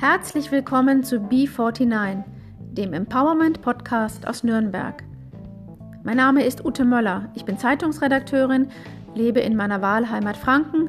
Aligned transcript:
Herzlich 0.00 0.50
willkommen 0.50 1.04
zu 1.04 1.16
B49, 1.16 2.24
dem 2.72 2.94
Empowerment 2.94 3.60
Podcast 3.60 4.26
aus 4.26 4.42
Nürnberg. 4.42 5.04
Mein 6.04 6.16
Name 6.16 6.42
ist 6.42 6.64
Ute 6.64 6.86
Möller. 6.86 7.30
Ich 7.34 7.44
bin 7.44 7.58
Zeitungsredakteurin, 7.58 8.70
lebe 9.14 9.40
in 9.40 9.56
meiner 9.56 9.82
Wahlheimat 9.82 10.38
Franken 10.38 10.88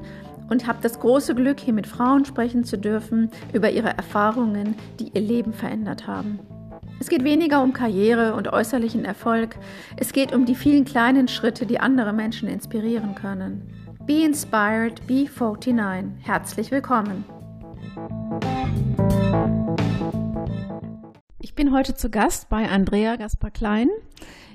und 0.50 0.66
habe 0.66 0.80
das 0.82 0.98
große 1.02 1.36
Glück, 1.36 1.60
hier 1.60 1.74
mit 1.74 1.88
Frauen 1.88 2.24
sprechen 2.24 2.64
zu 2.64 2.78
dürfen 2.78 3.30
über 3.52 3.70
ihre 3.70 3.90
Erfahrungen, 3.90 4.76
die 5.02 5.12
ihr 5.14 5.22
Leben 5.22 5.52
verändert 5.52 6.08
haben. 6.08 6.40
Es 7.02 7.10
geht 7.10 7.26
weniger 7.26 7.62
um 7.62 7.74
Karriere 7.74 8.34
und 8.36 8.48
äußerlichen 8.54 9.04
Erfolg, 9.04 9.58
es 9.98 10.14
geht 10.14 10.34
um 10.34 10.46
die 10.46 10.56
vielen 10.56 10.86
kleinen 10.86 11.28
Schritte, 11.28 11.66
die 11.66 11.82
andere 11.82 12.14
Menschen 12.14 12.48
inspirieren 12.48 13.14
können. 13.16 13.68
Be 14.08 14.24
Inspired, 14.24 15.06
Be 15.06 15.28
49. 15.28 16.26
Herzlich 16.26 16.72
willkommen. 16.72 17.26
Ich 21.40 21.56
bin 21.56 21.74
heute 21.74 21.96
zu 21.96 22.10
Gast 22.10 22.50
bei 22.50 22.70
Andrea 22.70 23.16
Gaspar 23.16 23.52
Klein. 23.52 23.90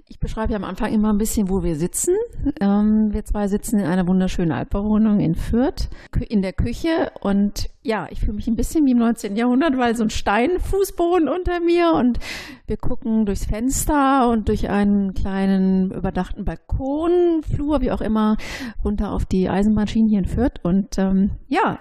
Ich 0.08 0.20
beschreibe 0.20 0.52
ja 0.52 0.58
am 0.58 0.64
Anfang 0.64 0.92
immer 0.92 1.12
ein 1.12 1.18
bisschen, 1.18 1.50
wo 1.50 1.64
wir 1.64 1.74
sitzen. 1.74 2.14
Ähm, 2.60 3.12
wir 3.12 3.24
zwei 3.24 3.48
sitzen 3.48 3.80
in 3.80 3.86
einer 3.86 4.06
wunderschönen 4.06 4.52
Altbauwohnung 4.52 5.18
in 5.18 5.34
Fürth, 5.34 5.88
in 6.28 6.42
der 6.42 6.52
Küche. 6.52 7.10
Und 7.20 7.68
ja, 7.82 8.06
ich 8.10 8.20
fühle 8.20 8.34
mich 8.34 8.46
ein 8.46 8.54
bisschen 8.54 8.86
wie 8.86 8.92
im 8.92 8.98
19. 8.98 9.34
Jahrhundert, 9.34 9.76
weil 9.76 9.96
so 9.96 10.04
ein 10.04 10.10
Steinfußboden 10.10 11.28
unter 11.28 11.58
mir 11.58 11.92
und 11.92 12.20
wir 12.68 12.76
gucken 12.76 13.26
durchs 13.26 13.46
Fenster 13.46 14.28
und 14.30 14.48
durch 14.48 14.70
einen 14.70 15.12
kleinen 15.12 15.90
überdachten 15.90 16.44
Balkon, 16.44 17.42
Flur, 17.42 17.80
wie 17.80 17.90
auch 17.90 18.00
immer, 18.00 18.36
runter 18.84 19.10
auf 19.10 19.26
die 19.26 19.48
Eisenbahnschienen 19.48 20.08
hier 20.08 20.20
in 20.20 20.26
Fürth. 20.26 20.60
Und 20.62 20.98
ähm, 20.98 21.32
ja, 21.48 21.80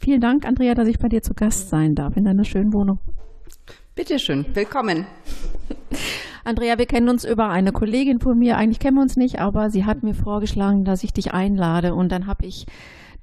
vielen 0.00 0.20
Dank, 0.20 0.46
Andrea, 0.46 0.74
dass 0.74 0.88
ich 0.88 0.98
bei 0.98 1.08
dir 1.08 1.22
zu 1.22 1.34
Gast 1.34 1.68
sein 1.68 1.94
darf 1.94 2.16
in 2.16 2.24
deiner 2.24 2.44
schönen 2.44 2.72
Wohnung. 2.72 2.98
Bitteschön, 3.94 4.44
willkommen. 4.54 5.06
Andrea, 6.44 6.78
wir 6.78 6.86
kennen 6.86 7.08
uns 7.08 7.24
über 7.24 7.48
eine 7.48 7.72
Kollegin 7.72 8.20
von 8.20 8.38
mir. 8.38 8.56
Eigentlich 8.56 8.78
kennen 8.78 8.96
wir 8.96 9.02
uns 9.02 9.16
nicht, 9.16 9.40
aber 9.40 9.70
sie 9.70 9.84
hat 9.84 10.02
mir 10.02 10.14
vorgeschlagen, 10.14 10.84
dass 10.84 11.02
ich 11.02 11.12
dich 11.12 11.32
einlade. 11.32 11.94
Und 11.94 12.12
dann 12.12 12.26
habe 12.26 12.46
ich 12.46 12.66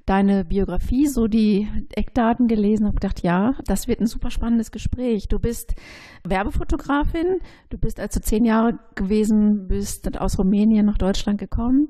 deine 0.05 0.45
Biografie, 0.45 1.07
so 1.07 1.27
die 1.27 1.67
Eckdaten 1.91 2.47
gelesen, 2.47 2.85
habe 2.85 2.95
gedacht, 2.95 3.23
ja, 3.23 3.55
das 3.65 3.87
wird 3.87 4.01
ein 4.01 4.07
super 4.07 4.31
spannendes 4.31 4.71
Gespräch. 4.71 5.27
Du 5.27 5.39
bist 5.39 5.75
Werbefotografin, 6.23 7.39
du 7.69 7.77
bist, 7.77 7.99
als 7.99 8.13
du 8.13 8.21
zehn 8.21 8.43
Jahre 8.43 8.79
gewesen 8.95 9.67
bist, 9.67 10.19
aus 10.19 10.37
Rumänien 10.37 10.85
nach 10.85 10.97
Deutschland 10.97 11.39
gekommen, 11.39 11.89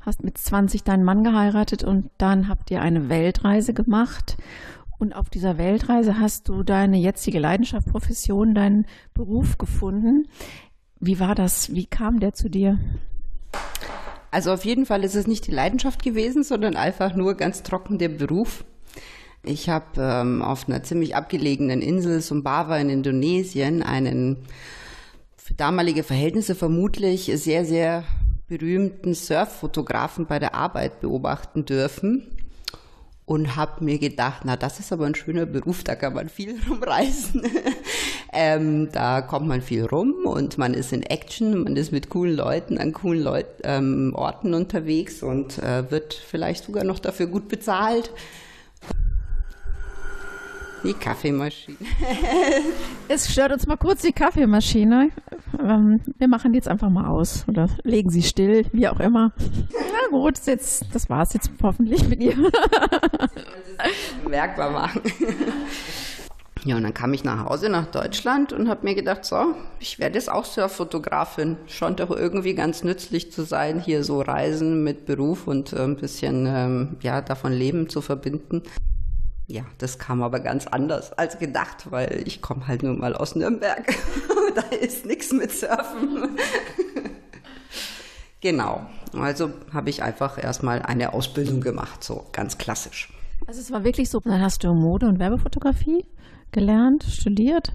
hast 0.00 0.24
mit 0.24 0.38
20 0.38 0.82
deinen 0.82 1.04
Mann 1.04 1.22
geheiratet 1.22 1.84
und 1.84 2.10
dann 2.18 2.48
habt 2.48 2.70
ihr 2.70 2.82
eine 2.82 3.08
Weltreise 3.08 3.74
gemacht 3.74 4.36
und 5.02 5.16
auf 5.16 5.30
dieser 5.30 5.58
Weltreise 5.58 6.20
hast 6.20 6.48
du 6.48 6.62
deine 6.62 6.96
jetzige 6.96 7.40
Leidenschaft, 7.40 7.88
Profession, 7.88 8.54
deinen 8.54 8.86
Beruf 9.14 9.58
gefunden. 9.58 10.28
Wie 11.00 11.18
war 11.18 11.34
das? 11.34 11.74
Wie 11.74 11.86
kam 11.86 12.20
der 12.20 12.34
zu 12.34 12.48
dir? 12.48 12.78
Also 14.32 14.50
auf 14.50 14.64
jeden 14.64 14.86
Fall 14.86 15.04
ist 15.04 15.14
es 15.14 15.26
nicht 15.26 15.46
die 15.46 15.52
Leidenschaft 15.52 16.02
gewesen, 16.02 16.42
sondern 16.42 16.74
einfach 16.74 17.14
nur 17.14 17.34
ganz 17.34 17.62
trocken 17.62 17.98
der 17.98 18.08
Beruf. 18.08 18.64
Ich 19.44 19.68
habe 19.68 20.00
ähm, 20.00 20.40
auf 20.40 20.66
einer 20.66 20.82
ziemlich 20.82 21.14
abgelegenen 21.14 21.82
Insel 21.82 22.22
Sumbawa 22.22 22.78
in 22.78 22.88
Indonesien 22.88 23.82
einen 23.82 24.38
für 25.36 25.52
damalige 25.52 26.02
Verhältnisse 26.02 26.54
vermutlich 26.54 27.30
sehr, 27.34 27.66
sehr 27.66 28.04
berühmten 28.48 29.12
Surffotografen 29.14 30.26
bei 30.26 30.38
der 30.38 30.54
Arbeit 30.54 31.00
beobachten 31.00 31.66
dürfen 31.66 32.41
und 33.24 33.56
habe 33.56 33.84
mir 33.84 33.98
gedacht, 33.98 34.42
na, 34.44 34.56
das 34.56 34.80
ist 34.80 34.92
aber 34.92 35.06
ein 35.06 35.14
schöner 35.14 35.46
Beruf, 35.46 35.84
da 35.84 35.94
kann 35.94 36.14
man 36.14 36.28
viel 36.28 36.56
rumreisen. 36.68 37.42
ähm, 38.32 38.88
da 38.92 39.22
kommt 39.22 39.46
man 39.46 39.62
viel 39.62 39.84
rum 39.84 40.14
und 40.24 40.58
man 40.58 40.74
ist 40.74 40.92
in 40.92 41.02
Action, 41.02 41.62
man 41.62 41.76
ist 41.76 41.92
mit 41.92 42.08
coolen 42.08 42.36
Leuten 42.36 42.78
an 42.78 42.92
coolen 42.92 43.22
Leut 43.22 43.46
ähm, 43.62 44.12
Orten 44.14 44.54
unterwegs 44.54 45.22
und 45.22 45.58
äh, 45.58 45.90
wird 45.90 46.14
vielleicht 46.14 46.64
sogar 46.64 46.84
noch 46.84 46.98
dafür 46.98 47.26
gut 47.26 47.48
bezahlt. 47.48 48.10
Die 50.84 50.94
Kaffeemaschine. 50.94 51.76
es 53.08 53.30
stört 53.30 53.52
uns 53.52 53.66
mal 53.66 53.76
kurz 53.76 54.02
die 54.02 54.12
Kaffeemaschine. 54.12 55.10
Ähm, 55.60 56.00
wir 56.18 56.28
machen 56.28 56.52
die 56.52 56.56
jetzt 56.56 56.68
einfach 56.68 56.90
mal 56.90 57.06
aus 57.06 57.44
oder 57.46 57.68
legen 57.84 58.10
sie 58.10 58.22
still, 58.22 58.66
wie 58.72 58.88
auch 58.88 58.98
immer. 58.98 59.32
Na 59.70 60.08
gut, 60.10 60.38
jetzt, 60.46 60.86
das 60.92 61.08
war's 61.08 61.34
jetzt 61.34 61.50
hoffentlich 61.62 62.08
mit 62.08 62.20
ihr. 62.20 62.34
Merkbar 64.28 64.70
machen. 64.70 65.02
Ja, 66.64 66.76
und 66.76 66.84
dann 66.84 66.94
kam 66.94 67.12
ich 67.12 67.24
nach 67.24 67.44
Hause 67.44 67.68
nach 67.68 67.86
Deutschland 67.86 68.52
und 68.52 68.68
habe 68.68 68.84
mir 68.84 68.94
gedacht, 68.94 69.24
so, 69.24 69.56
ich 69.80 69.98
werde 69.98 70.14
jetzt 70.14 70.30
auch 70.30 70.44
Surffotografin. 70.44 71.56
Scheint 71.66 71.98
doch 71.98 72.10
irgendwie 72.10 72.54
ganz 72.54 72.84
nützlich 72.84 73.32
zu 73.32 73.42
sein, 73.42 73.80
hier 73.80 74.04
so 74.04 74.20
Reisen 74.20 74.84
mit 74.84 75.04
Beruf 75.04 75.48
und 75.48 75.72
äh, 75.72 75.82
ein 75.82 75.96
bisschen 75.96 76.46
ähm, 76.46 76.96
ja 77.02 77.20
davon 77.20 77.52
Leben 77.52 77.88
zu 77.88 78.00
verbinden. 78.00 78.62
Ja, 79.46 79.62
das 79.78 79.98
kam 79.98 80.22
aber 80.22 80.40
ganz 80.40 80.66
anders 80.66 81.12
als 81.12 81.38
gedacht, 81.38 81.90
weil 81.90 82.22
ich 82.26 82.40
komme 82.40 82.68
halt 82.68 82.82
nur 82.82 82.94
mal 82.94 83.14
aus 83.14 83.34
Nürnberg. 83.34 83.94
da 84.54 84.62
ist 84.76 85.04
nichts 85.04 85.32
mit 85.32 85.50
Surfen. 85.50 86.38
genau. 88.40 88.86
Also 89.12 89.50
habe 89.72 89.90
ich 89.90 90.02
einfach 90.02 90.42
erstmal 90.42 90.82
eine 90.82 91.12
Ausbildung 91.12 91.60
gemacht, 91.60 92.02
so 92.02 92.26
ganz 92.32 92.56
klassisch. 92.56 93.12
Also 93.46 93.60
es 93.60 93.72
war 93.72 93.84
wirklich 93.84 94.08
so, 94.08 94.20
dann 94.20 94.40
hast 94.40 94.64
du 94.64 94.72
Mode- 94.72 95.06
und 95.06 95.18
Werbefotografie 95.18 96.06
gelernt, 96.52 97.04
studiert 97.04 97.72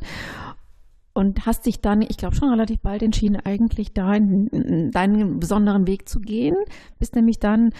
und 1.13 1.45
hast 1.45 1.65
dich 1.65 1.81
dann, 1.81 2.01
ich 2.01 2.17
glaube 2.17 2.35
schon 2.35 2.49
relativ 2.49 2.79
bald 2.79 3.01
entschieden, 3.01 3.37
eigentlich 3.43 3.93
da 3.93 4.13
in, 4.13 4.47
in 4.47 4.91
deinen 4.91 5.39
besonderen 5.39 5.87
Weg 5.87 6.07
zu 6.07 6.19
gehen. 6.19 6.55
Bist 6.99 7.15
nämlich 7.15 7.39
dann 7.39 7.71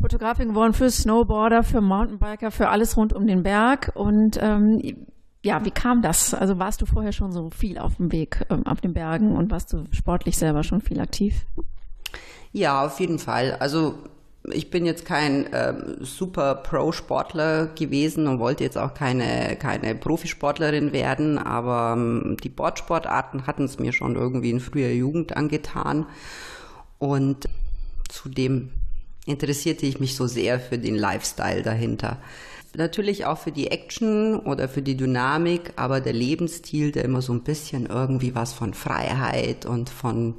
Fotografin 0.00 0.48
geworden 0.48 0.74
für 0.74 0.90
Snowboarder, 0.90 1.62
für 1.62 1.80
Mountainbiker, 1.80 2.50
für 2.50 2.68
alles 2.68 2.96
rund 2.96 3.12
um 3.12 3.26
den 3.26 3.42
Berg. 3.42 3.92
Und 3.94 4.38
ähm, 4.40 5.06
ja, 5.42 5.64
wie 5.64 5.70
kam 5.70 6.02
das? 6.02 6.34
Also 6.34 6.58
warst 6.58 6.82
du 6.82 6.86
vorher 6.86 7.12
schon 7.12 7.32
so 7.32 7.50
viel 7.50 7.78
auf 7.78 7.96
dem 7.96 8.12
Weg 8.12 8.44
ähm, 8.50 8.66
auf 8.66 8.80
den 8.80 8.94
Bergen 8.94 9.36
und 9.36 9.50
warst 9.50 9.72
du 9.72 9.84
sportlich 9.92 10.36
selber 10.36 10.62
schon 10.62 10.80
viel 10.80 11.00
aktiv? 11.00 11.46
Ja, 12.52 12.84
auf 12.84 13.00
jeden 13.00 13.18
Fall. 13.18 13.56
Also 13.60 13.94
ich 14.50 14.70
bin 14.70 14.84
jetzt 14.84 15.06
kein 15.06 15.52
äh, 15.52 15.74
super 16.00 16.54
Pro-Sportler 16.56 17.68
gewesen 17.68 18.26
und 18.26 18.38
wollte 18.38 18.62
jetzt 18.62 18.76
auch 18.76 18.92
keine, 18.92 19.56
keine 19.56 19.94
Profisportlerin 19.94 20.92
werden, 20.92 21.38
aber 21.38 21.94
ähm, 21.96 22.36
die 22.42 22.50
Bordsportarten 22.50 23.46
hatten 23.46 23.64
es 23.64 23.78
mir 23.78 23.92
schon 23.92 24.16
irgendwie 24.16 24.50
in 24.50 24.60
früher 24.60 24.90
Jugend 24.90 25.36
angetan. 25.36 26.06
Und 26.98 27.48
zudem 28.08 28.70
interessierte 29.26 29.86
ich 29.86 30.00
mich 30.00 30.16
so 30.16 30.26
sehr 30.26 30.60
für 30.60 30.78
den 30.78 30.96
Lifestyle 30.96 31.62
dahinter. 31.62 32.18
Natürlich 32.76 33.24
auch 33.24 33.38
für 33.38 33.52
die 33.52 33.68
Action 33.70 34.36
oder 34.36 34.68
für 34.68 34.82
die 34.82 34.96
Dynamik, 34.96 35.72
aber 35.76 36.00
der 36.00 36.12
Lebensstil, 36.12 36.90
der 36.90 37.04
immer 37.04 37.22
so 37.22 37.32
ein 37.32 37.44
bisschen 37.44 37.86
irgendwie 37.86 38.34
was 38.34 38.52
von 38.52 38.74
Freiheit 38.74 39.64
und 39.64 39.90
von 39.90 40.34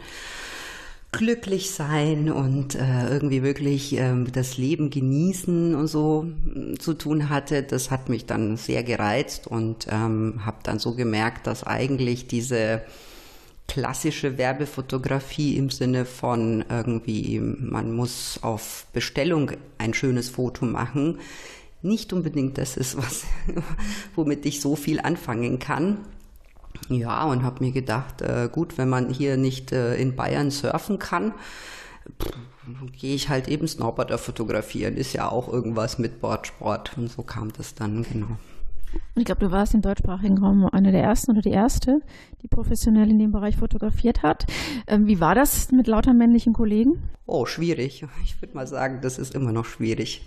glücklich 1.18 1.72
sein 1.72 2.30
und 2.30 2.76
äh, 2.76 3.08
irgendwie 3.10 3.42
wirklich 3.42 3.98
äh, 3.98 4.26
das 4.34 4.58
Leben 4.58 4.90
genießen 4.90 5.74
und 5.74 5.88
so 5.88 6.24
mm, 6.24 6.78
zu 6.78 6.94
tun 6.94 7.30
hatte, 7.30 7.64
das 7.64 7.90
hat 7.90 8.10
mich 8.10 8.26
dann 8.26 8.58
sehr 8.58 8.84
gereizt 8.84 9.48
und 9.48 9.88
ähm, 9.90 10.42
habe 10.46 10.58
dann 10.64 10.78
so 10.78 10.94
gemerkt, 10.94 11.48
dass 11.48 11.64
eigentlich 11.64 12.28
diese 12.28 12.82
klassische 13.68 14.38
Werbefotografie 14.38 15.58
im 15.58 15.70
Sinne 15.70 16.06
von 16.06 16.64
irgendwie, 16.70 17.40
man 17.40 17.94
muss 17.94 18.40
auf 18.42 18.86
Bestellung 18.94 19.52
ein 19.78 19.94
schönes 19.94 20.30
Foto 20.30 20.66
machen, 20.66 21.20
nicht 21.82 22.14
unbedingt 22.14 22.58
das 22.58 22.78
ist, 22.78 22.98
was, 22.98 23.26
womit 24.16 24.46
ich 24.46 24.62
so 24.62 24.76
viel 24.76 25.00
anfangen 25.00 25.60
kann. 25.60 25.98
Ja, 26.90 27.24
und 27.26 27.44
habe 27.44 27.64
mir 27.64 27.72
gedacht, 27.72 28.22
äh, 28.22 28.50
gut, 28.52 28.78
wenn 28.78 28.90
man 28.90 29.10
hier 29.10 29.38
nicht 29.38 29.72
äh, 29.72 29.96
in 29.96 30.16
Bayern 30.16 30.52
surfen 30.52 31.00
kann, 31.00 31.34
gehe 33.00 33.16
ich 33.16 33.30
halt 33.30 33.48
eben 33.48 33.68
Snowboarder 33.68 34.18
fotografieren. 34.18 34.98
Ist 34.98 35.14
ja 35.14 35.30
auch 35.30 35.52
irgendwas 35.52 35.98
mit 35.98 36.22
Bordsport. 36.22 36.98
Und 36.98 37.12
so 37.12 37.24
kam 37.24 37.54
das 37.54 37.76
dann, 37.76 38.04
genau. 38.04 38.38
Ich 39.16 39.26
glaube, 39.26 39.46
du 39.46 39.52
warst 39.52 39.74
im 39.74 39.82
deutschsprachigen 39.82 40.38
Raum 40.38 40.66
eine 40.66 40.92
der 40.92 41.02
ersten 41.02 41.32
oder 41.32 41.42
die 41.42 41.52
erste, 41.52 42.02
die 42.42 42.48
professionell 42.48 43.10
in 43.10 43.20
dem 43.20 43.32
Bereich 43.32 43.56
fotografiert 43.56 44.24
hat. 44.24 44.46
Ähm, 44.88 45.08
wie 45.08 45.20
war 45.20 45.36
das 45.36 45.72
mit 45.72 45.88
lauter 45.88 46.14
männlichen 46.14 46.54
Kollegen? 46.54 47.02
Oh, 47.26 47.46
schwierig. 47.46 48.06
Ich 48.24 48.42
würde 48.42 48.56
mal 48.56 48.68
sagen, 48.68 49.00
das 49.02 49.18
ist 49.18 49.34
immer 49.34 49.52
noch 49.52 49.66
schwierig. 49.66 50.22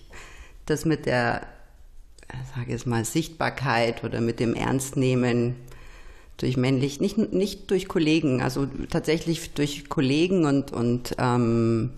Das 0.67 0.85
mit 0.85 1.06
der, 1.06 1.47
sage 2.55 2.75
ich 2.75 2.87
mal, 2.87 3.05
Sichtbarkeit 3.05 4.05
oder 4.05 4.20
mit 4.20 4.41
dem 4.41 4.55
Ernstnehmen 4.55 5.56
durch 6.38 6.56
männlich, 6.56 7.00
nicht, 7.00 7.19
nicht 7.19 7.70
durch 7.70 7.88
Kollegen, 7.88 8.41
also 8.41 8.67
tatsächlich 8.91 9.55
durch 9.55 9.88
Kollegen 9.88 10.47
und, 10.47 10.73
und 10.73 11.15
ähm, 11.19 11.91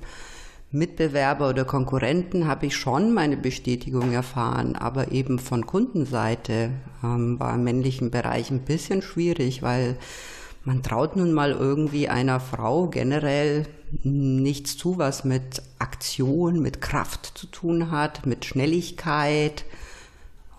Mitbewerber 0.73 1.49
oder 1.49 1.65
Konkurrenten 1.65 2.47
habe 2.47 2.67
ich 2.67 2.77
schon 2.77 3.13
meine 3.13 3.37
Bestätigung 3.37 4.13
erfahren, 4.13 4.77
aber 4.77 5.11
eben 5.11 5.41
von 5.41 5.67
Kundenseite 5.67 6.71
ähm, 7.03 7.41
war 7.41 7.57
im 7.57 7.65
männlichen 7.65 8.13
Bereich 8.13 8.51
ein 8.51 8.61
bisschen 8.61 9.03
schwierig, 9.03 9.63
weil 9.63 9.97
man 10.65 10.83
traut 10.83 11.17
nun 11.17 11.33
mal 11.33 11.51
irgendwie 11.51 12.09
einer 12.09 12.39
Frau 12.39 12.87
generell 12.87 13.67
nichts 14.05 14.77
zu, 14.77 14.99
was 14.99 15.25
mit 15.25 15.63
Aktion, 15.81 16.61
mit 16.61 16.81
Kraft 16.81 17.33
zu 17.35 17.47
tun 17.47 17.91
hat, 17.91 18.27
mit 18.27 18.45
Schnelligkeit. 18.45 19.65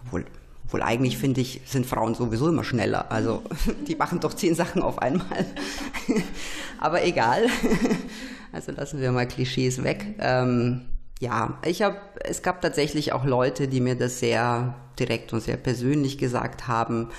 Obwohl, 0.03 0.25
obwohl 0.65 0.81
eigentlich 0.81 1.17
finde 1.17 1.39
ich, 1.39 1.61
sind 1.65 1.85
Frauen 1.85 2.15
sowieso 2.15 2.49
immer 2.49 2.65
schneller. 2.65 3.11
Also 3.11 3.43
die 3.87 3.95
machen 3.95 4.19
doch 4.19 4.33
zehn 4.33 4.55
Sachen 4.55 4.81
auf 4.81 4.99
einmal. 4.99 5.45
Aber 6.79 7.05
egal. 7.05 7.47
Also 8.51 8.71
lassen 8.71 8.99
wir 8.99 9.11
mal 9.11 9.27
Klischees 9.27 9.83
weg. 9.83 10.15
Ähm, 10.19 10.81
ja, 11.19 11.59
ich 11.65 11.81
habe, 11.81 11.97
es 12.23 12.41
gab 12.41 12.61
tatsächlich 12.61 13.13
auch 13.13 13.25
Leute, 13.25 13.67
die 13.67 13.79
mir 13.79 13.95
das 13.95 14.19
sehr 14.19 14.75
direkt 14.99 15.33
und 15.33 15.41
sehr 15.41 15.57
persönlich 15.57 16.17
gesagt 16.17 16.67
haben 16.67 17.09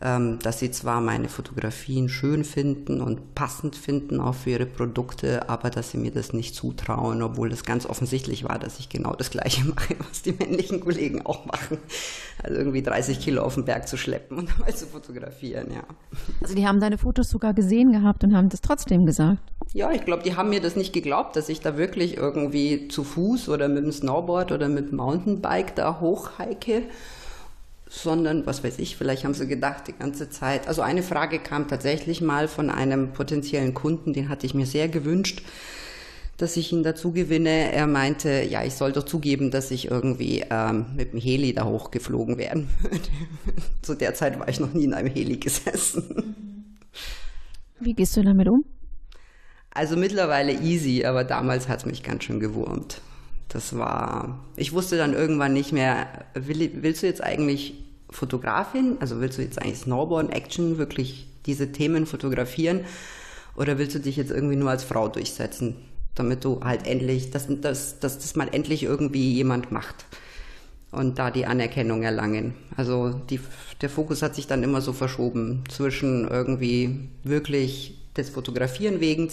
dass 0.00 0.60
sie 0.60 0.70
zwar 0.70 1.00
meine 1.00 1.28
Fotografien 1.28 2.08
schön 2.08 2.44
finden 2.44 3.00
und 3.00 3.34
passend 3.34 3.74
finden 3.74 4.20
auch 4.20 4.34
für 4.34 4.50
ihre 4.50 4.66
Produkte, 4.66 5.48
aber 5.48 5.70
dass 5.70 5.90
sie 5.90 5.98
mir 5.98 6.12
das 6.12 6.32
nicht 6.32 6.54
zutrauen, 6.54 7.20
obwohl 7.20 7.50
es 7.50 7.64
ganz 7.64 7.84
offensichtlich 7.84 8.44
war, 8.44 8.60
dass 8.60 8.78
ich 8.78 8.88
genau 8.88 9.14
das 9.14 9.30
Gleiche 9.30 9.64
mache, 9.68 9.96
was 10.08 10.22
die 10.22 10.32
männlichen 10.32 10.80
Kollegen 10.80 11.26
auch 11.26 11.46
machen. 11.46 11.78
Also 12.40 12.56
irgendwie 12.56 12.82
30 12.82 13.18
Kilo 13.18 13.42
auf 13.42 13.56
den 13.56 13.64
Berg 13.64 13.88
zu 13.88 13.96
schleppen 13.96 14.38
und 14.38 14.50
dabei 14.56 14.70
zu 14.70 14.86
fotografieren, 14.86 15.72
ja. 15.72 15.82
Also 16.40 16.54
die 16.54 16.64
haben 16.64 16.78
deine 16.78 16.98
Fotos 16.98 17.28
sogar 17.28 17.52
gesehen 17.52 17.90
gehabt 17.90 18.22
und 18.22 18.36
haben 18.36 18.50
das 18.50 18.60
trotzdem 18.60 19.04
gesagt. 19.04 19.40
Ja, 19.72 19.90
ich 19.90 20.04
glaube, 20.04 20.22
die 20.22 20.36
haben 20.36 20.50
mir 20.50 20.60
das 20.60 20.76
nicht 20.76 20.92
geglaubt, 20.92 21.34
dass 21.34 21.48
ich 21.48 21.60
da 21.60 21.76
wirklich 21.76 22.16
irgendwie 22.16 22.86
zu 22.86 23.02
Fuß 23.02 23.48
oder 23.48 23.68
mit 23.68 23.84
dem 23.84 23.90
Snowboard 23.90 24.52
oder 24.52 24.68
mit 24.68 24.90
dem 24.90 24.96
Mountainbike 24.98 25.74
da 25.74 25.98
hochheike 26.00 26.84
sondern 27.88 28.46
was 28.46 28.62
weiß 28.62 28.78
ich, 28.78 28.96
vielleicht 28.96 29.24
haben 29.24 29.34
sie 29.34 29.46
gedacht 29.46 29.88
die 29.88 29.92
ganze 29.92 30.28
Zeit. 30.30 30.68
Also 30.68 30.82
eine 30.82 31.02
Frage 31.02 31.38
kam 31.38 31.68
tatsächlich 31.68 32.20
mal 32.20 32.48
von 32.48 32.70
einem 32.70 33.12
potenziellen 33.12 33.74
Kunden, 33.74 34.12
den 34.12 34.28
hatte 34.28 34.46
ich 34.46 34.54
mir 34.54 34.66
sehr 34.66 34.88
gewünscht, 34.88 35.42
dass 36.36 36.56
ich 36.56 36.72
ihn 36.72 36.82
dazu 36.82 37.12
gewinne. 37.12 37.72
Er 37.72 37.86
meinte, 37.86 38.42
ja, 38.48 38.62
ich 38.62 38.74
soll 38.74 38.92
doch 38.92 39.04
zugeben, 39.04 39.50
dass 39.50 39.70
ich 39.70 39.90
irgendwie 39.90 40.44
ähm, 40.50 40.86
mit 40.96 41.12
dem 41.12 41.20
Heli 41.20 41.52
da 41.52 41.64
hochgeflogen 41.64 42.38
werden 42.38 42.68
würde. 42.82 43.08
Zu 43.82 43.94
der 43.94 44.14
Zeit 44.14 44.38
war 44.38 44.48
ich 44.48 44.60
noch 44.60 44.72
nie 44.72 44.84
in 44.84 44.94
einem 44.94 45.12
Heli 45.12 45.38
gesessen. 45.38 46.64
Wie 47.80 47.94
gehst 47.94 48.16
du 48.16 48.22
damit 48.22 48.48
um? 48.48 48.64
Also 49.70 49.96
mittlerweile 49.96 50.52
easy, 50.52 51.04
aber 51.04 51.24
damals 51.24 51.68
hat 51.68 51.80
es 51.80 51.86
mich 51.86 52.02
ganz 52.02 52.24
schön 52.24 52.40
gewurmt 52.40 53.00
das 53.48 53.76
war, 53.76 54.44
ich 54.56 54.72
wusste 54.72 54.96
dann 54.96 55.14
irgendwann 55.14 55.52
nicht 55.52 55.72
mehr, 55.72 56.06
will, 56.34 56.70
willst 56.74 57.02
du 57.02 57.06
jetzt 57.06 57.22
eigentlich 57.22 57.74
Fotografin, 58.10 58.96
also 59.00 59.20
willst 59.20 59.38
du 59.38 59.42
jetzt 59.42 59.60
eigentlich 59.60 59.78
Snowboard, 59.78 60.32
Action, 60.32 60.78
wirklich 60.78 61.26
diese 61.46 61.72
Themen 61.72 62.06
fotografieren 62.06 62.80
oder 63.56 63.78
willst 63.78 63.94
du 63.94 64.00
dich 64.00 64.16
jetzt 64.16 64.30
irgendwie 64.30 64.56
nur 64.56 64.70
als 64.70 64.84
Frau 64.84 65.08
durchsetzen, 65.08 65.76
damit 66.14 66.44
du 66.44 66.60
halt 66.62 66.86
endlich, 66.86 67.30
dass, 67.30 67.48
dass, 67.60 68.00
dass 68.00 68.18
das 68.18 68.36
mal 68.36 68.48
endlich 68.52 68.82
irgendwie 68.82 69.32
jemand 69.32 69.72
macht 69.72 70.04
und 70.90 71.18
da 71.18 71.30
die 71.30 71.46
Anerkennung 71.46 72.02
erlangen. 72.02 72.54
Also 72.76 73.10
die, 73.10 73.40
der 73.80 73.90
Fokus 73.90 74.22
hat 74.22 74.34
sich 74.34 74.46
dann 74.46 74.62
immer 74.62 74.80
so 74.80 74.92
verschoben 74.92 75.64
zwischen 75.68 76.28
irgendwie 76.28 77.08
wirklich 77.24 77.98
des 78.16 78.30
Fotografieren 78.30 79.00
wegen 79.00 79.30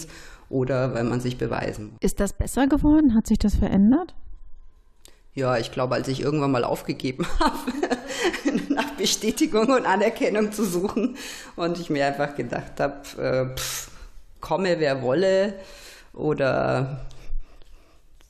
oder 0.48 0.94
weil 0.94 1.04
man 1.04 1.20
sich 1.20 1.38
beweisen 1.38 1.90
muss. 1.90 1.98
Ist 2.00 2.20
das 2.20 2.32
besser 2.32 2.66
geworden? 2.66 3.14
Hat 3.14 3.26
sich 3.26 3.38
das 3.38 3.54
verändert? 3.54 4.14
Ja, 5.34 5.58
ich 5.58 5.70
glaube, 5.70 5.94
als 5.94 6.08
ich 6.08 6.22
irgendwann 6.22 6.50
mal 6.50 6.64
aufgegeben 6.64 7.26
habe, 7.40 7.72
nach 8.70 8.90
Bestätigung 8.92 9.68
und 9.68 9.84
Anerkennung 9.84 10.50
zu 10.50 10.64
suchen 10.64 11.16
und 11.56 11.78
ich 11.78 11.90
mir 11.90 12.06
einfach 12.06 12.34
gedacht 12.34 12.80
habe, 12.80 13.54
äh, 13.54 13.60
komme 14.40 14.76
wer 14.78 15.02
wolle 15.02 15.54
oder 16.14 17.06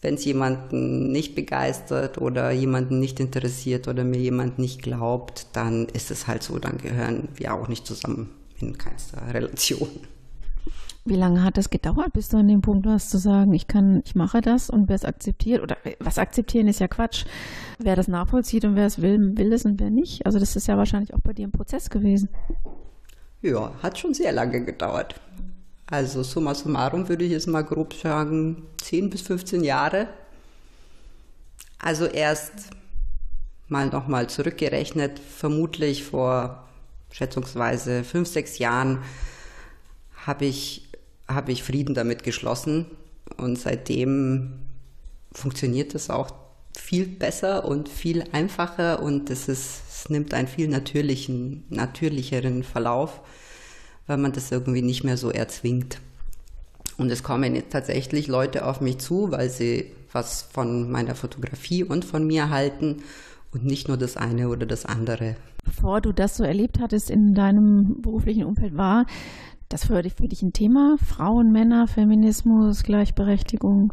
wenn 0.02 0.14
es 0.14 0.24
jemanden 0.24 1.10
nicht 1.12 1.34
begeistert 1.34 2.18
oder 2.18 2.50
jemanden 2.50 3.00
nicht 3.00 3.20
interessiert 3.20 3.88
oder 3.88 4.04
mir 4.04 4.18
jemand 4.18 4.58
nicht 4.58 4.82
glaubt, 4.82 5.46
dann 5.52 5.86
ist 5.86 6.10
es 6.10 6.26
halt 6.26 6.42
so, 6.42 6.58
dann 6.58 6.78
gehören 6.78 7.28
wir 7.34 7.54
auch 7.54 7.68
nicht 7.68 7.86
zusammen 7.86 8.30
in 8.60 8.78
keinster 8.78 9.22
Relation. 9.32 9.88
Wie 11.08 11.14
lange 11.14 11.44
hat 11.44 11.56
das 11.56 11.70
gedauert, 11.70 12.12
bis 12.14 12.30
du 12.30 12.36
an 12.36 12.48
dem 12.48 12.62
Punkt 12.62 12.84
warst 12.84 13.10
zu 13.10 13.18
sagen, 13.18 13.54
ich 13.54 13.68
kann, 13.68 14.02
ich 14.04 14.16
mache 14.16 14.40
das 14.40 14.68
und 14.68 14.88
wer 14.88 14.96
es 14.96 15.04
akzeptiert 15.04 15.62
oder 15.62 15.76
was 16.00 16.18
akzeptieren 16.18 16.66
ist 16.66 16.80
ja 16.80 16.88
Quatsch. 16.88 17.26
Wer 17.78 17.94
das 17.94 18.08
nachvollzieht 18.08 18.64
und 18.64 18.74
wer 18.74 18.86
es 18.86 19.00
will, 19.00 19.36
will 19.36 19.52
es 19.52 19.64
und 19.64 19.78
wer 19.78 19.90
nicht. 19.90 20.26
Also 20.26 20.40
das 20.40 20.56
ist 20.56 20.66
ja 20.66 20.76
wahrscheinlich 20.76 21.14
auch 21.14 21.20
bei 21.20 21.32
dir 21.32 21.46
ein 21.46 21.52
Prozess 21.52 21.90
gewesen. 21.90 22.28
Ja, 23.40 23.72
hat 23.84 23.98
schon 23.98 24.14
sehr 24.14 24.32
lange 24.32 24.64
gedauert. 24.64 25.20
Also 25.86 26.24
summa 26.24 26.56
summarum 26.56 27.08
würde 27.08 27.24
ich 27.24 27.30
jetzt 27.30 27.46
mal 27.46 27.62
grob 27.62 27.94
sagen, 27.94 28.64
10 28.82 29.08
bis 29.08 29.22
15 29.22 29.62
Jahre. 29.62 30.08
Also 31.78 32.06
erst 32.06 32.70
mal 33.68 33.86
nochmal 33.86 34.28
zurückgerechnet, 34.28 35.20
vermutlich 35.20 36.02
vor 36.02 36.66
schätzungsweise 37.12 38.02
fünf, 38.02 38.28
sechs 38.28 38.58
Jahren 38.58 38.98
habe 40.26 40.44
ich 40.44 40.85
habe 41.28 41.52
ich 41.52 41.62
Frieden 41.62 41.94
damit 41.94 42.23
geschlossen 42.23 42.87
und 43.37 43.58
seitdem 43.58 44.61
funktioniert 45.32 45.94
das 45.94 46.11
auch 46.11 46.31
viel 46.76 47.06
besser 47.06 47.64
und 47.67 47.88
viel 47.88 48.25
einfacher 48.32 49.02
und 49.02 49.31
es, 49.31 49.49
ist, 49.49 49.82
es 49.88 50.08
nimmt 50.08 50.34
einen 50.34 50.49
viel 50.49 50.69
natürlichen, 50.69 51.64
natürlicheren 51.70 52.62
Verlauf, 52.62 53.20
weil 54.06 54.19
man 54.19 54.32
das 54.32 54.52
irgendwie 54.52 54.82
nicht 54.82 55.02
mehr 55.02 55.17
so 55.17 55.31
erzwingt. 55.31 56.00
Und 56.99 57.11
es 57.11 57.23
kommen 57.23 57.55
jetzt 57.55 57.73
tatsächlich 57.73 58.26
Leute 58.26 58.64
auf 58.64 58.81
mich 58.81 58.99
zu, 58.99 59.31
weil 59.31 59.50
sie 59.50 59.93
was 60.12 60.43
von 60.43 60.90
meiner 60.90 61.14
Fotografie 61.14 61.84
und 61.84 62.05
von 62.05 62.26
mir 62.26 62.50
halten 62.50 63.02
und 63.52 63.64
nicht 63.64 63.88
nur 63.88 63.96
das 63.96 64.17
eine 64.17 64.49
oder 64.49 64.67
das 64.67 64.87
andere. 64.87 65.37
Bevor 65.64 66.00
du 66.00 66.12
das 66.12 66.37
so 66.37 66.44
erlebt 66.44 66.78
hattest 66.81 67.11
in 67.11 67.34
deinem 67.34 68.00
beruflichen 68.00 68.44
Umfeld, 68.44 68.76
war 68.76 69.06
das 69.68 69.88
dich, 69.88 70.14
für 70.14 70.28
dich 70.28 70.42
ein 70.42 70.52
Thema? 70.52 70.96
Frauen, 71.04 71.52
Männer, 71.52 71.88
Feminismus, 71.88 72.82
Gleichberechtigung? 72.82 73.92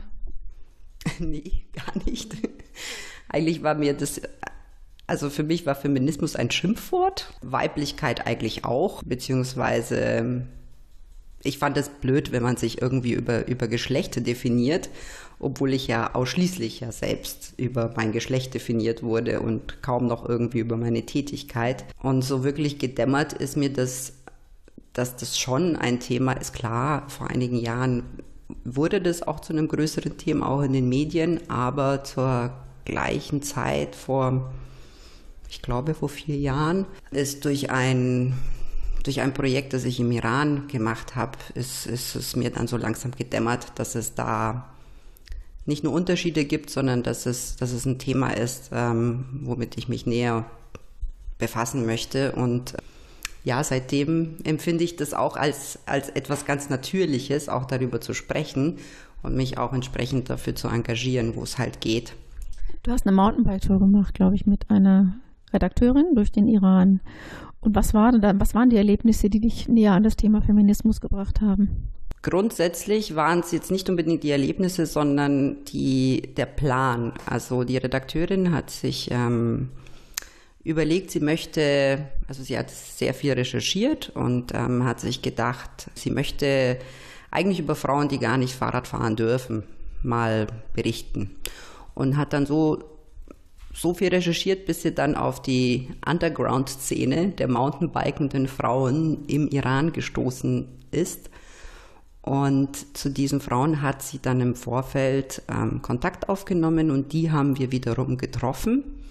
nee, 1.19 1.65
gar 1.73 2.03
nicht. 2.05 2.35
Eigentlich 3.29 3.63
war 3.63 3.75
mir 3.75 3.93
das, 3.93 4.21
also 5.07 5.29
für 5.29 5.43
mich 5.43 5.65
war 5.65 5.75
Feminismus 5.75 6.35
ein 6.35 6.51
Schimpfwort, 6.51 7.33
Weiblichkeit 7.41 8.27
eigentlich 8.27 8.63
auch, 8.65 9.03
beziehungsweise 9.03 10.45
ich 11.43 11.57
fand 11.57 11.77
es 11.77 11.89
blöd, 11.89 12.31
wenn 12.31 12.43
man 12.43 12.55
sich 12.55 12.81
irgendwie 12.81 13.13
über, 13.13 13.47
über 13.47 13.67
Geschlechter 13.67 14.21
definiert, 14.21 14.89
obwohl 15.39 15.73
ich 15.73 15.87
ja 15.87 16.15
ausschließlich 16.15 16.79
ja 16.79 16.91
selbst 16.91 17.53
über 17.57 17.93
mein 17.97 18.13
Geschlecht 18.13 18.53
definiert 18.53 19.03
wurde 19.03 19.41
und 19.41 19.81
kaum 19.81 20.07
noch 20.07 20.27
irgendwie 20.27 20.59
über 20.59 20.77
meine 20.77 21.05
Tätigkeit. 21.05 21.83
Und 22.01 22.21
so 22.21 22.45
wirklich 22.45 22.79
gedämmert 22.79 23.33
ist 23.33 23.57
mir 23.57 23.71
das 23.71 24.13
dass 24.93 25.15
das 25.15 25.37
schon 25.37 25.75
ein 25.75 25.99
Thema 25.99 26.33
ist. 26.33 26.53
Klar, 26.53 27.09
vor 27.09 27.29
einigen 27.29 27.57
Jahren 27.57 28.03
wurde 28.63 29.01
das 29.01 29.23
auch 29.23 29.39
zu 29.39 29.53
einem 29.53 29.67
größeren 29.67 30.17
Thema, 30.17 30.47
auch 30.47 30.61
in 30.61 30.73
den 30.73 30.87
Medien, 30.87 31.49
aber 31.49 32.03
zur 32.03 32.53
gleichen 32.85 33.41
Zeit 33.41 33.95
vor, 33.95 34.53
ich 35.49 35.61
glaube, 35.61 35.93
vor 35.93 36.09
vier 36.09 36.37
Jahren 36.37 36.85
ist 37.11 37.45
durch 37.45 37.71
ein 37.71 38.33
durch 39.03 39.19
ein 39.19 39.33
Projekt, 39.33 39.73
das 39.73 39.83
ich 39.83 39.99
im 39.99 40.11
Iran 40.13 40.69
gemacht 40.69 41.15
habe, 41.17 41.37
ist, 41.55 41.85
ist 41.87 42.15
es 42.15 42.37
mir 42.37 42.49
dann 42.51 42.67
so 42.67 42.77
langsam 42.77 43.11
gedämmert, 43.11 43.73
dass 43.75 43.95
es 43.95 44.15
da 44.15 44.69
nicht 45.65 45.83
nur 45.83 45.93
Unterschiede 45.93 46.45
gibt, 46.45 46.69
sondern 46.69 47.03
dass 47.03 47.25
es, 47.25 47.55
dass 47.57 47.71
es 47.71 47.85
ein 47.85 47.99
Thema 47.99 48.29
ist, 48.29 48.69
ähm, 48.73 49.25
womit 49.43 49.77
ich 49.77 49.89
mich 49.89 50.05
näher 50.05 50.45
befassen 51.37 51.85
möchte. 51.85 52.33
Und 52.33 52.75
ja, 53.43 53.63
seitdem 53.63 54.37
empfinde 54.43 54.83
ich 54.83 54.95
das 54.95 55.13
auch 55.13 55.35
als, 55.35 55.79
als 55.85 56.09
etwas 56.09 56.45
ganz 56.45 56.69
Natürliches, 56.69 57.49
auch 57.49 57.65
darüber 57.65 57.99
zu 57.99 58.13
sprechen 58.13 58.77
und 59.21 59.35
mich 59.35 59.57
auch 59.57 59.73
entsprechend 59.73 60.29
dafür 60.29 60.55
zu 60.55 60.67
engagieren, 60.67 61.35
wo 61.35 61.43
es 61.43 61.57
halt 61.57 61.81
geht. 61.81 62.13
Du 62.83 62.91
hast 62.91 63.05
eine 63.05 63.15
Mountainbike-Tour 63.15 63.79
gemacht, 63.79 64.13
glaube 64.13 64.35
ich, 64.35 64.45
mit 64.45 64.69
einer 64.69 65.15
Redakteurin 65.53 66.15
durch 66.15 66.31
den 66.31 66.47
Iran. 66.47 67.01
Und 67.59 67.75
was, 67.75 67.93
war 67.93 68.11
da, 68.11 68.33
was 68.37 68.55
waren 68.55 68.69
die 68.69 68.77
Erlebnisse, 68.77 69.29
die 69.29 69.39
dich 69.39 69.69
näher 69.69 69.93
an 69.93 70.03
das 70.03 70.17
Thema 70.17 70.41
Feminismus 70.41 70.99
gebracht 70.99 71.39
haben? 71.39 71.89
Grundsätzlich 72.21 73.15
waren 73.15 73.39
es 73.39 73.51
jetzt 73.51 73.71
nicht 73.71 73.89
unbedingt 73.89 74.23
die 74.23 74.31
Erlebnisse, 74.31 74.85
sondern 74.85 75.63
die, 75.65 76.33
der 76.37 76.45
Plan. 76.45 77.13
Also 77.25 77.65
die 77.65 77.77
Redakteurin 77.77 78.53
hat 78.53 78.69
sich 78.69 79.09
ähm, 79.11 79.69
überlegt, 80.63 81.11
sie 81.11 81.19
möchte, 81.19 82.07
also 82.27 82.43
sie 82.43 82.57
hat 82.57 82.69
sehr 82.71 83.13
viel 83.13 83.33
recherchiert 83.33 84.09
und 84.09 84.53
ähm, 84.53 84.85
hat 84.85 84.99
sich 84.99 85.21
gedacht, 85.21 85.89
sie 85.93 86.09
möchte 86.09 86.77
eigentlich 87.31 87.59
über 87.59 87.75
Frauen, 87.75 88.07
die 88.07 88.19
gar 88.19 88.37
nicht 88.37 88.53
Fahrrad 88.53 88.87
fahren 88.87 89.15
dürfen, 89.15 89.63
mal 90.03 90.47
berichten. 90.73 91.35
Und 91.95 92.17
hat 92.17 92.33
dann 92.33 92.45
so, 92.45 92.83
so 93.73 93.93
viel 93.93 94.09
recherchiert, 94.09 94.65
bis 94.65 94.83
sie 94.83 94.93
dann 94.93 95.15
auf 95.15 95.41
die 95.41 95.89
Underground-Szene 96.05 97.29
der 97.29 97.47
Mountainbikenden 97.47 98.47
Frauen 98.47 99.25
im 99.27 99.47
Iran 99.49 99.91
gestoßen 99.93 100.67
ist. 100.91 101.29
Und 102.21 102.97
zu 102.97 103.09
diesen 103.09 103.41
Frauen 103.41 103.81
hat 103.81 104.01
sie 104.01 104.19
dann 104.19 104.39
im 104.39 104.55
Vorfeld 104.55 105.41
ähm, 105.49 105.81
Kontakt 105.81 106.29
aufgenommen 106.29 106.89
und 106.89 107.11
die 107.11 107.31
haben 107.31 107.59
wir 107.59 107.71
wiederum 107.71 108.17
getroffen. 108.17 109.03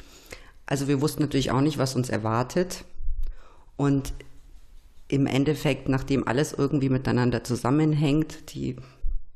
Also 0.66 0.88
wir 0.88 1.00
wussten 1.00 1.22
natürlich 1.22 1.50
auch 1.50 1.60
nicht, 1.60 1.78
was 1.78 1.96
uns 1.96 2.08
erwartet. 2.08 2.84
Und 3.76 4.12
im 5.08 5.26
Endeffekt, 5.26 5.88
nachdem 5.88 6.26
alles 6.26 6.52
irgendwie 6.52 6.88
miteinander 6.88 7.44
zusammenhängt, 7.44 8.54
die 8.54 8.76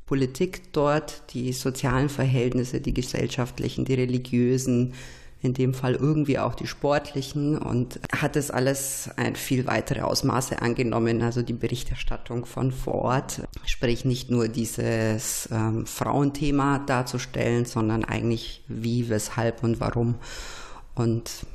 Politik 0.07 0.73
dort, 0.73 1.23
die 1.35 1.53
sozialen 1.53 2.09
Verhältnisse, 2.09 2.81
die 2.81 2.95
gesellschaftlichen, 2.95 3.85
die 3.85 3.95
religiösen, 3.95 4.95
in 5.43 5.53
dem 5.53 5.75
Fall 5.75 5.95
irgendwie 5.95 6.39
auch 6.39 6.55
die 6.55 6.67
sportlichen 6.67 7.59
und 7.59 8.01
hat 8.11 8.37
es 8.37 8.51
alles 8.51 9.11
ein 9.17 9.37
viel 9.37 9.67
weitere 9.67 10.01
Ausmaße 10.01 10.63
angenommen. 10.63 11.23
Also 11.23 11.43
die 11.43 11.53
Berichterstattung 11.53 12.47
von 12.47 12.73
vor 12.73 12.95
Ort, 12.95 13.43
sprich 13.65 14.05
nicht 14.05 14.31
nur 14.31 14.49
dieses 14.49 15.49
ähm, 15.53 15.87
Frauenthema 15.87 16.79
darzustellen, 16.79 17.65
sondern 17.65 18.05
eigentlich 18.05 18.65
wie, 18.69 19.09
weshalb 19.09 19.63
und 19.63 19.79
warum. 19.79 20.17
Und 20.97 21.47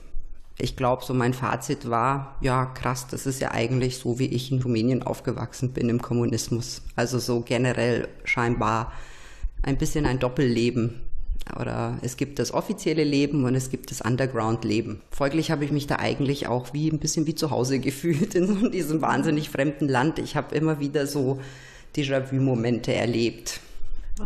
ich 0.58 0.76
glaube, 0.76 1.04
so 1.04 1.14
mein 1.14 1.34
Fazit 1.34 1.90
war, 1.90 2.38
ja, 2.40 2.66
krass, 2.66 3.08
das 3.08 3.26
ist 3.26 3.42
ja 3.42 3.52
eigentlich 3.52 3.98
so, 3.98 4.20
wie 4.20 4.28
ich 4.28 4.52
in 4.52 4.62
Rumänien 4.62 5.04
aufgewachsen 5.04 5.74
bin 5.74 5.90
im 5.90 6.02
Kommunismus. 6.02 6.84
Also 6.96 7.20
so 7.20 7.42
generell 7.42 8.08
scheinbar 8.24 8.94
ein 9.64 9.78
bisschen 9.78 10.06
ein 10.06 10.20
Doppelleben. 10.20 11.02
Oder 11.60 11.98
es 12.04 12.18
gibt 12.18 12.38
das 12.38 12.54
offizielle 12.54 13.04
Leben 13.04 13.44
und 13.46 13.56
es 13.56 13.72
gibt 13.72 13.90
das 13.90 14.02
Underground-Leben. 14.02 15.02
Folglich 15.10 15.50
habe 15.50 15.66
ich 15.66 15.72
mich 15.72 15.88
da 15.88 15.96
eigentlich 15.96 16.48
auch 16.48 16.72
wie 16.74 16.90
ein 16.90 17.00
bisschen 17.00 17.26
wie 17.26 17.36
zu 17.36 17.50
Hause 17.50 17.80
gefühlt 17.80 18.36
in 18.36 18.72
diesem 18.72 19.02
wahnsinnig 19.02 19.50
fremden 19.50 19.90
Land. 19.90 20.20
Ich 20.20 20.36
habe 20.36 20.56
immer 20.56 20.80
wieder 20.80 21.08
so 21.08 21.40
Déjà-vu-Momente 21.96 22.94
erlebt. 22.94 23.60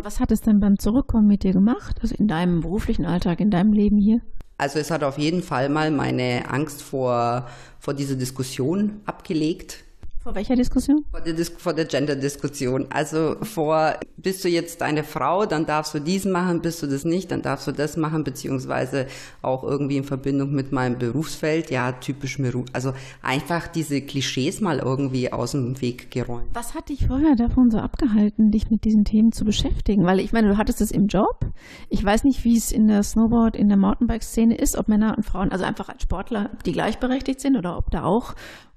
Was 0.03 0.19
hat 0.19 0.31
es 0.31 0.41
denn 0.41 0.59
beim 0.59 0.77
Zurückkommen 0.77 1.27
mit 1.27 1.43
dir 1.43 1.53
gemacht? 1.53 1.99
Also 2.01 2.15
in 2.15 2.27
deinem 2.27 2.59
beruflichen 2.59 3.05
Alltag, 3.05 3.39
in 3.39 3.49
deinem 3.49 3.71
Leben 3.71 3.97
hier? 3.97 4.19
Also 4.57 4.79
es 4.79 4.91
hat 4.91 5.03
auf 5.03 5.17
jeden 5.17 5.43
Fall 5.43 5.69
mal 5.69 5.91
meine 5.91 6.49
Angst 6.49 6.81
vor, 6.81 7.47
vor 7.79 7.93
dieser 7.93 8.15
Diskussion 8.15 9.01
abgelegt. 9.05 9.84
Vor 10.25 10.33
welcher 10.33 10.55
Diskussion? 10.55 11.05
Vor 11.11 11.21
der, 11.21 11.33
Dis 11.33 11.53
der 11.55 11.85
Gender-Diskussion. 11.85 12.87
Also 12.89 13.35
vor, 13.43 13.93
bist 14.17 14.43
du 14.43 14.49
jetzt 14.49 14.81
eine 14.81 15.03
Frau, 15.03 15.45
dann 15.45 15.67
darfst 15.67 15.93
du 15.93 15.99
dies 15.99 16.25
machen, 16.25 16.63
bist 16.63 16.81
du 16.81 16.87
das 16.87 17.05
nicht, 17.05 17.29
dann 17.29 17.43
darfst 17.43 17.67
du 17.67 17.71
das 17.71 17.95
machen, 17.95 18.23
beziehungsweise 18.23 19.05
auch 19.43 19.63
irgendwie 19.63 19.97
in 19.97 20.03
Verbindung 20.03 20.51
mit 20.51 20.71
meinem 20.71 20.97
Berufsfeld. 20.97 21.69
Ja, 21.69 21.91
typisch 21.91 22.39
Meru. 22.39 22.65
Also 22.73 22.93
einfach 23.21 23.67
diese 23.67 24.01
Klischees 24.01 24.61
mal 24.61 24.79
irgendwie 24.79 25.31
aus 25.31 25.51
dem 25.51 25.79
Weg 25.79 26.09
geräumt. 26.09 26.47
Was 26.53 26.73
hat 26.73 26.89
dich 26.89 27.05
vorher 27.05 27.35
davon 27.35 27.69
so 27.69 27.77
abgehalten, 27.77 28.49
dich 28.49 28.71
mit 28.71 28.83
diesen 28.83 29.03
Themen 29.03 29.31
zu 29.31 29.45
beschäftigen? 29.45 30.07
Weil 30.07 30.19
ich 30.19 30.33
meine, 30.33 30.47
du 30.47 30.57
hattest 30.57 30.81
es 30.81 30.89
im 30.89 31.05
Job. 31.05 31.45
Ich 31.91 32.03
weiß 32.03 32.23
nicht, 32.23 32.43
wie 32.43 32.57
es 32.57 32.71
in 32.71 32.87
der 32.87 33.03
Snowboard, 33.03 33.55
in 33.55 33.67
der 33.67 33.77
Mountainbike-Szene 33.77 34.57
ist, 34.57 34.75
ob 34.75 34.87
Männer 34.87 35.13
und 35.15 35.23
Frauen, 35.23 35.51
also 35.51 35.65
einfach 35.65 35.89
als 35.89 36.01
Sportler, 36.01 36.49
die 36.65 36.71
gleichberechtigt 36.71 37.39
sind 37.39 37.57
oder 37.57 37.77
ob 37.77 37.91
da 37.91 38.05
auch 38.05 38.33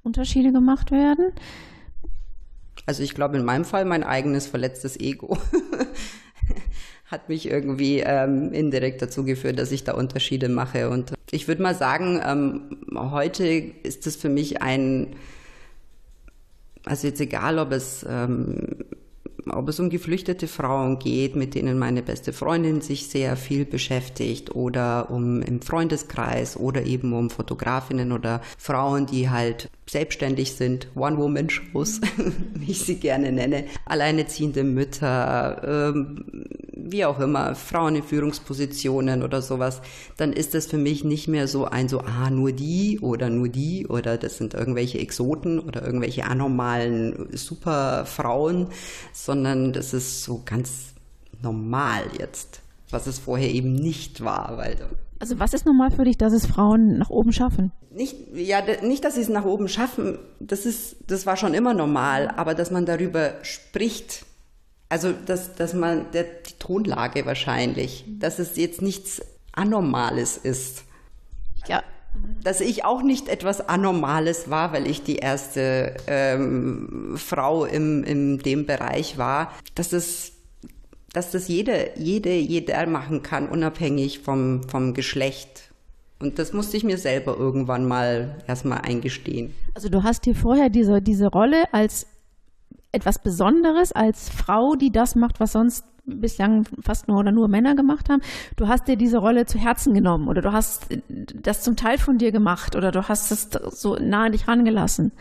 Unterschiede 0.08 0.52
gemacht 0.52 0.90
werden? 0.90 1.32
Also 2.86 3.02
ich 3.02 3.14
glaube 3.14 3.36
in 3.36 3.44
meinem 3.44 3.66
Fall 3.66 3.84
mein 3.84 4.02
eigenes 4.02 4.46
verletztes 4.46 4.98
Ego 4.98 5.36
hat 7.04 7.28
mich 7.28 7.46
irgendwie 7.46 8.00
ähm, 8.00 8.52
indirekt 8.52 9.02
dazu 9.02 9.24
geführt, 9.24 9.58
dass 9.58 9.70
ich 9.70 9.84
da 9.84 9.92
Unterschiede 9.92 10.48
mache. 10.48 10.88
Und 10.88 11.12
ich 11.30 11.46
würde 11.46 11.62
mal 11.62 11.74
sagen, 11.74 12.20
ähm, 12.24 12.78
heute 12.94 13.46
ist 13.46 14.06
es 14.06 14.16
für 14.16 14.30
mich 14.30 14.62
ein, 14.62 15.14
also 16.86 17.06
jetzt 17.06 17.20
egal, 17.20 17.58
ob 17.58 17.72
es 17.72 18.06
ähm, 18.08 18.84
ob 19.46 19.68
es 19.68 19.80
um 19.80 19.90
geflüchtete 19.90 20.48
Frauen 20.48 20.98
geht, 20.98 21.36
mit 21.36 21.54
denen 21.54 21.78
meine 21.78 22.02
beste 22.02 22.32
Freundin 22.32 22.80
sich 22.80 23.08
sehr 23.08 23.36
viel 23.36 23.64
beschäftigt 23.64 24.54
oder 24.54 25.10
um 25.10 25.42
im 25.42 25.62
Freundeskreis 25.62 26.56
oder 26.56 26.84
eben 26.84 27.12
um 27.12 27.30
Fotografinnen 27.30 28.12
oder 28.12 28.40
Frauen, 28.58 29.06
die 29.06 29.30
halt 29.30 29.70
selbstständig 29.88 30.54
sind, 30.54 30.88
One-Woman-Shows, 30.94 32.00
wie 32.54 32.70
ich 32.70 32.80
sie 32.80 32.96
gerne 32.96 33.32
nenne, 33.32 33.64
alleineziehende 33.86 34.64
Mütter, 34.64 35.62
ähm, 35.94 36.24
wie 36.90 37.04
auch 37.04 37.18
immer, 37.20 37.54
Frauen 37.54 37.96
in 37.96 38.02
Führungspositionen 38.02 39.22
oder 39.22 39.42
sowas, 39.42 39.82
dann 40.16 40.32
ist 40.32 40.54
das 40.54 40.66
für 40.66 40.78
mich 40.78 41.04
nicht 41.04 41.28
mehr 41.28 41.48
so 41.48 41.64
ein 41.64 41.88
so, 41.88 42.00
ah, 42.00 42.30
nur 42.30 42.52
die 42.52 42.98
oder 43.00 43.30
nur 43.30 43.48
die 43.48 43.86
oder 43.86 44.16
das 44.16 44.38
sind 44.38 44.54
irgendwelche 44.54 44.98
Exoten 44.98 45.58
oder 45.58 45.84
irgendwelche 45.84 46.24
anormalen 46.24 47.28
Superfrauen, 47.32 48.68
sondern 49.28 49.74
das 49.74 49.92
ist 49.92 50.24
so 50.24 50.40
ganz 50.42 50.94
normal 51.42 52.04
jetzt, 52.18 52.62
was 52.88 53.06
es 53.06 53.18
vorher 53.18 53.50
eben 53.50 53.74
nicht 53.74 54.24
war, 54.24 54.56
weil 54.56 54.78
also 55.18 55.38
was 55.38 55.52
ist 55.52 55.66
normal 55.66 55.90
für 55.90 56.04
dich, 56.04 56.16
dass 56.16 56.32
es 56.32 56.46
Frauen 56.46 56.96
nach 56.96 57.10
oben 57.10 57.32
schaffen? 57.32 57.72
Nicht, 57.90 58.16
ja, 58.34 58.62
nicht, 58.82 59.04
dass 59.04 59.16
sie 59.16 59.20
es 59.20 59.28
nach 59.28 59.44
oben 59.44 59.68
schaffen, 59.68 60.18
das 60.40 60.64
ist, 60.64 60.96
das 61.08 61.26
war 61.26 61.36
schon 61.36 61.52
immer 61.52 61.74
normal, 61.74 62.28
aber 62.28 62.54
dass 62.54 62.70
man 62.70 62.86
darüber 62.86 63.34
spricht, 63.42 64.24
also, 64.88 65.12
dass, 65.12 65.54
dass 65.56 65.74
man, 65.74 66.10
der, 66.12 66.22
die 66.22 66.54
Tonlage 66.58 67.26
wahrscheinlich, 67.26 68.06
dass 68.18 68.38
es 68.38 68.56
jetzt 68.56 68.80
nichts 68.80 69.20
Anormales 69.52 70.38
ist. 70.38 70.84
Ja. 71.66 71.82
Dass 72.42 72.60
ich 72.60 72.84
auch 72.84 73.02
nicht 73.02 73.28
etwas 73.28 73.68
Anormales 73.68 74.50
war, 74.50 74.72
weil 74.72 74.86
ich 74.86 75.02
die 75.02 75.16
erste 75.16 75.96
ähm, 76.06 77.14
Frau 77.16 77.64
im, 77.64 78.04
in 78.04 78.38
dem 78.38 78.66
Bereich 78.66 79.18
war, 79.18 79.52
dass 79.74 79.92
es 79.92 80.32
dass 81.12 81.30
das 81.30 81.48
jede, 81.48 81.90
jede, 81.96 82.34
jeder 82.34 82.86
machen 82.86 83.22
kann, 83.22 83.48
unabhängig 83.48 84.20
vom, 84.20 84.62
vom 84.68 84.92
Geschlecht. 84.92 85.70
Und 86.20 86.38
das 86.38 86.52
musste 86.52 86.76
ich 86.76 86.84
mir 86.84 86.98
selber 86.98 87.36
irgendwann 87.36 87.86
mal 87.86 88.36
erstmal 88.46 88.82
eingestehen. 88.82 89.54
Also 89.74 89.88
du 89.88 90.02
hast 90.02 90.26
dir 90.26 90.34
vorher 90.34 90.68
diese, 90.68 91.00
diese 91.00 91.28
Rolle 91.28 91.72
als 91.72 92.06
etwas 92.92 93.22
Besonderes 93.22 93.92
als 93.92 94.28
Frau, 94.28 94.74
die 94.74 94.90
das 94.90 95.14
macht, 95.14 95.40
was 95.40 95.52
sonst 95.52 95.84
bislang 96.08 96.64
fast 96.80 97.08
nur 97.08 97.18
oder 97.18 97.32
nur 97.32 97.48
Männer 97.48 97.74
gemacht 97.74 98.08
haben. 98.08 98.22
Du 98.56 98.68
hast 98.68 98.88
dir 98.88 98.96
diese 98.96 99.18
Rolle 99.18 99.46
zu 99.46 99.58
Herzen 99.58 99.94
genommen 99.94 100.28
oder 100.28 100.42
du 100.42 100.52
hast 100.52 100.86
das 101.08 101.62
zum 101.62 101.76
Teil 101.76 101.98
von 101.98 102.18
dir 102.18 102.32
gemacht 102.32 102.76
oder 102.76 102.90
du 102.90 103.08
hast 103.08 103.30
es 103.30 103.48
so 103.70 103.96
nah 103.96 104.24
an 104.24 104.32
dich 104.32 104.48
rangelassen. 104.48 105.12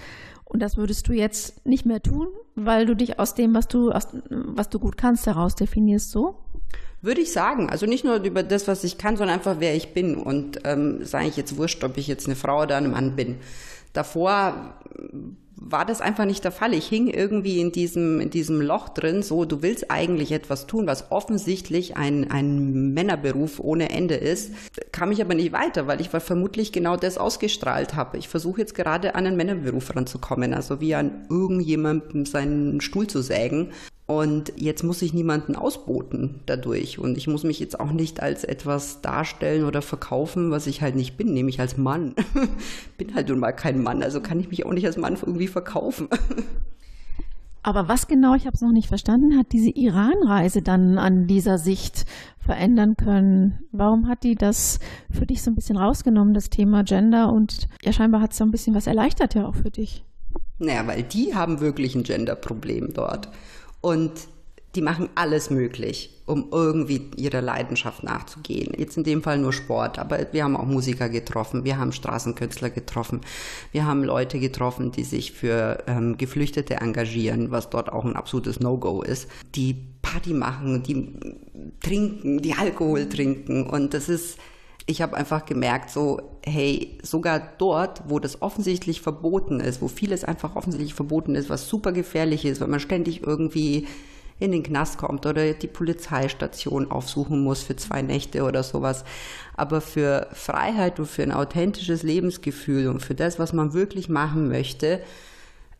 Und 0.44 0.62
das 0.62 0.78
würdest 0.78 1.08
du 1.10 1.14
jetzt 1.14 1.66
nicht 1.66 1.86
mehr 1.86 2.02
tun, 2.02 2.28
weil 2.56 2.86
du 2.86 2.96
dich 2.96 3.20
aus 3.20 3.36
dem, 3.36 3.54
was 3.54 3.68
du, 3.68 3.92
aus, 3.92 4.08
was 4.30 4.70
du 4.70 4.80
gut 4.80 4.98
kannst, 4.98 5.28
heraus 5.28 5.56
definierst, 5.56 6.10
so? 6.10 6.36
Würde 7.02 7.22
ich 7.22 7.34
sagen. 7.34 7.70
Also 7.70 7.86
nicht 7.86 8.06
nur 8.06 8.24
über 8.24 8.44
das, 8.44 8.68
was 8.68 8.84
ich 8.84 8.98
kann, 8.98 9.18
sondern 9.18 9.38
einfach, 9.38 9.58
wer 9.60 9.76
ich 9.76 9.94
bin. 9.94 10.16
Und 10.16 10.62
ähm, 10.64 11.04
sage 11.04 11.28
ich 11.28 11.38
jetzt 11.38 11.58
wurscht, 11.58 11.84
ob 11.84 11.98
ich 11.98 12.08
jetzt 12.08 12.28
eine 12.28 12.36
Frau 12.36 12.64
oder 12.64 12.78
ein 12.78 12.90
Mann 12.90 13.16
bin. 13.16 13.38
Davor 13.94 14.74
war 15.60 15.86
das 15.86 16.02
einfach 16.02 16.26
nicht 16.26 16.44
der 16.44 16.52
Fall. 16.52 16.74
Ich 16.74 16.88
hing 16.88 17.08
irgendwie 17.08 17.60
in 17.60 17.72
diesem, 17.72 18.22
in 18.22 18.30
diesem 18.30 18.62
Loch 18.62 18.90
drin, 18.90 19.24
so, 19.24 19.44
du 19.44 19.62
willst 19.62 19.90
eigentlich 19.90 20.32
etwas 20.32 20.68
tun, 20.68 20.86
was 20.88 21.12
offensichtlich 21.12 21.98
ein, 21.98 22.30
ein 22.30 22.94
Männerberuf 22.94 23.60
ohne 23.60 23.90
Ende 23.90 24.16
ist, 24.16 24.54
kam 24.92 25.12
ich 25.12 25.22
aber 25.22 25.34
nicht 25.34 25.52
weiter, 25.52 25.88
weil 25.88 26.00
ich 26.00 26.10
vermutlich 26.10 26.72
genau 26.72 26.96
das 26.96 27.18
ausgestrahlt 27.18 27.96
habe. 27.96 28.18
Ich 28.18 28.30
versuche 28.30 28.62
jetzt 28.62 28.76
gerade 28.76 29.16
an 29.16 29.26
einen 29.26 29.36
Männerberuf 29.36 29.96
ranzukommen, 29.96 30.54
also 30.54 30.80
wie 30.80 30.96
an 30.96 31.26
irgendjemandem 31.30 32.26
seinen 32.26 32.80
Stuhl 32.80 33.08
zu 33.08 33.22
sägen. 33.22 33.72
Und 34.08 34.54
jetzt 34.56 34.84
muss 34.84 35.02
ich 35.02 35.14
niemanden 35.14 35.58
ausboten 35.58 36.40
dadurch. 36.46 36.98
Und 36.98 37.18
ich 37.18 37.28
muss 37.28 37.44
mich 37.44 37.60
jetzt 37.60 37.78
auch 37.78 37.92
nicht 37.92 38.22
als 38.22 38.46
etwas 38.46 39.02
darstellen 39.02 39.66
oder 39.66 39.82
verkaufen, 39.82 40.50
was 40.50 40.66
ich 40.66 40.82
halt 40.82 40.96
nicht 40.96 41.18
bin, 41.18 41.34
nämlich 41.34 41.60
als 41.60 41.76
Mann. 41.76 42.16
bin 42.98 43.14
halt 43.14 43.28
nun 43.28 43.40
mal 43.40 43.52
kein 43.52 43.84
Mann, 43.84 44.02
also 44.02 44.22
kann 44.22 44.40
ich 44.40 44.50
mich 44.50 44.66
auch 44.66 44.72
nicht 44.72 44.86
als 44.86 44.96
Mann 44.96 45.16
irgendwie 45.16 45.48
verkaufen. 45.48 46.08
Aber 47.64 47.90
was 47.90 48.08
genau, 48.08 48.34
ich 48.34 48.46
habe 48.46 48.56
es 48.56 48.62
noch 48.62 48.72
nicht 48.72 48.88
verstanden, 48.88 49.38
hat 49.38 49.52
diese 49.52 49.72
Iran-Reise 49.72 50.62
dann 50.62 50.98
an 50.98 51.28
dieser 51.28 51.58
Sicht 51.58 52.06
verändern 52.40 52.96
können? 52.96 53.60
Warum 53.74 54.08
hat 54.08 54.24
die 54.24 54.36
das 54.36 54.80
für 55.12 55.26
dich 55.26 55.44
so 55.44 55.52
ein 55.52 55.56
bisschen 55.56 55.76
rausgenommen, 55.76 56.34
das 56.34 56.50
Thema 56.50 56.86
Gender? 56.86 57.34
Und 57.34 57.68
ja, 57.84 57.92
scheinbar 57.92 58.22
hat 58.22 58.32
es 58.32 58.38
so 58.38 58.46
ein 58.46 58.52
bisschen 58.52 58.74
was 58.74 58.88
erleichtert 58.88 59.36
ja 59.36 59.46
auch 59.46 59.56
für 59.56 59.70
dich. 59.70 60.06
Naja, 60.60 60.88
weil 60.88 61.04
die 61.04 61.36
haben 61.36 61.60
wirklich 61.60 61.94
ein 61.94 62.04
Gender-Problem 62.04 62.94
dort. 62.94 63.28
Und 63.82 64.12
die 64.76 64.82
machen 64.82 65.10
alles 65.16 65.50
möglich, 65.50 66.12
um 66.28 66.50
irgendwie 66.52 67.10
ihrer 67.16 67.42
Leidenschaft 67.42 68.04
nachzugehen. 68.04 68.74
Jetzt 68.78 68.96
in 68.96 69.04
dem 69.04 69.24
Fall 69.24 69.40
nur 69.40 69.52
Sport, 69.52 69.98
aber 69.98 70.28
wir 70.32 70.44
haben 70.44 70.56
auch 70.56 70.66
Musiker 70.66 71.10
getroffen, 71.10 71.64
wir 71.64 71.80
haben 71.80 71.92
Straßenkünstler 71.92 72.70
getroffen, 72.70 73.22
wir 73.72 73.86
haben 73.86 74.04
Leute 74.04 74.40
getroffen, 74.40 74.92
die 74.92 75.04
sich 75.04 75.32
für 75.32 75.84
ähm, 75.88 76.18
Geflüchtete 76.18 76.76
engagieren, 76.76 77.50
was 77.50 77.72
dort 77.72 77.92
auch 77.92 78.06
ein 78.06 78.16
absolutes 78.16 78.60
No-Go 78.60 79.02
ist, 79.02 79.28
die 79.56 79.76
Party 80.04 80.34
machen, 80.34 80.84
die 80.84 81.14
trinken, 81.82 82.42
die 82.42 82.54
Alkohol 82.54 83.10
trinken 83.10 83.66
und 83.66 83.96
das 83.96 84.10
ist 84.10 84.38
ich 84.88 85.02
habe 85.02 85.18
einfach 85.18 85.46
gemerkt, 85.46 85.90
so, 85.90 86.22
hey, 86.44 86.98
sogar 87.04 87.42
dort, 87.58 88.04
wo 88.08 88.20
das 88.20 88.42
offensichtlich 88.42 89.02
verboten 89.02 89.60
ist, 89.60 89.82
wo 89.82 89.90
vieles 89.90 90.24
einfach 90.24 90.56
offensichtlich 90.56 90.94
verboten 90.94 91.36
ist, 91.36 91.50
was 91.50 91.68
super 91.68 91.92
gefährlich 91.92 92.46
ist, 92.46 92.62
weil 92.62 92.70
man 92.70 92.80
ständig 92.80 93.22
irgendwie 93.22 93.86
in 94.40 94.54
den 94.54 94.64
Knast 94.64 94.98
kommt 94.98 95.26
oder 95.26 95.54
die 95.54 95.68
Polizeistation 95.68 96.90
aufsuchen 96.90 97.44
muss 97.44 97.64
für 97.64 97.76
zwei 97.76 98.02
Nächte 98.02 98.44
oder 98.44 98.64
sowas. 98.64 99.04
Aber 99.56 99.82
für 99.82 100.28
Freiheit 100.32 101.00
und 101.00 101.08
für 101.08 101.24
ein 101.24 101.32
authentisches 101.34 102.04
Lebensgefühl 102.04 102.88
und 102.88 103.02
für 103.02 103.16
das, 103.16 103.40
was 103.40 103.52
man 103.52 103.74
wirklich 103.74 104.08
machen 104.08 104.48
möchte, 104.48 105.02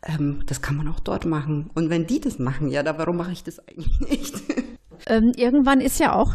ähm, 0.02 0.42
das 0.46 0.60
kann 0.60 0.76
man 0.76 0.88
auch 0.88 1.00
dort 1.00 1.24
machen. 1.24 1.70
Und 1.74 1.88
wenn 1.88 2.06
die 2.06 2.20
das 2.20 2.38
machen, 2.38 2.68
ja, 2.68 2.82
da 2.82 2.98
warum 2.98 3.16
mache 3.16 3.32
ich 3.32 3.42
das 3.42 3.58
eigentlich 3.60 4.00
nicht? 4.00 4.34
Ähm, 5.08 5.32
irgendwann 5.36 5.80
ist 5.80 5.98
ja 5.98 6.14
auch 6.14 6.34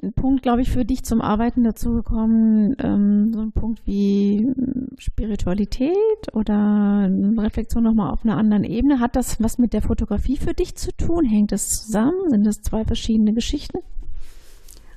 ein 0.00 0.12
Punkt, 0.12 0.42
glaube 0.42 0.62
ich, 0.62 0.70
für 0.70 0.84
dich 0.84 1.02
zum 1.04 1.20
Arbeiten 1.20 1.64
dazugekommen, 1.64 2.76
ähm, 2.78 3.32
so 3.34 3.40
ein 3.40 3.52
Punkt 3.52 3.82
wie 3.84 4.38
hm, 4.38 4.90
Spiritualität 4.96 5.96
oder 6.32 7.10
Reflexion 7.38 7.82
nochmal 7.82 8.12
auf 8.12 8.24
einer 8.24 8.36
anderen 8.36 8.62
Ebene. 8.62 9.00
Hat 9.00 9.16
das 9.16 9.42
was 9.42 9.58
mit 9.58 9.72
der 9.72 9.82
Fotografie 9.82 10.36
für 10.36 10.54
dich 10.54 10.76
zu 10.76 10.92
tun? 10.96 11.24
Hängt 11.24 11.50
das 11.50 11.68
zusammen? 11.68 12.30
Sind 12.30 12.46
das 12.46 12.62
zwei 12.62 12.84
verschiedene 12.84 13.34
Geschichten? 13.34 13.78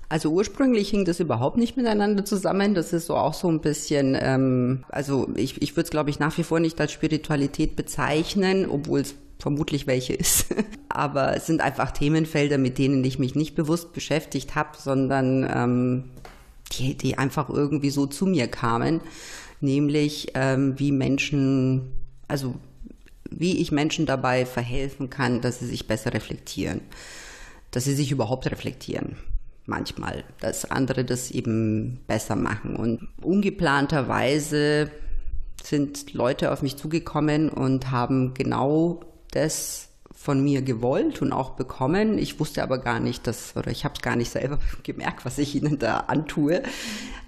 Also 0.08 0.30
ursprünglich 0.30 0.90
hing 0.90 1.04
das 1.04 1.20
überhaupt 1.20 1.58
nicht 1.58 1.78
miteinander 1.78 2.24
zusammen. 2.26 2.76
Das 2.76 2.94
ist 2.94 3.08
so 3.08 3.16
auch 3.16 3.34
so 3.34 3.50
ein 3.50 3.62
bisschen, 3.62 4.16
ähm, 4.20 4.84
also 4.90 5.30
ich, 5.36 5.62
ich 5.64 5.72
würde 5.76 5.86
es, 5.86 5.90
glaube 5.90 6.12
ich, 6.12 6.20
nach 6.20 6.38
wie 6.38 6.44
vor 6.44 6.60
nicht 6.60 6.80
als 6.80 6.92
Spiritualität 6.92 7.76
bezeichnen, 7.76 8.68
obwohl 8.70 9.00
es 9.00 9.16
vermutlich 9.40 9.88
welche 9.88 10.14
ist. 10.14 10.48
Aber 10.90 11.36
es 11.36 11.46
sind 11.46 11.62
einfach 11.62 11.92
Themenfelder, 11.92 12.58
mit 12.58 12.78
denen 12.78 13.04
ich 13.04 13.20
mich 13.20 13.36
nicht 13.36 13.56
bewusst 13.56 13.94
beschäftigt 13.94 14.56
habe, 14.56 14.78
sondern 14.78 15.50
ähm, 15.54 16.04
die, 16.74 16.96
die 16.96 17.18
einfach 17.18 17.50
irgendwie 17.50 17.90
so 17.90 18.06
zu 18.06 18.26
mir 18.26 18.48
kamen. 18.48 19.02
Nämlich 19.62 20.32
ähm, 20.36 20.78
wie 20.78 20.92
Menschen, 20.92 21.92
also 22.28 22.56
wie 23.30 23.58
ich 23.58 23.72
Menschen 23.72 24.06
dabei 24.06 24.46
verhelfen 24.46 25.10
kann, 25.10 25.42
dass 25.42 25.60
sie 25.60 25.68
sich 25.68 25.88
besser 25.88 26.14
reflektieren, 26.14 26.82
dass 27.72 27.84
sie 27.84 27.94
sich 27.94 28.12
überhaupt 28.12 28.50
reflektieren. 28.50 29.18
Manchmal, 29.66 30.24
dass 30.42 30.70
andere 30.70 31.04
das 31.04 31.32
eben 31.32 32.00
besser 32.06 32.36
machen. 32.36 32.76
Und 32.76 33.08
ungeplanterweise 33.22 34.92
sind 35.64 36.14
Leute 36.14 36.52
auf 36.52 36.62
mich 36.62 36.78
zugekommen 36.78 37.50
und 37.50 37.90
haben 37.90 38.36
genau 38.36 39.02
das 39.36 39.90
von 40.26 40.44
mir 40.44 40.64
gewollt 40.64 41.22
und 41.22 41.32
auch 41.32 41.52
bekommen. 41.52 42.18
Ich 42.18 42.40
wusste 42.40 42.64
aber 42.64 42.80
gar 42.80 43.00
nicht, 43.00 43.28
dass, 43.28 43.56
oder 43.56 43.70
ich 43.70 43.86
habe 43.86 43.94
es 43.96 44.02
gar 44.02 44.16
nicht 44.16 44.32
selber 44.32 44.58
gemerkt, 44.84 45.24
was 45.24 45.38
ich 45.38 45.54
ihnen 45.56 45.78
da 45.78 45.98
antue. 46.08 46.64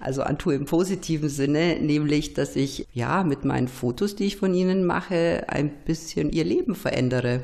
Also 0.00 0.22
antue 0.22 0.54
im 0.54 0.64
positiven 0.64 1.28
Sinne, 1.28 1.78
nämlich, 1.80 2.34
dass 2.34 2.56
ich 2.56 2.88
ja 2.94 3.22
mit 3.22 3.44
meinen 3.44 3.68
Fotos, 3.68 4.16
die 4.16 4.24
ich 4.24 4.36
von 4.36 4.52
ihnen 4.52 4.84
mache, 4.84 5.44
ein 5.46 5.70
bisschen 5.84 6.30
ihr 6.30 6.44
Leben 6.44 6.74
verändere 6.74 7.42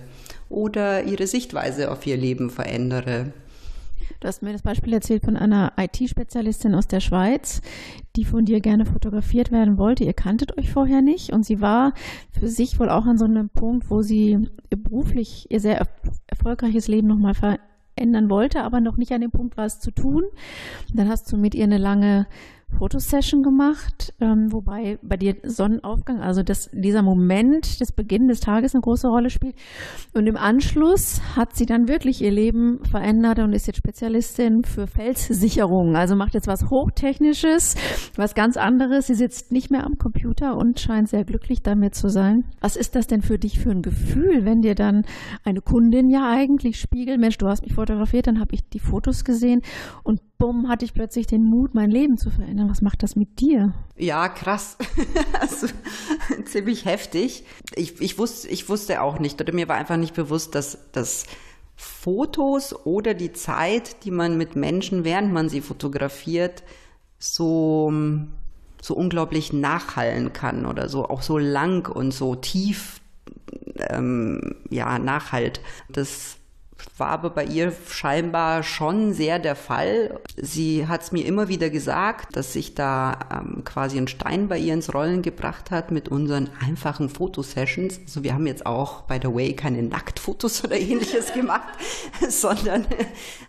oder 0.49 1.05
ihre 1.05 1.27
Sichtweise 1.27 1.91
auf 1.91 2.05
ihr 2.07 2.17
Leben 2.17 2.51
verändere. 2.51 3.33
Du 4.21 4.29
hast 4.29 4.43
mir 4.43 4.53
das 4.53 4.63
Beispiel 4.63 4.93
erzählt 4.93 5.25
von 5.25 5.37
einer 5.37 5.73
IT-Spezialistin 5.77 6.75
aus 6.75 6.87
der 6.87 7.01
Schweiz, 7.01 7.61
die 8.17 8.25
von 8.25 8.45
dir 8.45 8.61
gerne 8.61 8.87
fotografiert 8.87 9.53
werden 9.53 9.79
wollte. 9.79 10.05
Ihr 10.05 10.13
kanntet 10.13 10.57
euch 10.59 10.71
vorher 10.71 11.03
nicht 11.03 11.33
und 11.33 11.45
sie 11.45 11.61
war 11.61 11.93
für 12.31 12.49
sich 12.49 12.79
wohl 12.79 12.91
auch 12.91 13.07
an 13.07 13.19
so 13.19 13.25
einem 13.25 13.49
Punkt, 13.49 13.91
wo 13.91 14.03
sie 14.03 14.49
beruflich 14.71 15.51
ihr 15.51 15.61
sehr 15.61 15.87
erfolgreiches 16.27 16.89
Leben 16.89 17.09
nochmal 17.09 17.35
verändern 17.35 18.31
wollte, 18.31 18.63
aber 18.63 18.81
noch 18.81 18.97
nicht 18.97 19.13
an 19.13 19.21
dem 19.21 19.31
Punkt 19.31 19.57
war, 19.57 19.67
es 19.67 19.81
zu 19.81 19.91
tun. 19.91 20.25
Dann 20.93 21.09
hast 21.09 21.31
du 21.33 21.37
mit 21.37 21.55
ihr 21.55 21.65
eine 21.65 21.79
lange 21.79 22.27
Fotosession 22.79 23.43
gemacht, 23.43 24.13
ähm, 24.21 24.53
wobei 24.53 24.99
bei 25.03 25.17
dir 25.17 25.37
Sonnenaufgang, 25.43 26.21
also 26.21 26.43
das, 26.43 26.71
dieser 26.73 27.03
Moment 27.03 27.81
des 27.81 27.93
Beginn 27.93 28.29
des 28.29 28.41
Tages 28.41 28.75
eine 28.75 28.83
große 28.83 29.09
Rolle 29.09 29.31
spielt. 29.31 29.55
Und 30.15 30.27
im 30.27 30.37
Anschluss 30.37 31.21
hat 31.37 31.57
sie 31.57 31.67
dann 31.67 31.89
wirklich 31.89 32.23
ihr 32.23 32.31
Leben 32.31 32.81
verändert 32.85 33.39
und 33.39 33.53
ist 33.53 33.67
jetzt 33.67 33.79
Spezialistin 33.79 34.65
für 34.65 34.87
Felssicherung. 34.87 35.97
Also 35.97 36.17
macht 36.17 36.35
jetzt 36.35 36.47
was 36.47 36.71
Hochtechnisches, 36.71 37.77
was 38.17 38.35
ganz 38.35 38.57
anderes. 38.57 39.07
Sie 39.07 39.15
sitzt 39.15 39.53
nicht 39.53 39.71
mehr 39.71 39.85
am 39.85 39.99
Computer 39.99 40.57
und 40.57 40.81
scheint 40.81 41.09
sehr 41.09 41.25
glücklich 41.25 41.63
damit 41.63 41.95
zu 41.95 42.09
sein. 42.09 42.45
Was 42.61 42.77
ist 42.77 42.95
das 42.97 43.07
denn 43.07 43.23
für 43.23 43.39
dich 43.39 43.59
für 43.59 43.71
ein 43.71 43.83
Gefühl, 43.83 44.45
wenn 44.45 44.61
dir 44.61 44.75
dann 44.75 45.05
eine 45.45 45.61
Kundin 45.61 46.11
ja 46.11 46.31
eigentlich 46.31 46.79
spiegelt, 46.79 47.21
Mensch, 47.21 47.39
du 47.39 47.47
hast 47.47 47.63
mich 47.63 47.75
fotografiert, 47.75 48.27
dann 48.27 48.41
habe 48.41 48.55
ich 48.55 48.69
die 48.69 48.79
Fotos 48.79 49.25
gesehen 49.25 49.63
und 50.03 50.21
bumm, 50.39 50.69
hatte 50.69 50.85
ich 50.85 50.95
plötzlich 50.95 51.27
den 51.27 51.45
Mut, 51.45 51.75
mein 51.75 51.91
Leben 51.91 52.17
zu 52.17 52.31
verändern. 52.31 52.64
Was 52.69 52.83
macht 52.83 53.03
das 53.03 53.17
mit 53.17 53.41
dir? 53.41 53.73
Ja, 53.97 54.29
krass. 54.29 54.77
also, 55.41 55.69
ziemlich 56.45 56.85
heftig. 56.85 57.45
Ich, 57.75 58.01
ich, 58.01 58.19
wusste, 58.19 58.49
ich 58.49 58.69
wusste 58.69 59.03
auch 59.03 59.19
nicht, 59.19 59.41
oder 59.41 59.53
mir 59.53 59.69
war 59.69 59.77
einfach 59.77 59.97
nicht 59.97 60.15
bewusst, 60.15 60.55
dass, 60.55 60.79
dass 60.93 61.25
Fotos 61.77 62.75
oder 62.87 63.15
die 63.15 63.33
Zeit, 63.33 64.05
die 64.05 64.11
man 64.11 64.37
mit 64.39 64.57
Menschen, 64.57 65.05
während 65.05 65.33
man 65.33 65.49
sie 65.49 65.61
fotografiert, 65.61 66.63
so, 67.19 67.93
so 68.81 68.95
unglaublich 68.95 69.53
nachhallen 69.53 70.33
kann 70.33 70.67
oder 70.67 70.89
so, 70.89 71.09
auch 71.09 71.23
so 71.23 71.39
lang 71.39 71.89
und 71.89 72.13
so 72.13 72.35
tief 72.35 73.01
ähm, 73.77 74.57
ja, 74.71 74.99
nachhalt. 74.99 75.61
Das 75.89 76.37
war 76.97 77.09
aber 77.09 77.31
bei 77.31 77.45
ihr 77.45 77.73
scheinbar 77.89 78.63
schon 78.63 79.13
sehr 79.13 79.39
der 79.39 79.57
Fall. 79.57 80.21
Sie 80.37 80.87
hat 80.87 81.03
es 81.03 81.13
mir 81.13 81.27
immer 81.27 81.49
wieder 81.49 81.69
gesagt, 81.71 82.37
dass 82.37 82.53
sich 82.53 82.75
da 82.75 83.19
ähm, 83.33 83.65
quasi 83.65 83.99
ein 83.99 84.07
Stein 84.07 84.49
bei 84.49 84.59
ihr 84.59 84.75
ins 84.75 84.95
Rollen 84.95 85.23
gebracht 85.23 85.71
hat 85.71 85.91
mit 85.91 86.09
unseren 86.09 86.51
einfachen 86.65 87.09
Fotosessions. 87.09 88.01
Also 88.05 88.23
wir 88.23 88.35
haben 88.35 88.47
jetzt 88.47 88.65
auch, 88.65 89.03
by 89.03 89.19
the 89.21 89.35
way, 89.35 89.55
keine 89.55 89.83
Nacktfotos 89.83 90.65
oder 90.65 90.77
ähnliches 90.77 91.33
gemacht, 91.33 91.73
sondern 92.29 92.87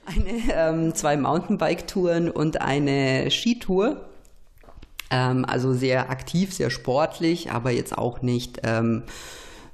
eine, 0.05 0.31
ähm, 0.51 0.95
zwei 0.95 1.15
Mountainbike-Touren 1.15 2.31
und 2.31 2.61
eine 2.61 3.29
Skitour. 3.29 4.09
Ähm, 5.11 5.45
also 5.45 5.73
sehr 5.73 6.09
aktiv, 6.09 6.53
sehr 6.53 6.71
sportlich, 6.71 7.51
aber 7.51 7.69
jetzt 7.69 7.95
auch 7.97 8.21
nicht 8.21 8.61
ähm, 8.63 9.03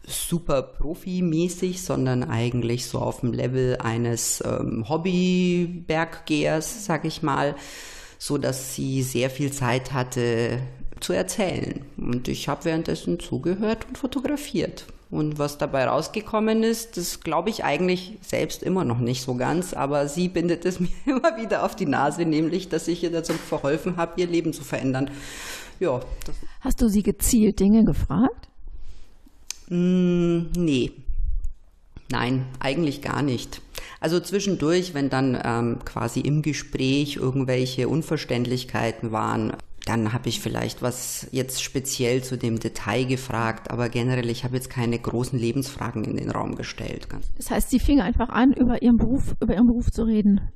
super 0.06 0.62
profimäßig, 0.62 1.84
sondern 1.84 2.24
eigentlich 2.24 2.86
so 2.88 3.00
auf 3.00 3.22
dem 3.22 3.34
Level 3.34 3.78
eines 3.78 4.44
ähm, 4.46 4.86
Hobby-Berggehers, 4.88 6.86
sag 6.86 7.06
ich 7.06 7.22
mal, 7.22 7.56
so 8.18 8.38
dass 8.38 8.76
sie 8.76 9.04
sehr 9.04 9.30
viel 9.30 9.52
Zeit 9.52 9.94
hatte 9.94 10.60
zu 11.00 11.14
erzählen. 11.14 11.86
Und 11.98 12.28
ich 12.28 12.48
habe 12.48 12.66
währenddessen 12.66 13.20
zugehört 13.20 13.88
und 13.88 13.98
fotografiert. 13.98 14.86
Und 15.10 15.40
was 15.40 15.58
dabei 15.58 15.86
rausgekommen 15.86 16.64
ist, 16.64 16.96
das 16.96 17.20
glaube 17.20 17.50
ich 17.50 17.66
eigentlich 17.66 18.18
selbst 18.22 18.64
immer 18.64 18.86
noch 18.86 19.00
nicht 19.00 19.22
so 19.22 19.36
ganz, 19.36 19.74
aber 19.74 20.08
sie 20.08 20.30
bindet 20.30 20.66
es 20.66 20.80
mir 20.80 20.90
immer 21.06 21.38
wieder 21.38 21.66
auf 21.66 21.76
die 21.76 21.86
Nase, 21.86 22.26
nämlich, 22.26 22.70
dass 22.70 22.88
ich 22.88 23.04
ihr 23.04 23.12
dazu 23.12 23.34
verholfen 23.34 23.98
habe, 23.98 24.22
ihr 24.22 24.28
Leben 24.28 24.54
zu 24.54 24.64
verändern. 24.64 25.12
Ja. 25.80 26.00
Hast 26.62 26.82
du 26.82 26.88
sie 26.88 27.04
gezielt 27.04 27.60
Dinge 27.60 27.84
gefragt? 27.84 28.51
Mm, 29.72 30.52
nee. 30.58 30.92
Nein, 32.12 32.46
eigentlich 32.60 33.02
gar 33.02 33.22
nicht. 33.22 33.62
Also 34.02 34.20
zwischendurch, 34.20 34.94
wenn 34.94 35.10
dann 35.10 35.40
ähm, 35.42 35.80
quasi 35.86 36.20
im 36.20 36.42
Gespräch 36.42 37.16
irgendwelche 37.16 37.88
Unverständlichkeiten 37.88 39.14
waren, 39.14 39.54
dann 39.86 40.12
habe 40.12 40.28
ich 40.28 40.42
vielleicht 40.42 40.82
was 40.82 41.28
jetzt 41.32 41.64
speziell 41.64 42.22
zu 42.22 42.38
dem 42.38 42.60
Detail 42.60 43.06
gefragt, 43.06 43.72
aber 43.72 43.88
generell, 43.88 44.30
ich 44.30 44.44
habe 44.44 44.56
jetzt 44.56 44.70
keine 44.70 45.00
großen 45.00 45.40
Lebensfragen 45.40 46.04
in 46.04 46.18
den 46.18 46.32
Raum 46.32 46.56
gestellt. 46.56 47.08
Das 47.38 47.50
heißt, 47.50 47.70
sie 47.70 47.80
fing 47.80 48.02
einfach 48.02 48.30
an, 48.30 48.52
über 48.52 48.82
ihren 48.82 48.98
Beruf, 48.98 49.36
über 49.40 49.54
ihren 49.54 49.68
Beruf 49.68 49.90
zu 49.90 50.04
reden 50.04 50.52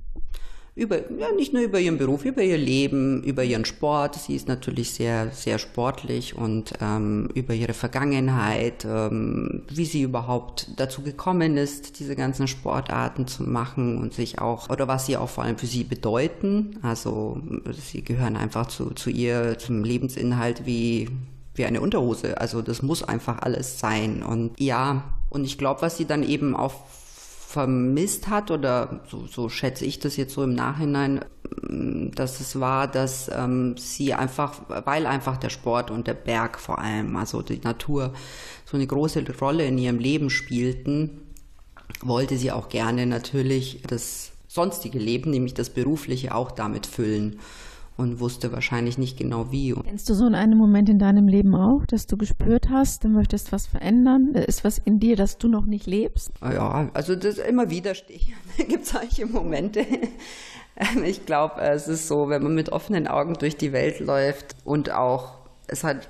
über, 0.75 0.97
ja, 0.97 1.31
nicht 1.37 1.53
nur 1.53 1.61
über 1.61 1.79
ihren 1.79 1.97
Beruf, 1.97 2.25
über 2.25 2.43
ihr 2.43 2.57
Leben, 2.57 3.23
über 3.23 3.45
ihren 3.45 3.63
Sport. 3.63 4.15
Sie 4.15 4.35
ist 4.35 4.49
natürlich 4.49 4.91
sehr, 4.91 5.31
sehr 5.31 5.57
sportlich 5.57 6.35
und 6.35 6.73
ähm, 6.81 7.29
über 7.33 7.53
ihre 7.53 7.73
Vergangenheit, 7.73 8.83
ähm, 8.83 9.63
wie 9.69 9.85
sie 9.85 10.01
überhaupt 10.01 10.67
dazu 10.75 11.01
gekommen 11.01 11.55
ist, 11.55 11.99
diese 11.99 12.17
ganzen 12.17 12.49
Sportarten 12.49 13.25
zu 13.25 13.43
machen 13.43 13.97
und 13.99 14.13
sich 14.13 14.39
auch, 14.39 14.69
oder 14.69 14.89
was 14.89 15.05
sie 15.05 15.15
auch 15.15 15.29
vor 15.29 15.45
allem 15.45 15.57
für 15.57 15.65
sie 15.65 15.85
bedeuten. 15.85 16.77
Also 16.81 17.41
sie 17.71 18.03
gehören 18.03 18.35
einfach 18.35 18.67
zu, 18.67 18.89
zu 18.91 19.09
ihr, 19.09 19.57
zum 19.57 19.85
Lebensinhalt 19.85 20.65
wie, 20.65 21.09
wie 21.53 21.63
eine 21.63 21.79
Unterhose. 21.79 22.41
Also 22.41 22.61
das 22.61 22.81
muss 22.81 23.01
einfach 23.01 23.39
alles 23.39 23.79
sein. 23.79 24.23
Und 24.23 24.59
ja, 24.59 25.05
und 25.29 25.45
ich 25.45 25.57
glaube, 25.57 25.83
was 25.83 25.95
sie 25.95 26.05
dann 26.05 26.21
eben 26.21 26.53
auf 26.53 26.73
vermisst 27.55 28.27
hat 28.27 28.51
oder 28.51 28.99
so, 29.09 29.27
so 29.27 29.47
schätze 29.47 29.85
ich 29.85 29.99
das 29.99 30.17
jetzt 30.17 30.33
so 30.33 30.43
im 30.43 30.53
Nachhinein, 30.55 31.23
dass 32.13 32.41
es 32.41 32.59
war, 32.59 32.85
dass 32.85 33.31
ähm, 33.33 33.77
sie 33.77 34.13
einfach, 34.13 34.59
weil 34.83 35.05
einfach 35.05 35.37
der 35.37 35.49
Sport 35.49 35.89
und 35.89 36.05
der 36.05 36.15
Berg 36.15 36.59
vor 36.59 36.79
allem, 36.79 37.15
also 37.15 37.41
die 37.41 37.61
Natur, 37.63 38.11
so 38.65 38.75
eine 38.75 38.85
große 38.85 39.23
Rolle 39.39 39.65
in 39.65 39.77
ihrem 39.77 39.99
Leben 39.99 40.29
spielten, 40.29 41.21
wollte 42.01 42.35
sie 42.35 42.51
auch 42.51 42.67
gerne 42.67 43.05
natürlich 43.05 43.81
das 43.87 44.33
sonstige 44.49 44.99
Leben, 44.99 45.31
nämlich 45.31 45.53
das 45.53 45.69
berufliche, 45.69 46.35
auch 46.35 46.51
damit 46.51 46.85
füllen 46.85 47.39
und 47.97 48.19
wusste 48.19 48.51
wahrscheinlich 48.51 48.97
nicht 48.97 49.17
genau 49.17 49.51
wie. 49.51 49.73
Kennst 49.73 50.09
du 50.09 50.13
so 50.13 50.25
einen 50.25 50.57
Moment 50.57 50.89
in 50.89 50.99
deinem 50.99 51.27
Leben 51.27 51.55
auch, 51.55 51.85
dass 51.85 52.07
du 52.07 52.17
gespürt 52.17 52.69
hast, 52.69 53.03
du 53.03 53.09
möchtest 53.09 53.51
was 53.51 53.67
verändern? 53.67 54.33
Ist 54.33 54.63
was 54.63 54.77
in 54.77 54.99
dir, 54.99 55.15
das 55.15 55.37
du 55.37 55.47
noch 55.47 55.65
nicht 55.65 55.85
lebst? 55.85 56.31
Ja, 56.41 56.89
also 56.93 57.15
das 57.15 57.37
immer 57.37 57.69
wieder 57.69 57.93
gibt 58.57 58.83
es 58.83 58.89
solche 58.89 59.25
Momente. 59.25 59.85
Ich 61.05 61.25
glaube, 61.25 61.61
es 61.61 61.87
ist 61.87 62.09
so, 62.09 62.27
wenn 62.27 62.43
man 62.43 62.53
mit 62.53 62.69
offenen 62.69 63.07
Augen 63.07 63.35
durch 63.35 63.55
die 63.55 63.71
Welt 63.71 64.01
läuft 64.01 64.57
und 64.65 64.91
auch, 64.91 65.35
es 65.67 65.85
hat 65.85 66.09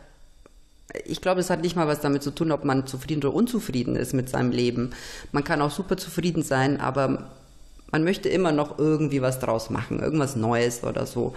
ich 1.04 1.22
glaube, 1.22 1.42
es 1.42 1.50
hat 1.50 1.62
nicht 1.62 1.76
mal 1.76 1.88
was 1.88 2.00
damit 2.00 2.24
zu 2.24 2.32
tun, 2.32 2.52
ob 2.52 2.64
man 2.64 2.88
zufrieden 2.88 3.20
oder 3.20 3.34
unzufrieden 3.34 3.96
ist 3.96 4.14
mit 4.14 4.30
seinem 4.30 4.52
Leben. 4.52 4.92
Man 5.34 5.44
kann 5.44 5.62
auch 5.62 5.72
super 5.72 5.98
zufrieden 5.98 6.42
sein, 6.42 6.80
aber 6.80 7.30
man 7.92 8.04
möchte 8.04 8.30
immer 8.30 8.52
noch 8.52 8.80
irgendwie 8.80 9.22
was 9.22 9.40
draus 9.40 9.70
machen, 9.70 10.00
irgendwas 10.00 10.36
Neues 10.36 10.84
oder 10.84 11.06
so. 11.06 11.34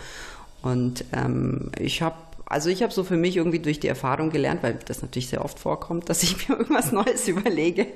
Und 0.63 1.05
ähm, 1.13 1.71
ich 1.79 2.03
habe 2.03 2.17
also 2.51 2.71
ich 2.71 2.83
habe 2.83 2.93
so 2.93 3.05
für 3.05 3.19
mich 3.19 3.37
irgendwie 3.37 3.59
durch 3.59 3.79
die 3.79 3.89
Erfahrung 3.89 4.31
gelernt, 4.31 4.63
weil 4.63 4.79
das 4.87 5.03
natürlich 5.03 5.29
sehr 5.29 5.45
oft 5.45 5.59
vorkommt, 5.59 6.09
dass 6.09 6.23
ich 6.23 6.49
mir 6.49 6.57
irgendwas 6.57 6.93
Neues 6.93 7.29
überlege, 7.29 7.87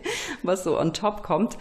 was 0.42 0.64
so 0.64 0.79
on 0.79 0.92
top 0.92 1.22
kommt, 1.22 1.57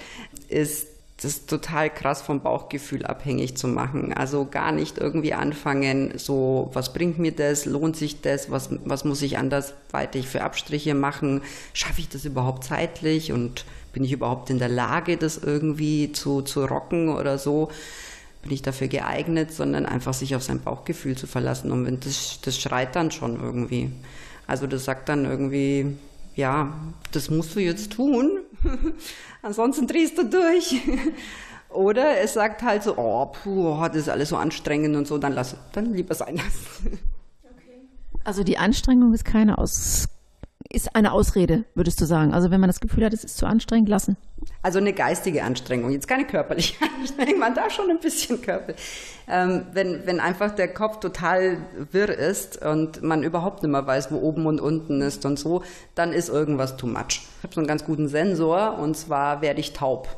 ist 0.50 0.88
das 1.22 1.46
total 1.46 1.90
krass 1.90 2.22
vom 2.22 2.42
Bauchgefühl 2.42 3.06
abhängig 3.06 3.56
zu 3.56 3.68
machen. 3.68 4.12
Also 4.12 4.46
gar 4.50 4.72
nicht 4.72 4.98
irgendwie 4.98 5.34
anfangen, 5.34 6.14
so, 6.18 6.72
was 6.74 6.94
bringt 6.94 7.20
mir 7.20 7.32
das, 7.32 7.66
lohnt 7.66 7.96
sich 7.96 8.22
das, 8.22 8.50
was, 8.50 8.70
was 8.86 9.06
muss 9.06 9.22
ich 9.22 9.38
andersweitig 9.38 10.28
für 10.28 10.42
Abstriche 10.42 10.96
machen, 10.96 11.42
schaffe 11.74 12.02
ich 12.02 12.10
das 12.10 12.26
überhaupt 12.26 12.64
zeitlich? 12.64 13.32
Und 13.32 13.66
bin 13.94 14.04
ich 14.04 14.12
überhaupt 14.12 14.50
in 14.50 14.58
der 14.58 14.70
Lage, 14.70 15.18
das 15.18 15.38
irgendwie 15.38 16.12
zu, 16.12 16.42
zu 16.42 16.66
rocken 16.66 17.10
oder 17.10 17.38
so 17.38 17.70
bin 18.42 18.52
ich 18.52 18.62
dafür 18.62 18.88
geeignet, 18.88 19.52
sondern 19.52 19.86
einfach 19.86 20.14
sich 20.14 20.36
auf 20.36 20.44
sein 20.44 20.62
Bauchgefühl 20.62 21.16
zu 21.16 21.28
verlassen. 21.28 21.72
Und 21.72 21.86
wenn 21.86 22.00
das, 22.00 22.40
das 22.42 22.58
schreit 22.58 22.96
dann 22.96 23.12
schon 23.12 23.40
irgendwie. 23.40 23.92
Also 24.48 24.68
das 24.68 24.86
sagt 24.86 25.08
dann 25.08 25.26
irgendwie, 25.26 25.98
ja, 26.36 26.74
das 27.12 27.30
musst 27.30 27.56
du 27.56 27.60
jetzt 27.60 27.94
tun, 27.94 28.40
ansonsten 29.42 29.88
drehst 29.88 30.18
du 30.18 30.26
durch. 30.26 30.82
Oder 31.70 32.20
es 32.20 32.34
sagt 32.34 32.64
halt 32.64 32.84
so, 32.84 32.98
oh, 32.98 33.28
puh, 33.28 33.78
das 33.88 33.96
ist 33.96 34.10
alles 34.10 34.30
so 34.30 34.36
anstrengend 34.36 34.96
und 34.96 35.08
so, 35.08 35.18
dann 35.18 35.32
lass, 35.32 35.56
dann 35.72 35.94
lieber 35.94 36.16
sein 36.16 36.38
lassen. 36.38 37.00
Also 38.24 38.44
die 38.44 38.60
Anstrengung 38.60 39.16
ist 39.16 39.26
keine 39.26 39.58
Aus 39.58 40.08
ist 40.72 40.96
eine 40.96 41.12
Ausrede, 41.12 41.66
würdest 41.76 42.02
du 42.02 42.06
sagen. 42.06 42.34
Also 42.34 42.52
wenn 42.52 42.60
man 42.60 42.70
das 42.70 42.80
Gefühl 42.80 43.06
hat, 43.06 43.14
es 43.14 43.24
ist 43.24 43.38
zu 43.38 43.46
anstrengend, 43.46 43.90
lassen. 43.90 44.18
Also 44.64 44.80
eine 44.80 44.94
geistige 44.94 45.44
Anstrengung, 45.44 45.92
jetzt 45.92 46.08
keine 46.08 46.26
körperliche 46.26 46.76
Anstrengung, 47.00 47.40
man 47.40 47.54
darf 47.54 47.72
schon 47.72 47.90
ein 47.90 48.00
bisschen 48.00 48.42
körperlich. 48.42 48.82
Ähm, 49.28 49.66
wenn, 49.74 50.06
wenn 50.06 50.20
einfach 50.20 50.56
der 50.56 50.68
Kopf 50.74 51.00
total 51.00 51.58
wirr 51.92 52.10
ist 52.10 52.64
und 52.66 53.04
man 53.04 53.24
überhaupt 53.24 53.64
nicht 53.64 53.72
mehr 53.72 53.86
weiß, 53.86 54.12
wo 54.12 54.18
oben 54.18 54.46
und 54.48 54.60
unten 54.60 55.02
ist 55.02 55.26
und 55.26 55.38
so, 55.38 55.64
dann 55.94 56.14
ist 56.14 56.30
irgendwas 56.30 56.78
too 56.78 56.88
much. 56.88 57.22
Ich 57.38 57.44
habe 57.44 57.54
so 57.54 57.60
einen 57.60 57.68
ganz 57.68 57.86
guten 57.86 58.08
Sensor 58.08 58.80
und 58.80 58.98
zwar 58.98 59.42
werde 59.42 59.60
ich 59.60 59.74
taub. 59.74 60.10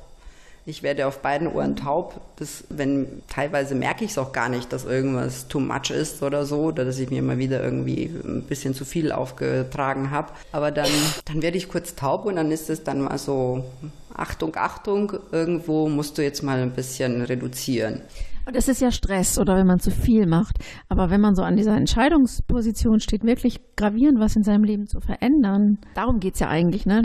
Ich 0.65 0.81
werde 0.81 1.07
auf 1.07 1.21
beiden 1.21 1.47
Ohren 1.47 1.75
taub. 1.75 2.21
Das, 2.37 2.63
wenn, 2.69 3.21
teilweise 3.27 3.75
merke 3.75 4.05
ich 4.05 4.11
es 4.11 4.17
auch 4.17 4.31
gar 4.31 4.47
nicht, 4.47 4.71
dass 4.71 4.85
irgendwas 4.85 5.49
too 5.49 5.59
much 5.59 5.89
ist 5.89 6.23
oder 6.23 6.45
so, 6.45 6.61
oder 6.63 6.85
dass 6.85 6.99
ich 6.99 7.09
mir 7.09 7.21
mal 7.21 7.37
wieder 7.37 7.61
irgendwie 7.61 8.05
ein 8.23 8.43
bisschen 8.43 8.73
zu 8.73 8.85
viel 8.85 9.11
aufgetragen 9.11 10.09
habe. 10.09 10.31
Aber 10.53 10.71
dann, 10.71 10.89
dann 11.25 11.41
werde 11.41 11.57
ich 11.57 11.67
kurz 11.67 11.95
taub 11.95 12.25
und 12.25 12.37
dann 12.37 12.49
ist 12.51 12.69
es 12.69 12.83
dann 12.83 13.01
mal 13.01 13.17
so, 13.17 13.65
Achtung, 14.13 14.55
Achtung, 14.55 15.13
irgendwo 15.31 15.89
musst 15.89 16.17
du 16.17 16.23
jetzt 16.23 16.43
mal 16.43 16.61
ein 16.61 16.71
bisschen 16.71 17.21
reduzieren. 17.21 18.01
Und 18.45 18.55
das 18.55 18.67
ist 18.67 18.81
ja 18.81 18.91
Stress 18.91 19.37
oder 19.37 19.55
wenn 19.55 19.67
man 19.67 19.79
zu 19.79 19.91
viel 19.91 20.25
macht. 20.27 20.57
Aber 20.87 21.09
wenn 21.09 21.21
man 21.21 21.35
so 21.35 21.43
an 21.43 21.55
dieser 21.55 21.75
Entscheidungsposition 21.75 22.99
steht, 22.99 23.23
wirklich 23.23 23.59
gravierend 23.75 24.19
was 24.19 24.35
in 24.35 24.43
seinem 24.43 24.63
Leben 24.63 24.87
zu 24.87 24.99
verändern, 25.01 25.77
darum 25.95 26.19
geht 26.19 26.35
es 26.35 26.39
ja 26.41 26.49
eigentlich, 26.49 26.85
ne? 26.85 27.03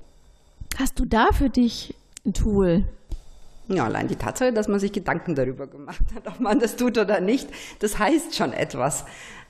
Hast 0.77 0.99
du 0.99 1.05
da 1.05 1.29
für 1.33 1.49
dich 1.49 1.94
ein 2.27 2.35
Tool, 2.35 2.85
ja, 3.68 3.85
allein 3.85 4.09
die 4.09 4.16
Tatsache, 4.16 4.52
dass 4.52 4.68
man 4.68 4.81
sich 4.81 4.92
Gedanken 4.92 5.35
darüber 5.35 5.66
gemacht 5.66 6.02
hat, 6.14 6.26
ob 6.26 6.40
man 6.40 6.59
das 6.59 6.76
tut 6.76 6.96
oder 6.96 7.20
nicht, 7.20 7.48
das 7.81 7.98
heißt 7.98 8.35
schon 8.35 8.52
etwas. 8.52 9.04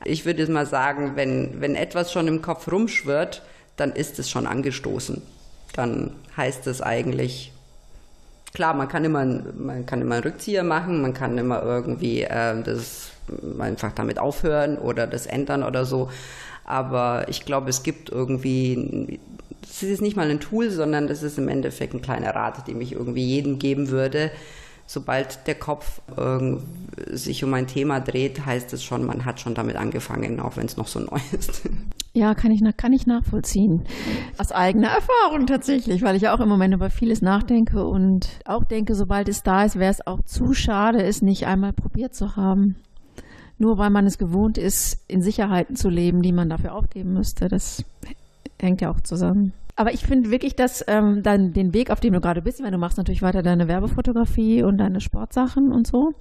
Ich 0.05 0.27
würde 0.27 0.51
mal 0.51 0.67
sagen, 0.67 1.13
wenn, 1.15 1.61
wenn 1.61 1.75
etwas 1.75 2.13
schon 2.13 2.29
im 2.29 2.43
Kopf 2.43 2.71
rumschwirrt, 2.71 3.43
dann 3.77 3.93
ist 3.93 4.19
es 4.19 4.29
schon 4.29 4.47
angestoßen. 4.47 5.23
Dann 5.75 6.17
heißt 6.37 6.67
es 6.67 6.83
eigentlich, 6.83 7.53
klar, 8.53 8.75
man 8.75 8.89
kann 8.89 9.05
immer, 9.05 9.25
man 9.25 9.87
kann 9.87 10.03
immer 10.03 10.17
einen 10.17 10.25
Rückzieher 10.25 10.65
machen, 10.65 11.01
man 11.01 11.15
kann 11.15 11.39
immer 11.39 11.63
irgendwie 11.63 12.23
äh, 12.23 12.61
das 12.63 13.11
einfach 13.59 13.93
damit 13.93 14.19
aufhören 14.19 14.79
oder 14.79 15.07
das 15.07 15.27
ändern 15.27 15.63
oder 15.63 15.85
so. 15.85 16.11
Aber 16.65 17.27
ich 17.29 17.45
glaube, 17.45 17.71
es 17.71 17.83
gibt 17.83 18.11
irgendwie 18.11 19.21
es 19.69 19.83
ist 19.83 20.03
nicht 20.03 20.17
mal 20.17 20.31
ein 20.31 20.41
Tool, 20.41 20.71
sondern 20.71 21.07
das 21.07 21.23
ist 21.23 21.39
im 21.39 21.49
Endeffekt 21.49 21.95
ein 21.95 22.03
kleiner 22.03 22.35
Rat, 22.35 22.67
den 22.67 22.81
ich 22.81 22.93
irgendwie 22.93 23.25
jedem 23.25 23.59
geben 23.59 23.91
würde. 23.91 24.31
Sobald 24.87 25.47
der 25.47 25.55
Kopf 25.55 26.01
äh, 26.17 26.57
sich 27.15 27.45
um 27.45 27.53
ein 27.53 27.67
Thema 27.67 28.01
dreht, 28.01 28.47
heißt 28.47 28.73
es 28.73 28.83
schon, 28.83 29.05
man 29.05 29.27
hat 29.27 29.39
schon 29.39 29.55
damit 29.55 29.77
angefangen, 29.77 30.41
auch 30.41 30.57
wenn 30.57 30.65
es 30.65 30.79
noch 30.79 30.89
so 30.89 31.01
neu 31.01 31.21
ist. 31.33 31.63
Ja, 32.15 32.35
kann 32.35 32.51
ich, 32.51 32.63
kann 32.77 32.95
ich 32.95 33.07
nachvollziehen. 33.07 33.85
Aus 34.39 34.51
eigener 34.51 34.89
Erfahrung 34.89 35.47
tatsächlich, 35.47 36.03
weil 36.03 36.17
ich 36.17 36.29
auch 36.29 36.41
im 36.41 36.49
Moment 36.49 36.75
über 36.75 36.89
vieles 36.89 37.21
nachdenke 37.21 37.87
und 37.87 38.29
auch 38.47 38.65
denke, 38.65 38.95
sobald 38.95 39.29
es 39.29 39.43
da 39.43 39.65
ist, 39.65 39.79
wäre 39.79 39.93
es 39.93 40.07
auch 40.07 40.23
zu 40.23 40.55
schade, 40.55 41.03
es 41.03 41.21
nicht 41.21 41.47
einmal 41.47 41.75
probiert 41.75 42.15
zu 42.15 42.35
haben. 42.35 42.77
Nur 43.59 43.77
weil 43.77 43.91
man 43.91 44.07
es 44.07 44.19
gewohnt 44.19 44.57
ist, 44.57 45.05
in 45.07 45.21
Sicherheiten 45.21 45.77
zu 45.77 45.91
leben, 45.91 46.23
die 46.23 46.33
man 46.33 46.49
dafür 46.49 46.75
aufgeben 46.75 47.13
müsste. 47.13 47.49
Das 47.49 47.85
hängt 48.61 48.81
ja 48.81 48.91
auch 48.91 49.01
zusammen. 49.01 49.53
Aber 49.77 49.93
ich 49.93 50.05
finde 50.05 50.31
wirklich, 50.31 50.57
dass 50.57 50.85
ähm, 50.89 51.23
dann 51.23 51.53
den 51.53 51.73
Weg, 51.73 51.91
auf 51.91 52.01
dem 52.01 52.13
du 52.13 52.21
gerade 52.21 52.43
bist, 52.43 52.61
weil 52.63 52.73
du 52.73 52.79
machst 52.79 52.99
natürlich 52.99 53.23
weiter 53.23 53.43
deine 53.43 53.69
Werbefotografie 53.69 54.65
und 54.65 54.79
deine 54.79 55.01
Sportsachen 55.01 55.71
und 55.71 55.87
so. 55.87 56.15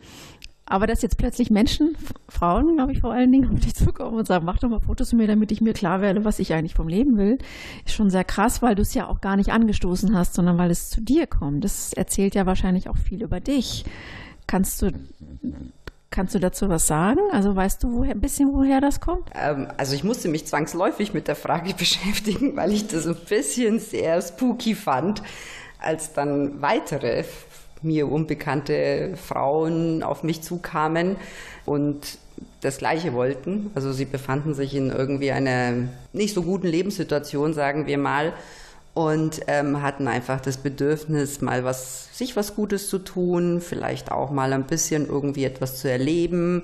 Aber 0.69 0.85
dass 0.85 1.01
jetzt 1.01 1.17
plötzlich 1.17 1.49
Menschen, 1.49 1.95
Frauen, 2.27 2.75
glaube 2.75 2.91
ich 2.91 2.99
vor 2.99 3.13
allen 3.13 3.31
Dingen, 3.31 3.51
auf 3.51 3.59
dich 3.61 3.73
zukommen 3.73 4.17
und 4.17 4.27
sagen, 4.27 4.45
mach 4.45 4.59
doch 4.59 4.69
mal 4.69 4.81
Fotos 4.81 5.09
von 5.11 5.17
mir, 5.17 5.27
damit 5.27 5.51
ich 5.51 5.61
mir 5.61 5.73
klar 5.73 6.01
werde, 6.01 6.25
was 6.25 6.39
ich 6.39 6.53
eigentlich 6.53 6.75
vom 6.75 6.89
Leben 6.89 7.17
will, 7.17 7.37
ist 7.85 7.95
schon 7.95 8.09
sehr 8.09 8.25
krass, 8.25 8.61
weil 8.61 8.75
du 8.75 8.81
es 8.81 8.93
ja 8.93 9.07
auch 9.07 9.21
gar 9.21 9.37
nicht 9.37 9.51
angestoßen 9.51 10.13
hast, 10.13 10.33
sondern 10.33 10.57
weil 10.57 10.69
es 10.69 10.89
zu 10.89 11.01
dir 11.01 11.25
kommt. 11.25 11.63
Das 11.63 11.93
erzählt 11.93 12.35
ja 12.35 12.45
wahrscheinlich 12.45 12.89
auch 12.89 12.97
viel 12.97 13.23
über 13.23 13.39
dich. 13.39 13.85
Kannst 14.45 14.81
du 14.81 14.91
Kannst 16.09 16.33
du 16.33 16.39
dazu 16.39 16.69
was 16.69 16.87
sagen? 16.87 17.19
Also 17.31 17.55
weißt 17.55 17.83
du 17.83 17.93
woher, 17.93 18.11
ein 18.11 18.21
bisschen, 18.21 18.53
woher 18.53 18.81
das 18.81 19.01
kommt? 19.01 19.29
Ähm, 19.35 19.67
also 19.77 19.93
ich 19.93 20.03
musste 20.03 20.29
mich 20.29 20.45
zwangsläufig 20.45 21.13
mit 21.13 21.27
der 21.27 21.35
Frage 21.35 21.73
beschäftigen, 21.77 22.55
weil 22.55 22.71
ich 22.71 22.87
das 22.87 23.07
ein 23.07 23.17
bisschen 23.27 23.79
sehr 23.79 24.21
spooky 24.21 24.73
fand, 24.73 25.21
als 25.79 26.13
dann 26.13 26.61
weitere 26.61 27.23
mir 27.81 28.11
unbekannte 28.11 29.13
Frauen 29.15 30.01
auf 30.01 30.23
mich 30.23 30.41
zukamen 30.41 31.17
und 31.65 32.17
das 32.61 32.77
Gleiche 32.77 33.13
wollten. 33.13 33.71
Also 33.75 33.91
sie 33.91 34.05
befanden 34.05 34.53
sich 34.53 34.73
in 34.75 34.89
irgendwie 34.89 35.31
einer 35.31 35.73
nicht 36.13 36.33
so 36.33 36.41
guten 36.41 36.67
Lebenssituation, 36.67 37.53
sagen 37.53 37.85
wir 37.85 37.97
mal, 37.97 38.33
und 38.97 39.41
ähm, 39.45 39.83
hatten 39.83 40.07
einfach 40.07 40.41
das 40.41 40.57
Bedürfnis, 40.57 41.41
mal 41.41 41.63
was, 41.63 42.17
sich 42.17 42.35
was 42.35 42.55
Gutes 42.55 42.89
zu 42.89 42.97
tun, 42.97 43.61
vielleicht 43.61 44.11
auch 44.11 44.31
mal 44.31 44.53
ein 44.53 44.65
bisschen 44.65 45.05
irgendwie 45.05 45.43
etwas 45.43 45.79
zu 45.79 45.87
erleben. 45.87 46.63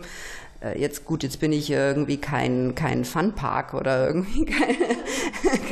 Äh, 0.59 0.81
jetzt 0.81 1.05
gut, 1.05 1.21
jetzt 1.21 1.39
bin 1.39 1.51
ich 1.51 1.69
irgendwie 1.69 2.17
kein, 2.17 2.73
kein 2.73 3.05
Funpark 3.05 3.75
oder 3.75 4.07
irgendwie 4.07 4.45
kein, 4.51 4.75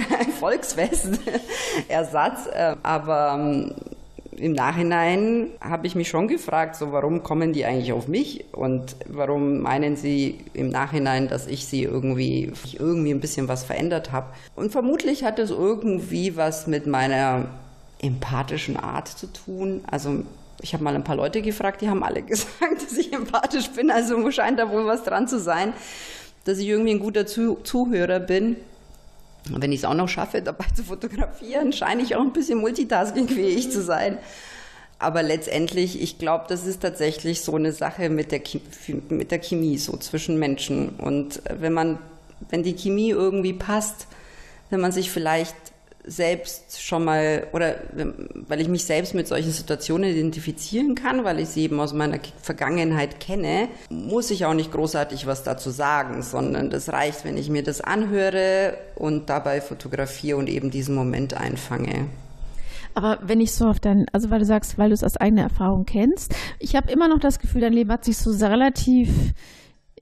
kein 0.07 0.31
Volksfest-Ersatz, 0.33 2.45
äh, 2.53 2.75
aber 2.83 3.39
ähm, 3.39 3.73
im 4.41 4.53
Nachhinein 4.53 5.51
habe 5.61 5.85
ich 5.85 5.93
mich 5.93 6.09
schon 6.09 6.27
gefragt, 6.27 6.75
so 6.75 6.91
warum 6.91 7.21
kommen 7.21 7.53
die 7.53 7.63
eigentlich 7.63 7.93
auf 7.93 8.07
mich 8.07 8.45
und 8.53 8.95
warum 9.05 9.59
meinen 9.59 9.95
sie 9.95 10.39
im 10.53 10.69
Nachhinein, 10.69 11.27
dass 11.27 11.45
ich 11.45 11.67
sie 11.67 11.83
irgendwie, 11.83 12.51
ich 12.65 12.79
irgendwie 12.79 13.11
ein 13.11 13.19
bisschen 13.19 13.47
was 13.47 13.63
verändert 13.63 14.11
habe. 14.11 14.27
Und 14.55 14.71
vermutlich 14.71 15.23
hat 15.23 15.37
es 15.37 15.51
irgendwie 15.51 16.37
was 16.37 16.65
mit 16.65 16.87
meiner 16.87 17.49
empathischen 18.01 18.77
Art 18.77 19.09
zu 19.09 19.27
tun. 19.27 19.81
Also 19.89 20.23
ich 20.59 20.73
habe 20.73 20.83
mal 20.83 20.95
ein 20.95 21.03
paar 21.03 21.15
Leute 21.15 21.43
gefragt, 21.43 21.81
die 21.81 21.89
haben 21.89 22.03
alle 22.03 22.21
gesagt, 22.23 22.83
dass 22.83 22.97
ich 22.97 23.13
empathisch 23.13 23.69
bin. 23.69 23.91
Also 23.91 24.31
scheint 24.31 24.57
da 24.57 24.71
wohl 24.71 24.87
was 24.87 25.03
dran 25.03 25.27
zu 25.27 25.39
sein, 25.39 25.73
dass 26.45 26.57
ich 26.57 26.67
irgendwie 26.67 26.95
ein 26.95 26.99
guter 26.99 27.27
Zuhörer 27.27 28.19
bin. 28.19 28.55
Und 29.49 29.61
wenn 29.61 29.71
ich 29.71 29.79
es 29.79 29.85
auch 29.85 29.93
noch 29.95 30.07
schaffe, 30.09 30.41
dabei 30.41 30.65
zu 30.75 30.83
fotografieren, 30.83 31.73
scheine 31.73 32.03
ich 32.03 32.15
auch 32.15 32.21
ein 32.21 32.33
bisschen 32.33 32.59
multitaskingfähig 32.59 33.71
zu 33.71 33.81
sein. 33.81 34.17
aber 34.99 35.23
letztendlich, 35.23 35.99
ich 35.99 36.19
glaube, 36.19 36.45
das 36.47 36.67
ist 36.67 36.81
tatsächlich 36.81 37.41
so 37.41 37.55
eine 37.55 37.73
Sache 37.73 38.09
mit 38.09 38.31
der, 38.31 38.41
mit 39.09 39.31
der 39.31 39.39
Chemie, 39.39 39.77
so 39.79 39.97
zwischen 39.97 40.37
Menschen. 40.37 40.89
Und 40.89 41.41
wenn 41.49 41.73
man, 41.73 41.97
wenn 42.49 42.61
die 42.61 42.75
Chemie 42.75 43.09
irgendwie 43.09 43.53
passt, 43.53 44.05
wenn 44.69 44.79
man 44.79 44.91
sich 44.91 45.09
vielleicht 45.09 45.55
selbst 46.05 46.81
schon 46.81 47.03
mal 47.03 47.47
oder 47.53 47.75
weil 48.47 48.59
ich 48.61 48.67
mich 48.67 48.85
selbst 48.85 49.13
mit 49.13 49.27
solchen 49.27 49.51
Situationen 49.51 50.09
identifizieren 50.09 50.95
kann, 50.95 51.23
weil 51.23 51.39
ich 51.39 51.49
sie 51.49 51.63
eben 51.63 51.79
aus 51.79 51.93
meiner 51.93 52.19
Vergangenheit 52.41 53.19
kenne, 53.19 53.67
muss 53.89 54.31
ich 54.31 54.45
auch 54.45 54.53
nicht 54.53 54.71
großartig 54.71 55.27
was 55.27 55.43
dazu 55.43 55.69
sagen, 55.69 56.23
sondern 56.23 56.69
das 56.69 56.89
reicht, 56.89 57.23
wenn 57.25 57.37
ich 57.37 57.49
mir 57.49 57.63
das 57.63 57.81
anhöre 57.81 58.77
und 58.95 59.29
dabei 59.29 59.61
fotografiere 59.61 60.37
und 60.37 60.49
eben 60.49 60.71
diesen 60.71 60.95
Moment 60.95 61.35
einfange. 61.35 62.07
Aber 62.93 63.19
wenn 63.21 63.39
ich 63.39 63.53
so 63.53 63.67
auf 63.67 63.79
dein, 63.79 64.05
also 64.11 64.29
weil 64.29 64.39
du 64.39 64.45
sagst, 64.45 64.77
weil 64.77 64.89
du 64.89 64.93
es 64.93 65.03
aus 65.03 65.17
eigener 65.17 65.43
Erfahrung 65.43 65.85
kennst, 65.85 66.35
ich 66.59 66.75
habe 66.75 66.91
immer 66.91 67.07
noch 67.07 67.19
das 67.19 67.39
Gefühl, 67.39 67.61
dein 67.61 67.73
Leben 67.73 67.91
hat 67.91 68.03
sich 68.03 68.17
so 68.17 68.31
relativ 68.45 69.09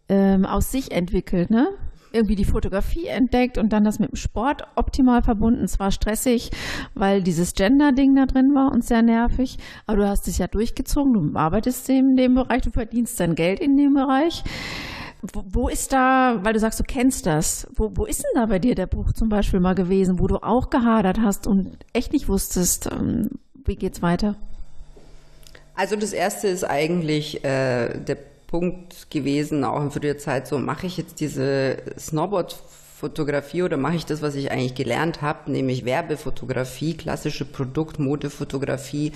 ähm, 0.07 0.45
aus 0.45 0.71
sich 0.71 0.91
entwickelt, 0.91 1.51
ne? 1.51 1.69
Irgendwie 2.11 2.35
die 2.35 2.45
Fotografie 2.45 3.07
entdeckt 3.07 3.57
und 3.57 3.73
dann 3.73 3.83
das 3.83 3.99
mit 3.99 4.11
dem 4.11 4.15
Sport 4.15 4.63
optimal 4.75 5.21
verbunden. 5.21 5.63
Es 5.63 5.79
war 5.79 5.91
stressig, 5.91 6.51
weil 6.95 7.21
dieses 7.21 7.53
Gender-Ding 7.53 8.15
da 8.15 8.25
drin 8.25 8.53
war 8.55 8.71
und 8.71 8.83
sehr 8.83 9.01
nervig. 9.01 9.57
Aber 9.85 9.97
du 9.97 10.07
hast 10.07 10.27
es 10.27 10.37
ja 10.37 10.47
durchgezogen, 10.47 11.13
du 11.13 11.37
arbeitest 11.39 11.89
in 11.89 12.15
dem 12.15 12.35
Bereich, 12.35 12.61
du 12.61 12.71
verdienst 12.71 13.19
dein 13.19 13.35
Geld 13.35 13.59
in 13.59 13.77
dem 13.77 13.93
Bereich. 13.93 14.43
Wo, 15.21 15.67
ist 15.67 15.91
da, 15.91 16.39
weil 16.43 16.53
du 16.53 16.59
sagst, 16.59 16.79
du 16.79 16.85
kennst 16.85 17.25
das, 17.25 17.67
wo, 17.75 17.91
wo 17.93 18.05
ist 18.05 18.23
denn 18.23 18.41
da 18.41 18.45
bei 18.45 18.57
dir 18.57 18.73
der 18.73 18.87
Buch 18.87 19.11
zum 19.11 19.27
Beispiel 19.27 19.59
mal 19.59 19.75
gewesen, 19.75 20.17
wo 20.17 20.27
du 20.27 20.37
auch 20.37 20.69
gehadert 20.69 21.19
hast 21.19 21.45
und 21.45 21.77
echt 21.91 22.13
nicht 22.13 22.29
wusstest, 22.29 22.89
ähm, 22.89 23.31
wie 23.65 23.75
geht's 23.75 24.01
weiter? 24.01 24.35
Also 25.75 25.97
das 25.97 26.13
erste 26.13 26.47
ist 26.47 26.63
eigentlich 26.63 27.43
äh, 27.43 27.99
der 27.99 28.17
Punkt 28.49 29.11
gewesen, 29.11 29.63
auch 29.63 29.79
in 29.79 29.91
früher 29.91 30.17
Zeit, 30.17 30.47
so 30.47 30.57
mache 30.57 30.87
ich 30.87 30.97
jetzt 30.97 31.19
diese 31.19 31.77
Snowboard-Fotografie 31.99 33.61
oder 33.61 33.77
mache 33.77 33.95
ich 33.95 34.07
das, 34.07 34.23
was 34.23 34.33
ich 34.33 34.49
eigentlich 34.49 34.73
gelernt 34.73 35.21
habe, 35.21 35.51
nämlich 35.51 35.85
Werbefotografie, 35.85 36.97
klassische 36.97 37.45
Produkt-Modefotografie, 37.45 39.11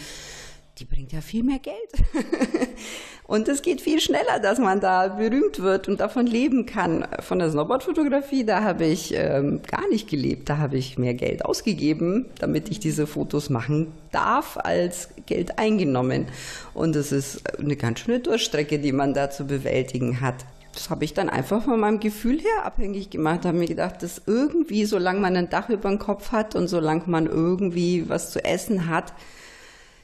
die 0.80 0.86
bringt 0.86 1.12
ja 1.12 1.22
viel 1.22 1.44
mehr 1.44 1.60
Geld. 1.60 1.78
und 3.28 3.48
es 3.48 3.62
geht 3.62 3.80
viel 3.80 4.00
schneller, 4.00 4.40
dass 4.42 4.58
man 4.58 4.80
da 4.80 5.08
berühmt 5.08 5.60
wird 5.60 5.88
und 5.88 6.00
davon 6.00 6.26
leben 6.26 6.66
kann. 6.66 7.08
Von 7.20 7.40
der 7.40 7.52
Snowboard-Fotografie, 7.52 8.44
da 8.44 8.64
habe 8.64 8.86
ich 8.86 9.14
ähm, 9.14 9.62
gar 9.70 9.88
nicht 9.90 10.10
gelebt. 10.10 10.50
Da 10.50 10.58
habe 10.58 10.78
ich 10.78 10.98
mehr 10.98 11.14
Geld 11.14 11.46
ausgegeben, 11.46 12.26
damit 12.40 12.70
ich 12.70 12.80
diese 12.80 13.06
Fotos 13.06 13.50
machen 13.50 13.92
darf, 14.12 14.58
als 14.58 15.10
Geld 15.28 15.60
eingenommen. 15.60 16.26
Und 16.74 16.96
es 16.96 17.12
ist 17.12 17.60
eine 17.60 17.76
ganz 17.76 18.00
schöne 18.00 18.20
Durchstrecke, 18.20 18.80
die 18.80 18.94
man 18.94 19.14
da 19.14 19.30
zu 19.30 19.46
bewältigen 19.46 20.22
hat. 20.22 20.46
Das 20.74 20.90
habe 20.90 21.06
ich 21.06 21.14
dann 21.14 21.30
einfach 21.30 21.64
von 21.64 21.80
meinem 21.80 22.00
Gefühl 22.00 22.40
her 22.40 22.66
abhängig 22.66 23.12
gemacht. 23.12 23.46
Habe 23.46 23.60
mir 23.60 23.68
gedacht, 23.68 24.02
dass 24.02 24.24
irgendwie, 24.26 24.86
solange 24.86 25.20
man 25.20 25.36
ein 25.36 25.52
Dach 25.52 25.70
über 25.70 25.90
dem 25.90 26.00
Kopf 26.00 26.32
hat 26.32 26.56
und 26.56 26.68
solange 26.68 27.04
man 27.06 27.28
irgendwie 27.28 28.10
was 28.10 28.32
zu 28.32 28.44
essen 28.44 28.88
hat, 28.88 29.14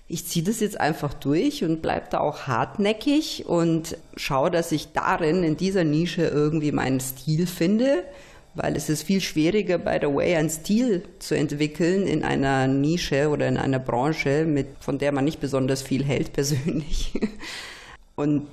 ich 0.09 0.25
ziehe 0.25 0.43
das 0.43 0.59
jetzt 0.59 0.79
einfach 0.79 1.13
durch 1.13 1.63
und 1.63 1.83
bleibe 1.83 2.07
da 2.09 2.19
auch 2.19 2.47
hartnäckig 2.47 3.45
und 3.47 3.95
schaue, 4.15 4.49
dass 4.49 4.71
ich 4.71 4.91
darin, 4.91 5.43
in 5.43 5.55
dieser 5.55 5.83
Nische 5.83 6.23
irgendwie 6.23 6.71
meinen 6.71 6.99
Stil 6.99 7.45
finde, 7.45 8.03
weil 8.55 8.75
es 8.75 8.89
ist 8.89 9.03
viel 9.03 9.21
schwieriger, 9.21 9.77
by 9.77 9.99
the 10.01 10.07
way, 10.07 10.35
einen 10.35 10.49
Stil 10.49 11.03
zu 11.19 11.35
entwickeln 11.35 12.07
in 12.07 12.23
einer 12.23 12.67
Nische 12.67 13.29
oder 13.29 13.47
in 13.47 13.57
einer 13.57 13.77
Branche, 13.77 14.45
mit, 14.45 14.67
von 14.79 14.97
der 14.97 15.11
man 15.11 15.25
nicht 15.25 15.39
besonders 15.39 15.83
viel 15.83 16.03
hält 16.03 16.33
persönlich. 16.33 17.13
Und 18.15 18.47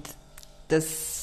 das 0.69 1.16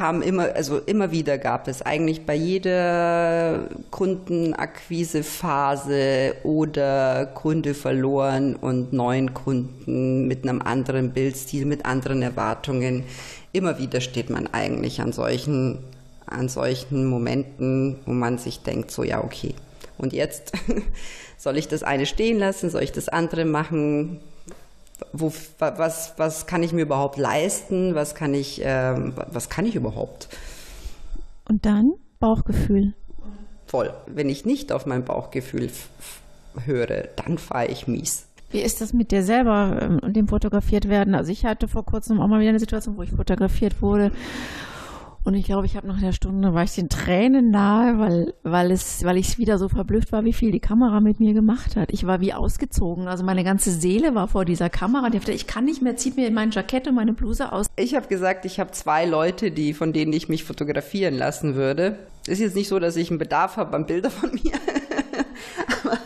kam 0.00 0.22
immer, 0.22 0.54
also 0.54 0.78
immer 0.78 1.10
wieder 1.10 1.36
gab 1.36 1.68
es 1.68 1.82
eigentlich 1.82 2.24
bei 2.24 2.34
jeder 2.34 3.68
Kundenakquisephase 3.90 6.36
oder 6.42 7.26
Kunde 7.26 7.74
verloren 7.74 8.56
und 8.56 8.94
neuen 8.94 9.34
Kunden 9.34 10.26
mit 10.26 10.48
einem 10.48 10.62
anderen 10.62 11.10
Bildstil, 11.10 11.66
mit 11.66 11.84
anderen 11.84 12.22
Erwartungen. 12.22 13.04
Immer 13.52 13.78
wieder 13.78 14.00
steht 14.00 14.30
man 14.30 14.46
eigentlich 14.46 15.02
an 15.02 15.12
solchen, 15.12 15.80
an 16.24 16.48
solchen 16.48 17.04
Momenten, 17.04 17.96
wo 18.06 18.12
man 18.12 18.38
sich 18.38 18.62
denkt, 18.62 18.90
so 18.90 19.04
ja, 19.04 19.22
okay. 19.22 19.54
Und 19.98 20.14
jetzt 20.14 20.52
soll 21.36 21.58
ich 21.58 21.68
das 21.68 21.82
eine 21.82 22.06
stehen 22.06 22.38
lassen, 22.38 22.70
soll 22.70 22.84
ich 22.84 22.92
das 22.92 23.10
andere 23.10 23.44
machen? 23.44 24.18
Wo, 25.12 25.32
was, 25.58 26.14
was 26.16 26.46
kann 26.46 26.62
ich 26.62 26.72
mir 26.72 26.82
überhaupt 26.82 27.18
leisten, 27.18 27.94
was 27.94 28.14
kann 28.14 28.34
ich, 28.34 28.64
äh, 28.64 28.94
was 29.32 29.48
kann 29.48 29.66
ich 29.66 29.74
überhaupt? 29.74 30.28
Und 31.48 31.66
dann 31.66 31.94
Bauchgefühl. 32.18 32.94
Voll. 33.66 33.92
Wenn 34.06 34.28
ich 34.28 34.44
nicht 34.44 34.72
auf 34.72 34.86
mein 34.86 35.04
Bauchgefühl 35.04 35.70
höre, 36.64 37.08
dann 37.16 37.38
fahre 37.38 37.66
ich 37.66 37.86
mies. 37.86 38.26
Wie 38.50 38.60
ist 38.60 38.80
das 38.80 38.92
mit 38.92 39.12
dir 39.12 39.22
selber 39.22 39.78
ähm, 39.80 40.00
und 40.02 40.14
dem 40.16 40.28
fotografiert 40.28 40.88
werden? 40.88 41.14
Also 41.14 41.30
ich 41.30 41.44
hatte 41.44 41.68
vor 41.68 41.84
kurzem 41.84 42.20
auch 42.20 42.26
mal 42.26 42.40
wieder 42.40 42.50
eine 42.50 42.58
Situation, 42.58 42.96
wo 42.96 43.02
ich 43.02 43.10
fotografiert 43.10 43.80
wurde 43.80 44.10
und 45.22 45.34
ich 45.34 45.44
glaube, 45.44 45.66
ich 45.66 45.76
habe 45.76 45.86
nach 45.86 45.98
einer 45.98 46.14
Stunde 46.14 46.54
war 46.54 46.62
ich 46.62 46.74
den 46.74 46.88
Tränen 46.88 47.50
nahe, 47.50 47.98
weil, 47.98 48.34
weil 48.42 48.70
es, 48.70 49.04
weil 49.04 49.18
ich 49.18 49.36
wieder 49.36 49.58
so 49.58 49.68
verblüfft 49.68 50.12
war, 50.12 50.24
wie 50.24 50.32
viel 50.32 50.50
die 50.50 50.60
Kamera 50.60 51.00
mit 51.00 51.20
mir 51.20 51.34
gemacht 51.34 51.76
hat. 51.76 51.92
Ich 51.92 52.06
war 52.06 52.20
wie 52.20 52.32
ausgezogen. 52.32 53.06
Also 53.06 53.22
meine 53.22 53.44
ganze 53.44 53.70
Seele 53.70 54.14
war 54.14 54.28
vor 54.28 54.46
dieser 54.46 54.70
Kamera. 54.70 55.10
Die 55.10 55.18
dachte, 55.18 55.32
ich 55.32 55.46
kann 55.46 55.66
nicht 55.66 55.82
mehr, 55.82 55.96
zieht 55.96 56.16
mir 56.16 56.30
mein 56.30 56.52
Jackett 56.52 56.88
und 56.88 56.94
meine 56.94 57.12
Bluse 57.12 57.52
aus. 57.52 57.66
Ich 57.76 57.94
habe 57.94 58.08
gesagt, 58.08 58.46
ich 58.46 58.58
habe 58.58 58.70
zwei 58.70 59.04
Leute, 59.04 59.50
die, 59.50 59.74
von 59.74 59.92
denen 59.92 60.12
ich 60.14 60.30
mich 60.30 60.44
fotografieren 60.44 61.14
lassen 61.14 61.54
würde. 61.54 61.98
Ist 62.26 62.40
jetzt 62.40 62.56
nicht 62.56 62.68
so, 62.68 62.78
dass 62.78 62.96
ich 62.96 63.10
einen 63.10 63.18
Bedarf 63.18 63.58
habe 63.58 63.76
an 63.76 63.84
Bilder 63.84 64.10
von 64.10 64.30
mir. 64.32 64.52
Aber, 65.84 65.98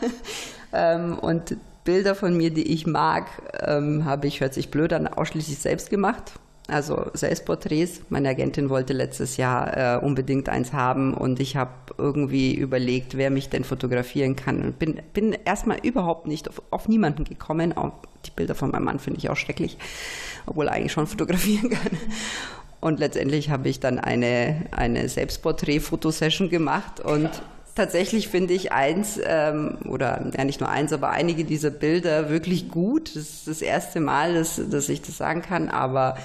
ähm, 0.73 1.19
und 1.21 1.57
Bilder 1.85 2.17
von 2.17 2.37
mir, 2.37 2.51
die 2.51 2.73
ich 2.73 2.85
mag, 2.85 3.27
ähm, 3.65 4.05
habe 4.05 4.27
ich, 4.27 4.41
hört 4.41 4.55
sich 4.55 4.73
blöd 4.73 4.93
an, 4.93 5.07
ausschließlich 5.07 5.59
selbst 5.59 5.89
gemacht 5.89 6.33
also 6.67 7.11
Selbstporträts. 7.13 8.01
Meine 8.09 8.31
Agentin 8.31 8.71
wollte 8.71 8.95
letztes 8.95 9.37
Jahr 9.37 9.97
äh, 9.97 10.05
unbedingt 10.05 10.49
eins 10.49 10.73
haben 10.73 11.13
und 11.13 11.39
ich 11.41 11.57
habe 11.57 11.73
irgendwie 11.99 12.55
überlegt, 12.55 13.17
wer 13.17 13.31
mich 13.31 13.51
denn 13.51 13.65
fotografieren 13.65 14.35
kann. 14.35 14.63
Und 14.63 14.79
bin, 14.79 15.01
bin 15.13 15.37
erstmal 15.45 15.79
überhaupt 15.83 16.27
nicht 16.27 16.49
auf, 16.49 16.63
auf 16.71 16.89
niemanden 16.89 17.25
gekommen. 17.25 17.77
Auch 17.77 17.93
die 18.25 18.31
Bilder 18.31 18.55
von 18.55 18.71
meinem 18.71 18.85
Mann 18.85 18.99
finde 18.99 19.19
ich 19.19 19.29
auch 19.29 19.37
schrecklich, 19.37 19.77
obwohl 20.47 20.69
er 20.69 20.73
eigentlich 20.73 20.93
schon 20.93 21.07
fotografieren 21.07 21.71
kann. 21.71 21.99
Und 22.81 22.99
letztendlich 22.99 23.51
habe 23.51 23.69
ich 23.69 23.81
dann 23.81 23.99
eine, 23.99 24.67
eine 24.71 25.09
Selbstporträt-Fotosession 25.09 26.51
gemacht 26.51 27.01
und 27.01 27.31
tatsächlich 27.75 28.29
finde 28.29 28.55
ich 28.55 28.73
eins 28.73 29.19
ähm, 29.25 29.79
oder 29.89 30.31
ja 30.37 30.45
nicht 30.45 30.61
nur 30.61 30.69
eins, 30.69 30.93
aber 30.93 31.11
einige 31.11 31.45
dieser 31.45 31.71
Bilder 31.71 32.29
wirklich 32.29 32.69
gut. 32.69 33.17
Das 33.17 33.23
ist 33.23 33.49
das 33.49 33.63
erste 33.63 34.01
Mal, 34.01 34.35
dass, 34.35 34.61
dass 34.71 34.89
ich 34.89 35.03
das 35.03 35.17
sagen 35.17 35.43
kann, 35.43 35.71
aber 35.71 36.17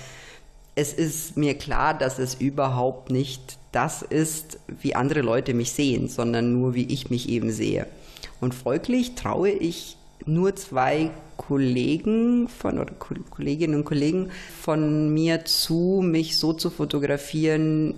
es 0.80 0.94
ist 0.94 1.36
mir 1.36 1.56
klar, 1.56 1.94
dass 1.94 2.20
es 2.20 2.36
überhaupt 2.36 3.12
nicht 3.12 3.58
das 3.74 4.02
ist, 4.02 4.60
wie 4.68 4.96
andere 4.96 5.20
Leute 5.20 5.54
mich 5.54 5.74
sehen, 5.74 6.08
sondern 6.08 6.54
nur 6.54 6.74
wie 6.74 6.86
ich 6.86 7.10
mich 7.10 7.28
eben 7.28 7.52
sehe. 7.52 7.86
Und 8.40 8.56
folglich 8.56 9.16
traue 9.16 9.50
ich 9.50 9.98
nur 10.26 10.56
zwei 10.56 11.12
Kollegen 11.36 12.48
von 12.48 12.80
oder 12.80 12.94
Kolleginnen 12.94 13.76
und 13.76 13.84
Kollegen 13.84 14.32
von 14.62 15.14
mir 15.14 15.44
zu, 15.44 16.02
mich 16.02 16.38
so 16.38 16.54
zu 16.54 16.70
fotografieren 16.70 17.94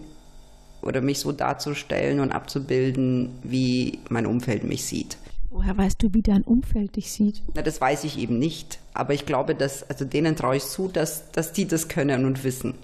oder 0.82 1.02
mich 1.02 1.20
so 1.20 1.32
darzustellen 1.32 2.20
und 2.20 2.32
abzubilden, 2.32 3.30
wie 3.44 4.00
mein 4.10 4.26
Umfeld 4.26 4.64
mich 4.64 4.86
sieht. 4.86 5.18
Woher 5.52 5.78
weißt 5.78 6.02
du, 6.02 6.14
wie 6.14 6.22
dein 6.22 6.44
Umfeld 6.44 6.96
dich 6.96 7.12
sieht? 7.12 7.44
Na, 7.54 7.62
das 7.62 7.82
weiß 7.82 8.06
ich 8.06 8.18
eben 8.18 8.40
nicht. 8.40 8.80
Aber 8.94 9.14
ich 9.14 9.26
glaube, 9.26 9.54
dass, 9.54 9.88
also 9.90 10.06
denen 10.06 10.38
traue 10.38 10.56
ich 10.56 10.64
zu, 10.64 10.88
dass, 10.88 11.30
dass 11.34 11.52
die 11.52 11.68
das 11.68 11.90
können 11.90 12.26
und 12.26 12.46
wissen. 12.46 12.76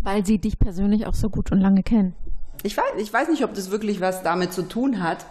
Weil 0.00 0.24
sie 0.24 0.38
dich 0.38 0.60
persönlich 0.60 1.06
auch 1.06 1.14
so 1.14 1.28
gut 1.28 1.50
und 1.50 1.60
lange 1.60 1.82
kennen. 1.82 2.14
Ich 2.62 2.76
weiß, 2.76 2.84
ich 2.98 3.12
weiß 3.12 3.28
nicht, 3.28 3.42
ob 3.42 3.54
das 3.54 3.72
wirklich 3.72 4.00
was 4.00 4.22
damit 4.22 4.52
zu 4.52 4.62
tun 4.62 5.02
hat. 5.02 5.26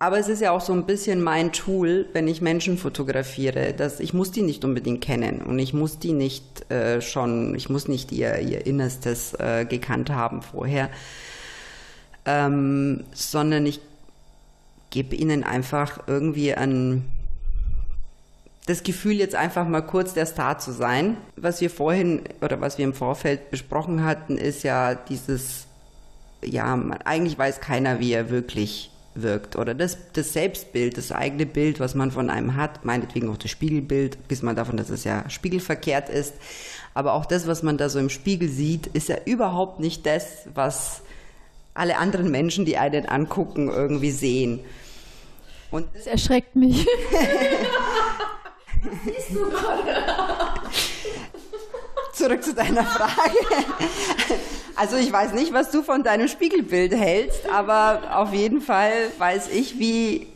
Aber 0.00 0.18
es 0.18 0.26
ist 0.26 0.40
ja 0.40 0.50
auch 0.50 0.60
so 0.60 0.72
ein 0.72 0.84
bisschen 0.84 1.22
mein 1.22 1.52
Tool, 1.52 2.06
wenn 2.12 2.26
ich 2.26 2.42
Menschen 2.42 2.76
fotografiere, 2.76 3.72
dass 3.72 4.00
ich 4.00 4.12
muss 4.14 4.32
die 4.32 4.42
nicht 4.42 4.64
unbedingt 4.64 5.00
kennen 5.00 5.40
und 5.42 5.60
ich 5.60 5.72
muss 5.72 6.00
die 6.00 6.12
nicht 6.12 6.70
äh, 6.72 7.00
schon, 7.00 7.54
ich 7.54 7.70
muss 7.70 7.86
nicht 7.86 8.10
ihr, 8.10 8.40
ihr 8.40 8.66
Innerstes 8.66 9.34
äh, 9.34 9.64
gekannt 9.64 10.10
haben 10.10 10.42
vorher, 10.42 10.90
ähm, 12.26 13.04
sondern 13.14 13.64
ich 13.64 13.80
gebe 14.94 15.16
ihnen 15.16 15.42
einfach 15.42 16.04
irgendwie 16.06 16.54
ein, 16.54 17.04
das 18.66 18.84
Gefühl, 18.84 19.14
jetzt 19.14 19.34
einfach 19.34 19.66
mal 19.66 19.80
kurz 19.80 20.14
der 20.14 20.24
Star 20.24 20.60
zu 20.60 20.70
sein. 20.70 21.16
Was 21.34 21.60
wir 21.60 21.68
vorhin 21.68 22.22
oder 22.40 22.60
was 22.60 22.78
wir 22.78 22.84
im 22.84 22.94
Vorfeld 22.94 23.50
besprochen 23.50 24.04
hatten, 24.04 24.38
ist 24.38 24.62
ja 24.62 24.94
dieses, 24.94 25.66
ja, 26.44 26.76
man, 26.76 27.02
eigentlich 27.02 27.36
weiß 27.36 27.60
keiner, 27.60 27.98
wie 27.98 28.12
er 28.12 28.30
wirklich 28.30 28.92
wirkt 29.16 29.56
oder 29.56 29.74
das, 29.74 29.98
das 30.12 30.32
Selbstbild, 30.32 30.96
das 30.96 31.10
eigene 31.10 31.46
Bild, 31.46 31.80
was 31.80 31.96
man 31.96 32.12
von 32.12 32.30
einem 32.30 32.54
hat, 32.54 32.84
meinetwegen 32.84 33.28
auch 33.30 33.36
das 33.36 33.50
Spiegelbild, 33.50 34.28
bis 34.28 34.42
man 34.42 34.54
davon, 34.54 34.76
dass 34.76 34.90
es 34.90 35.02
ja 35.02 35.28
spiegelverkehrt 35.28 36.08
ist. 36.08 36.34
Aber 36.94 37.14
auch 37.14 37.26
das, 37.26 37.48
was 37.48 37.64
man 37.64 37.78
da 37.78 37.88
so 37.88 37.98
im 37.98 38.10
Spiegel 38.10 38.48
sieht, 38.48 38.86
ist 38.88 39.08
ja 39.08 39.16
überhaupt 39.24 39.80
nicht 39.80 40.06
das, 40.06 40.46
was 40.54 41.02
alle 41.74 41.98
anderen 41.98 42.30
Menschen, 42.30 42.64
die 42.64 42.76
einen 42.78 43.06
angucken, 43.06 43.68
irgendwie 43.68 44.12
sehen. 44.12 44.60
Und 45.74 45.88
das 45.92 46.06
erschreckt 46.06 46.54
mich. 46.54 46.86
siehst 49.04 49.30
du 49.30 49.50
gerade? 49.50 50.04
Zurück 52.12 52.44
zu 52.44 52.54
deiner 52.54 52.84
Frage. 52.84 53.36
Also 54.76 54.96
ich 54.96 55.10
weiß 55.10 55.32
nicht, 55.32 55.52
was 55.52 55.72
du 55.72 55.82
von 55.82 56.04
deinem 56.04 56.28
Spiegelbild 56.28 56.94
hältst, 56.94 57.48
aber 57.48 58.20
auf 58.20 58.32
jeden 58.32 58.60
Fall 58.60 58.92
weiß 59.18 59.48
ich, 59.48 59.80
wie 59.80 60.28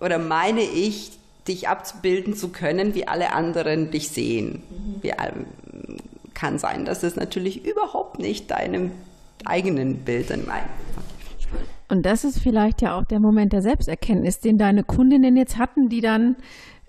oder 0.00 0.16
meine 0.16 0.62
ich, 0.62 1.10
dich 1.46 1.68
abzubilden 1.68 2.34
zu 2.34 2.48
können, 2.48 2.94
wie 2.94 3.06
alle 3.06 3.34
anderen 3.34 3.90
dich 3.90 4.08
sehen. 4.08 4.62
Mhm. 4.70 5.02
Wie, 5.02 5.12
kann 6.32 6.58
sein, 6.58 6.86
dass 6.86 7.02
es 7.02 7.14
natürlich 7.14 7.66
überhaupt 7.66 8.20
nicht 8.20 8.50
deinem 8.50 8.92
eigenen 9.44 9.98
Bild 9.98 10.30
entspricht. 10.30 10.64
Und 11.88 12.04
das 12.04 12.24
ist 12.24 12.40
vielleicht 12.40 12.82
ja 12.82 12.98
auch 12.98 13.04
der 13.04 13.20
Moment 13.20 13.52
der 13.52 13.62
Selbsterkenntnis, 13.62 14.40
den 14.40 14.58
deine 14.58 14.84
Kundinnen 14.84 15.36
jetzt 15.36 15.58
hatten, 15.58 15.88
die 15.88 16.00
dann 16.00 16.36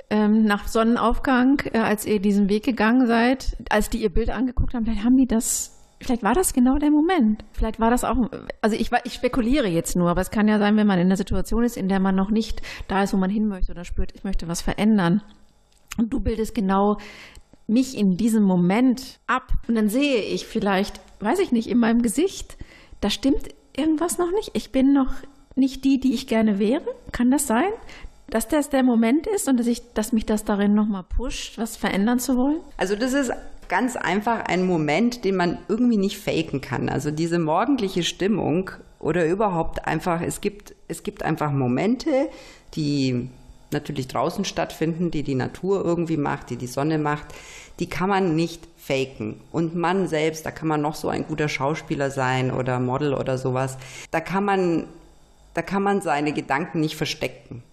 ähm, 0.10 0.44
nach 0.44 0.68
Sonnenaufgang, 0.68 1.62
äh, 1.74 1.78
als 1.78 2.06
ihr 2.06 2.20
diesen 2.20 2.50
Weg 2.50 2.64
gegangen 2.64 3.08
seid, 3.08 3.56
als 3.70 3.90
die 3.90 4.02
ihr 4.02 4.10
Bild 4.10 4.30
angeguckt 4.30 4.74
haben, 4.74 4.86
vielleicht 4.86 5.04
haben 5.04 5.18
die 5.18 5.28
das, 5.28 5.78
vielleicht 6.02 6.24
war 6.24 6.34
das 6.34 6.54
genau 6.54 6.78
der 6.78 6.92
Moment. 6.92 7.46
Vielleicht 7.54 7.80
war 7.80 7.90
das 7.90 8.04
auch, 8.04 8.30
also 8.62 8.76
ich, 8.76 8.92
ich 9.04 9.14
spekuliere 9.14 9.68
jetzt 9.68 9.96
nur, 9.96 10.10
aber 10.10 10.22
es 10.22 10.32
kann 10.32 10.48
ja 10.48 10.60
sein, 10.60 10.76
wenn 10.78 10.88
man 10.88 11.00
in 11.00 11.06
einer 11.06 11.18
Situation 11.18 11.64
ist, 11.64 11.78
in 11.78 11.90
der 11.90 12.00
man 12.00 12.16
noch 12.16 12.32
nicht 12.32 12.62
da 12.88 13.04
ist, 13.04 13.14
wo 13.14 13.18
man 13.18 13.30
hin 13.30 13.48
möchte 13.48 13.72
oder 13.72 13.86
spürt, 13.86 14.14
ich 14.16 14.24
möchte 14.24 14.48
was 14.48 14.62
verändern. 14.62 15.22
Und 15.98 16.12
du 16.12 16.20
bildest 16.20 16.56
genau 16.56 16.98
mich 17.68 17.96
in 17.96 18.18
diesem 18.18 18.44
Moment 18.44 19.20
ab 19.28 19.54
und 19.68 19.76
dann 19.76 19.90
sehe 19.90 20.22
ich 20.22 20.48
vielleicht, 20.48 21.00
weiß 21.20 21.40
ich 21.40 21.52
nicht, 21.52 21.70
in 21.70 21.78
meinem 21.78 22.02
Gesicht, 22.02 22.58
da 23.00 23.10
stimmt 23.10 23.50
irgendwas 23.80 24.18
noch 24.18 24.32
nicht. 24.32 24.52
Ich 24.54 24.72
bin 24.72 24.94
noch 24.94 25.14
nicht 25.56 25.84
die, 25.84 26.00
die 26.00 26.14
ich 26.14 26.28
gerne 26.28 26.60
wäre. 26.60 26.86
Kann 27.12 27.32
das 27.32 27.48
sein? 27.48 27.72
Dass 28.30 28.48
das 28.48 28.70
der 28.70 28.84
Moment 28.84 29.28
ist 29.28 29.48
und 29.48 29.58
dass, 29.58 29.68
ich, 29.68 29.94
dass 29.94 30.14
mich 30.14 30.26
das 30.26 30.44
darin 30.44 30.76
nochmal 30.76 31.04
pusht, 31.04 31.58
was 31.58 31.78
verändern 31.78 32.20
zu 32.20 32.36
wollen? 32.38 32.60
Also 32.78 32.96
das 32.96 33.14
ist 33.14 33.32
ganz 33.68 33.96
einfach 33.96 34.46
ein 34.46 34.66
Moment, 34.66 35.24
den 35.26 35.36
man 35.36 35.58
irgendwie 35.68 35.98
nicht 35.98 36.18
faken 36.18 36.62
kann. 36.62 36.90
Also 36.90 37.12
diese 37.12 37.40
morgendliche 37.40 38.04
Stimmung 38.04 38.72
oder 39.00 39.26
überhaupt 39.26 39.88
einfach, 39.88 40.22
es 40.22 40.42
gibt, 40.42 40.76
es 40.88 41.04
gibt 41.04 41.24
einfach 41.24 41.52
Momente, 41.52 42.30
die 42.76 43.30
natürlich 43.72 44.08
draußen 44.08 44.46
stattfinden, 44.46 45.12
die 45.12 45.24
die 45.24 45.36
Natur 45.36 45.86
irgendwie 45.86 46.18
macht, 46.18 46.50
die 46.50 46.58
die 46.58 46.68
Sonne 46.68 46.98
macht, 46.98 47.28
die 47.80 47.88
kann 47.88 48.10
man 48.10 48.36
nicht 48.36 48.68
faken. 48.78 49.40
Und 49.52 49.76
man 49.76 50.08
selbst, 50.08 50.46
da 50.46 50.52
kann 50.52 50.68
man 50.68 50.82
noch 50.82 50.96
so 50.96 51.10
ein 51.10 51.28
guter 51.28 51.50
Schauspieler 51.50 52.12
sein 52.12 52.52
oder 52.52 52.80
Model 52.80 53.14
oder 53.14 53.38
sowas, 53.38 53.78
da 54.12 54.20
kann 54.20 54.46
man, 54.46 54.86
da 55.54 55.62
kann 55.62 55.84
man 55.84 56.02
seine 56.02 56.34
Gedanken 56.34 56.80
nicht 56.80 56.96
verstecken. 56.96 57.64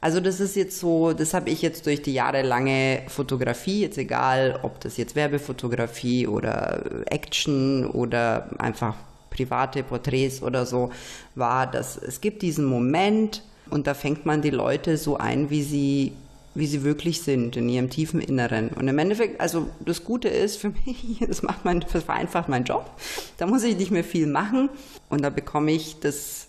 Also 0.00 0.20
das 0.20 0.38
ist 0.38 0.54
jetzt 0.54 0.78
so, 0.80 1.14
das 1.14 1.32
habe 1.32 1.48
ich 1.48 1.62
jetzt 1.62 1.86
durch 1.86 2.02
die 2.02 2.12
jahrelange 2.12 3.02
Fotografie, 3.08 3.80
jetzt 3.80 3.96
egal, 3.96 4.58
ob 4.62 4.78
das 4.80 4.98
jetzt 4.98 5.16
Werbefotografie 5.16 6.26
oder 6.26 6.82
Action 7.06 7.86
oder 7.86 8.50
einfach 8.58 8.96
private 9.30 9.82
Porträts 9.82 10.42
oder 10.42 10.66
so 10.66 10.90
war, 11.34 11.66
dass 11.66 11.96
es 11.96 12.20
gibt 12.20 12.42
diesen 12.42 12.66
Moment, 12.66 13.42
und 13.70 13.86
da 13.86 13.94
fängt 13.94 14.26
man 14.26 14.42
die 14.42 14.50
Leute 14.50 14.98
so 14.98 15.16
ein, 15.16 15.48
wie 15.48 15.62
sie, 15.62 16.12
wie 16.54 16.66
sie 16.66 16.84
wirklich 16.84 17.22
sind, 17.22 17.56
in 17.56 17.68
ihrem 17.68 17.90
tiefen 17.90 18.20
Inneren. 18.20 18.68
Und 18.68 18.86
im 18.86 18.98
Endeffekt, 18.98 19.40
also 19.40 19.68
das 19.84 20.04
Gute 20.04 20.28
ist 20.28 20.56
für 20.56 20.70
mich, 20.86 21.18
das 21.26 21.42
macht 21.42 21.64
mein, 21.64 21.80
das 21.80 22.04
vereinfacht 22.04 22.48
meinen 22.48 22.64
Job. 22.64 22.90
Da 23.38 23.46
muss 23.46 23.64
ich 23.64 23.76
nicht 23.76 23.90
mehr 23.90 24.04
viel 24.04 24.26
machen. 24.26 24.68
Und 25.08 25.22
da 25.22 25.30
bekomme 25.30 25.72
ich 25.72 26.00
das 26.00 26.46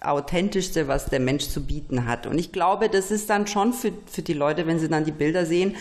Authentischste, 0.00 0.86
was 0.86 1.06
der 1.06 1.20
Mensch 1.20 1.48
zu 1.48 1.64
bieten 1.64 2.06
hat. 2.06 2.26
Und 2.26 2.38
ich 2.38 2.52
glaube, 2.52 2.88
das 2.88 3.10
ist 3.10 3.30
dann 3.30 3.46
schon 3.46 3.72
für, 3.72 3.92
für 4.06 4.22
die 4.22 4.34
Leute, 4.34 4.66
wenn 4.66 4.78
sie 4.78 4.88
dann 4.88 5.04
die 5.04 5.12
Bilder 5.12 5.44
sehen, 5.44 5.74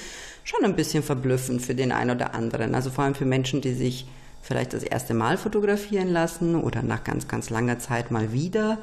schon 0.44 0.64
ein 0.64 0.76
bisschen 0.76 1.04
verblüffend 1.04 1.62
für 1.62 1.76
den 1.76 1.92
einen 1.92 2.12
oder 2.12 2.34
anderen. 2.34 2.74
Also 2.74 2.90
vor 2.90 3.04
allem 3.04 3.16
für 3.16 3.26
Menschen, 3.26 3.62
die 3.62 3.74
sich 3.74 4.08
vielleicht 4.42 4.74
das 4.74 4.84
erste 4.84 5.14
Mal 5.14 5.38
fotografieren 5.38 6.08
lassen 6.08 6.56
oder 6.56 6.82
nach 6.82 7.04
ganz, 7.04 7.28
ganz 7.28 7.50
langer 7.50 7.80
Zeit 7.80 8.12
mal 8.12 8.32
wieder 8.32 8.80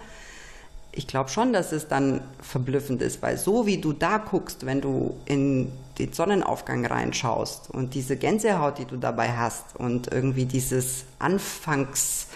ich 0.97 1.07
glaube 1.07 1.31
schon, 1.31 1.53
dass 1.53 1.73
es 1.73 1.89
dann 1.89 2.21
verblüffend 2.41 3.03
ist, 3.03 3.21
weil 3.23 3.37
so 3.37 3.67
wie 3.67 3.79
du 3.79 3.93
da 3.93 4.19
guckst, 4.19 4.65
wenn 4.65 4.81
du 4.81 5.17
in 5.25 5.73
den 5.99 6.13
Sonnenaufgang 6.13 6.87
reinschaust 6.87 7.71
und 7.71 7.95
diese 7.95 8.17
Gänsehaut, 8.17 8.79
die 8.79 8.85
du 8.85 8.97
dabei 8.97 9.33
hast 9.33 9.77
und 9.77 10.13
irgendwie 10.13 10.45
dieses 10.45 11.05
Anfangs, 11.19 12.29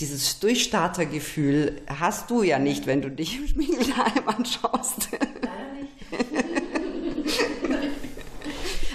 dieses 0.00 0.38
Durchstartergefühl 0.40 1.80
hast 1.86 2.30
du 2.30 2.42
ja 2.42 2.58
nicht, 2.58 2.86
wenn 2.86 3.02
du 3.02 3.10
dich 3.10 3.38
im 3.38 3.46
Spiegel 3.46 3.86
daheim 3.96 4.28
anschaust. 4.28 5.08
Leider 5.12 5.72
nicht. 5.78 7.61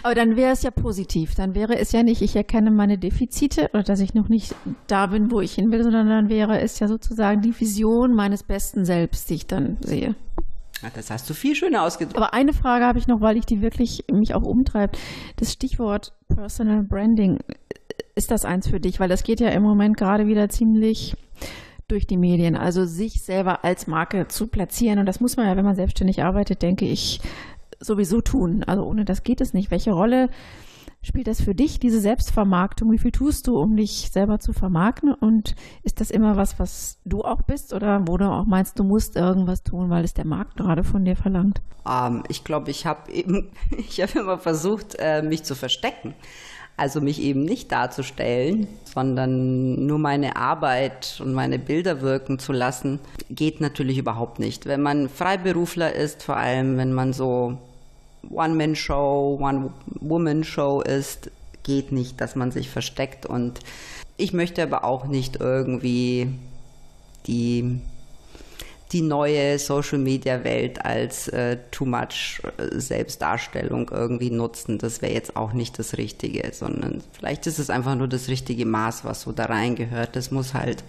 Aber 0.08 0.16
dann 0.16 0.38
wäre 0.38 0.54
es 0.54 0.64
ja 0.64 0.72
positiv. 0.72 1.36
Dann 1.36 1.54
wäre 1.54 1.78
es 1.78 1.92
ja 1.92 2.02
nicht, 2.02 2.22
ich 2.22 2.38
erkenne 2.38 2.72
meine 2.72 2.98
Defizite 2.98 3.70
oder 3.74 3.84
dass 3.84 4.00
ich 4.00 4.14
noch 4.14 4.30
nicht 4.30 4.56
da 4.88 5.08
bin, 5.08 5.32
wo 5.32 5.42
ich 5.42 5.56
hin 5.56 5.70
will, 5.70 5.84
sondern 5.84 6.08
dann 6.08 6.30
wäre 6.30 6.62
es 6.62 6.80
ja 6.80 6.88
sozusagen 6.88 7.42
die 7.42 7.60
Vision 7.60 8.16
meines 8.16 8.44
besten 8.44 8.86
Selbst, 8.86 9.30
die 9.30 9.34
ich 9.34 9.48
dann 9.48 9.76
sehe. 9.82 10.16
Das 10.96 11.12
hast 11.12 11.30
du 11.30 11.34
viel 11.34 11.56
schöner 11.56 11.84
ausgedrückt. 11.84 12.16
Aber 12.16 12.34
eine 12.34 12.54
Frage 12.54 12.86
habe 12.86 13.00
ich 13.00 13.08
noch, 13.08 13.20
weil 13.20 13.36
ich 13.36 13.46
die 13.46 13.62
wirklich 13.62 14.06
mich 14.10 14.34
auch 14.34 14.44
umtreibt. 14.44 14.98
Das 15.36 15.52
Stichwort 15.52 16.14
Personal 16.34 16.84
Branding, 16.84 17.40
ist 18.16 18.32
das 18.32 18.46
eins 18.46 18.70
für 18.70 18.80
dich? 18.80 19.02
Weil 19.02 19.10
das 19.10 19.24
geht 19.24 19.42
ja 19.42 19.50
im 19.50 19.64
Moment 19.64 19.98
gerade 19.98 20.26
wieder 20.28 20.48
ziemlich 20.48 21.18
durch 21.90 22.08
die 22.08 22.16
Medien. 22.16 22.56
Also 22.56 22.86
sich 22.86 23.24
selber 23.24 23.66
als 23.66 23.88
Marke 23.88 24.30
zu 24.30 24.48
platzieren. 24.48 25.00
Und 25.00 25.06
das 25.06 25.20
muss 25.20 25.36
man 25.36 25.48
ja, 25.48 25.58
wenn 25.58 25.66
man 25.66 25.76
selbstständig 25.76 26.24
arbeitet, 26.24 26.62
denke 26.62 26.86
ich, 26.86 27.20
sowieso 27.80 28.22
tun. 28.22 28.64
Also 28.64 28.84
ohne 28.84 29.06
das 29.06 29.24
geht 29.24 29.42
es 29.42 29.54
nicht. 29.54 29.72
Welche 29.72 29.92
Rolle 29.92 30.30
spielt 31.02 31.28
das 31.28 31.42
für 31.42 31.56
dich, 31.56 31.80
diese 31.80 32.00
Selbstvermarktung? 32.00 32.92
Wie 32.92 32.98
viel 32.98 33.12
tust 33.12 33.48
du, 33.48 33.58
um 33.58 33.76
dich 33.76 34.10
selber 34.12 34.40
zu 34.40 34.54
vermarkten? 34.54 35.14
Und 35.14 35.56
ist 35.84 36.02
das 36.02 36.12
immer 36.12 36.36
was, 36.36 36.60
was 36.60 37.00
du 37.06 37.22
auch 37.22 37.42
bist 37.44 37.74
oder 37.74 38.08
wo 38.08 38.18
du 38.18 38.26
auch 38.26 38.46
meinst, 38.46 38.78
du 38.80 38.84
musst 38.84 39.16
irgendwas 39.16 39.64
tun, 39.64 39.90
weil 39.90 40.04
es 40.04 40.14
der 40.14 40.26
Markt 40.26 40.58
gerade 40.58 40.84
von 40.84 41.06
dir 41.06 41.16
verlangt? 41.16 41.62
Ähm, 41.90 42.24
ich 42.30 42.44
glaube, 42.44 42.72
ich 42.72 42.86
habe 42.86 43.12
eben, 43.12 43.50
ich 43.78 44.02
habe 44.02 44.20
immer 44.20 44.38
versucht, 44.38 44.96
äh, 45.00 45.22
mich 45.22 45.44
zu 45.44 45.56
verstecken. 45.56 46.14
Also 46.80 47.02
mich 47.02 47.20
eben 47.20 47.44
nicht 47.44 47.72
darzustellen, 47.72 48.68
sondern 48.84 49.88
nur 49.88 49.98
meine 49.98 50.36
Arbeit 50.36 51.20
und 51.24 51.34
meine 51.34 51.58
Bilder 51.58 52.02
wirken 52.02 52.38
zu 52.38 52.54
lassen, 52.54 53.00
geht 53.32 53.62
natürlich 53.62 53.98
überhaupt 53.98 54.38
nicht. 54.38 54.68
Wenn 54.68 54.84
man 54.84 55.10
Freiberufler 55.10 55.96
ist, 55.96 56.22
vor 56.22 56.38
allem 56.38 56.78
wenn 56.78 56.94
man 56.94 57.14
so 57.14 57.58
One-Man-Show, 58.30 59.40
One-Woman-Show 59.42 60.82
ist, 60.82 61.32
geht 61.64 61.92
nicht, 61.92 62.20
dass 62.22 62.36
man 62.36 62.52
sich 62.52 62.70
versteckt. 62.70 63.26
Und 63.26 63.60
ich 64.18 64.34
möchte 64.34 64.64
aber 64.64 64.84
auch 64.84 65.06
nicht 65.06 65.38
irgendwie 65.40 66.30
die, 67.28 67.80
die 68.92 69.02
neue 69.02 69.60
Social-Media-Welt 69.60 70.84
als 70.86 71.28
äh, 71.28 71.58
too 71.72 71.86
much 71.86 72.42
äh, 72.58 72.80
Selbstdarstellung 72.80 73.90
irgendwie 73.92 74.32
nutzen. 74.32 74.78
Das 74.78 75.02
wäre 75.02 75.14
jetzt 75.14 75.36
auch 75.36 75.54
nicht 75.54 75.78
das 75.78 75.98
Richtige, 75.98 76.52
sondern 76.54 77.04
vielleicht 77.12 77.48
ist 77.48 77.60
es 77.60 77.70
einfach 77.70 77.96
nur 77.96 78.08
das 78.08 78.28
richtige 78.28 78.66
Maß, 78.66 79.04
was 79.04 79.22
so 79.22 79.32
da 79.32 79.46
reingehört. 79.46 80.16
Das 80.16 80.32
muss 80.32 80.54
halt 80.54 80.84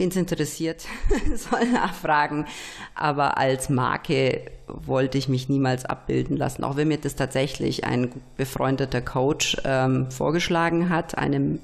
Wen 0.00 0.08
es 0.08 0.16
interessiert, 0.16 0.86
soll 1.36 1.66
nachfragen. 1.66 2.46
Aber 2.94 3.36
als 3.36 3.68
Marke 3.68 4.50
wollte 4.66 5.18
ich 5.18 5.28
mich 5.28 5.50
niemals 5.50 5.84
abbilden 5.84 6.38
lassen, 6.38 6.64
auch 6.64 6.76
wenn 6.76 6.88
mir 6.88 6.96
das 6.96 7.16
tatsächlich 7.16 7.84
ein 7.84 8.10
befreundeter 8.38 9.02
Coach 9.02 9.58
ähm, 9.62 10.10
vorgeschlagen 10.10 10.88
hat, 10.88 11.18
eine 11.18 11.58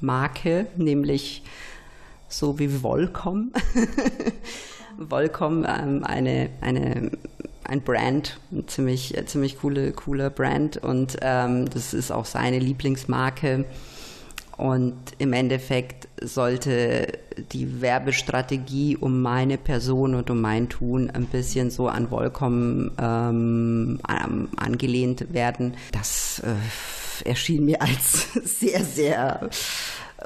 Marke, 0.00 0.66
nämlich 0.76 1.42
so 2.28 2.60
wie 2.60 2.80
Volcom. 2.84 3.50
Volcom, 4.96 5.66
ähm, 5.68 6.04
eine, 6.04 6.50
eine, 6.60 7.10
ein 7.64 7.80
Brand, 7.80 8.38
ein 8.52 8.68
ziemlich, 8.68 9.20
ziemlich 9.26 9.58
coole, 9.58 9.90
cooler 9.90 10.30
Brand 10.30 10.76
und 10.76 11.16
ähm, 11.22 11.68
das 11.70 11.92
ist 11.92 12.12
auch 12.12 12.24
seine 12.24 12.60
Lieblingsmarke. 12.60 13.64
Und 14.56 14.96
im 15.18 15.32
Endeffekt 15.32 16.08
sollte 16.22 17.18
die 17.52 17.80
Werbestrategie 17.80 18.96
um 18.96 19.20
meine 19.20 19.58
Person 19.58 20.14
und 20.14 20.30
um 20.30 20.40
mein 20.40 20.68
Tun 20.68 21.10
ein 21.10 21.26
bisschen 21.26 21.70
so 21.70 21.88
an 21.88 22.10
Volcom 22.10 22.92
ähm, 23.00 23.98
angelehnt 24.04 25.32
werden. 25.32 25.76
Das 25.92 26.40
äh, 26.44 27.28
erschien 27.28 27.64
mir 27.64 27.82
als 27.82 28.28
sehr, 28.44 28.84
sehr 28.84 29.50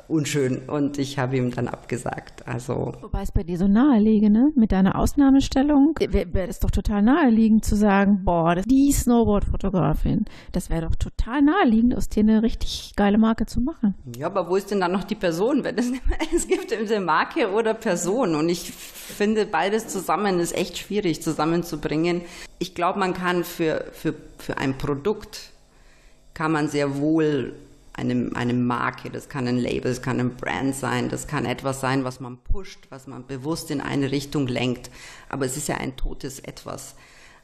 unschön 0.08 0.68
und 0.68 0.98
ich 0.98 1.18
habe 1.18 1.36
ihm 1.36 1.50
dann 1.50 1.68
abgesagt. 1.68 2.46
Also 2.46 2.92
Wobei 3.00 3.22
es 3.22 3.32
bei 3.32 3.42
dir 3.42 3.58
so 3.58 3.66
naheliege, 3.66 4.30
ne? 4.30 4.52
Mit 4.54 4.72
deiner 4.72 4.98
Ausnahmestellung 4.98 5.94
wäre 5.98 6.32
wär 6.32 6.46
das 6.46 6.60
doch 6.60 6.70
total 6.70 7.02
naheliegend 7.02 7.64
zu 7.64 7.76
sagen, 7.76 8.22
boah, 8.24 8.54
das, 8.54 8.64
die 8.66 8.92
Snowboard-Fotografin, 8.92 10.24
das 10.52 10.70
wäre 10.70 10.82
doch 10.82 10.94
total 10.96 11.42
naheliegend, 11.42 11.96
aus 11.96 12.08
dir 12.08 12.20
eine 12.20 12.42
richtig 12.42 12.92
geile 12.96 13.18
Marke 13.18 13.46
zu 13.46 13.60
machen. 13.60 13.94
Ja, 14.16 14.26
aber 14.26 14.48
wo 14.48 14.56
ist 14.56 14.70
denn 14.70 14.80
dann 14.80 14.92
noch 14.92 15.04
die 15.04 15.14
Person? 15.14 15.64
Wenn 15.64 15.76
es, 15.76 15.90
es 16.34 16.46
gibt 16.46 16.72
eine 16.72 17.00
Marke 17.00 17.50
oder 17.52 17.74
Person 17.74 18.34
und 18.34 18.48
ich 18.48 18.70
finde 18.70 19.46
beides 19.46 19.88
zusammen 19.88 20.38
ist 20.38 20.54
echt 20.54 20.78
schwierig 20.78 21.22
zusammenzubringen. 21.22 22.22
Ich 22.58 22.74
glaube, 22.74 22.98
man 22.98 23.14
kann 23.14 23.44
für, 23.44 23.86
für, 23.92 24.14
für 24.38 24.58
ein 24.58 24.78
Produkt 24.78 25.50
kann 26.34 26.52
man 26.52 26.68
sehr 26.68 26.98
wohl 26.98 27.54
eine, 27.98 28.30
eine 28.34 28.54
Marke, 28.54 29.10
das 29.10 29.28
kann 29.28 29.46
ein 29.46 29.58
Label, 29.58 29.90
das 29.90 30.02
kann 30.02 30.20
ein 30.20 30.36
Brand 30.36 30.74
sein, 30.74 31.08
das 31.08 31.26
kann 31.26 31.44
etwas 31.44 31.80
sein, 31.80 32.04
was 32.04 32.20
man 32.20 32.38
pusht, 32.38 32.86
was 32.90 33.06
man 33.06 33.26
bewusst 33.26 33.70
in 33.70 33.80
eine 33.80 34.10
Richtung 34.10 34.46
lenkt. 34.46 34.90
Aber 35.28 35.44
es 35.44 35.56
ist 35.56 35.68
ja 35.68 35.76
ein 35.76 35.96
totes 35.96 36.38
Etwas. 36.38 36.94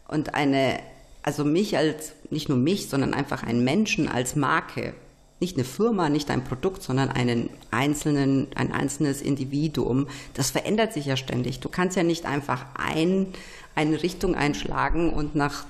Und 0.08 0.34
eine, 0.34 0.78
also 1.22 1.44
mich 1.44 1.76
als, 1.76 2.12
nicht 2.30 2.48
nur 2.48 2.58
mich, 2.58 2.88
sondern 2.88 3.14
einfach 3.14 3.42
einen 3.42 3.64
Menschen 3.64 4.08
als 4.08 4.36
Marke, 4.36 4.94
nicht 5.40 5.56
eine 5.56 5.64
Firma, 5.64 6.08
nicht 6.08 6.30
ein 6.30 6.44
Produkt, 6.44 6.82
sondern 6.82 7.10
einen 7.10 7.50
einzelnen, 7.70 8.46
ein 8.54 8.72
einzelnes 8.72 9.20
Individuum, 9.20 10.06
das 10.34 10.52
verändert 10.52 10.92
sich 10.92 11.06
ja 11.06 11.16
ständig. 11.16 11.60
Du 11.60 11.68
kannst 11.68 11.96
ja 11.96 12.02
nicht 12.02 12.24
einfach 12.24 12.64
ein, 12.74 13.26
eine 13.74 14.02
Richtung 14.02 14.36
einschlagen 14.36 15.12
und 15.12 15.34
nach 15.34 15.66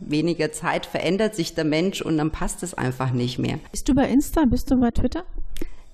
weniger 0.00 0.52
Zeit 0.52 0.86
verändert 0.86 1.34
sich 1.34 1.54
der 1.54 1.64
Mensch 1.64 2.02
und 2.02 2.16
dann 2.18 2.30
passt 2.30 2.62
es 2.62 2.74
einfach 2.74 3.10
nicht 3.10 3.38
mehr. 3.38 3.58
Bist 3.70 3.88
du 3.88 3.94
bei 3.94 4.08
Insta? 4.08 4.44
Bist 4.44 4.70
du 4.70 4.76
bei 4.76 4.90
Twitter? 4.90 5.24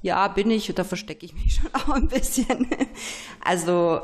Ja, 0.03 0.27
bin 0.29 0.51
ich. 0.51 0.73
Da 0.75 0.85
verstecke 0.85 1.25
ich 1.25 1.35
mich 1.35 1.55
schon 1.63 1.75
auch 1.75 1.95
ein 1.95 2.09
bisschen. 2.09 2.67
Also 3.45 4.03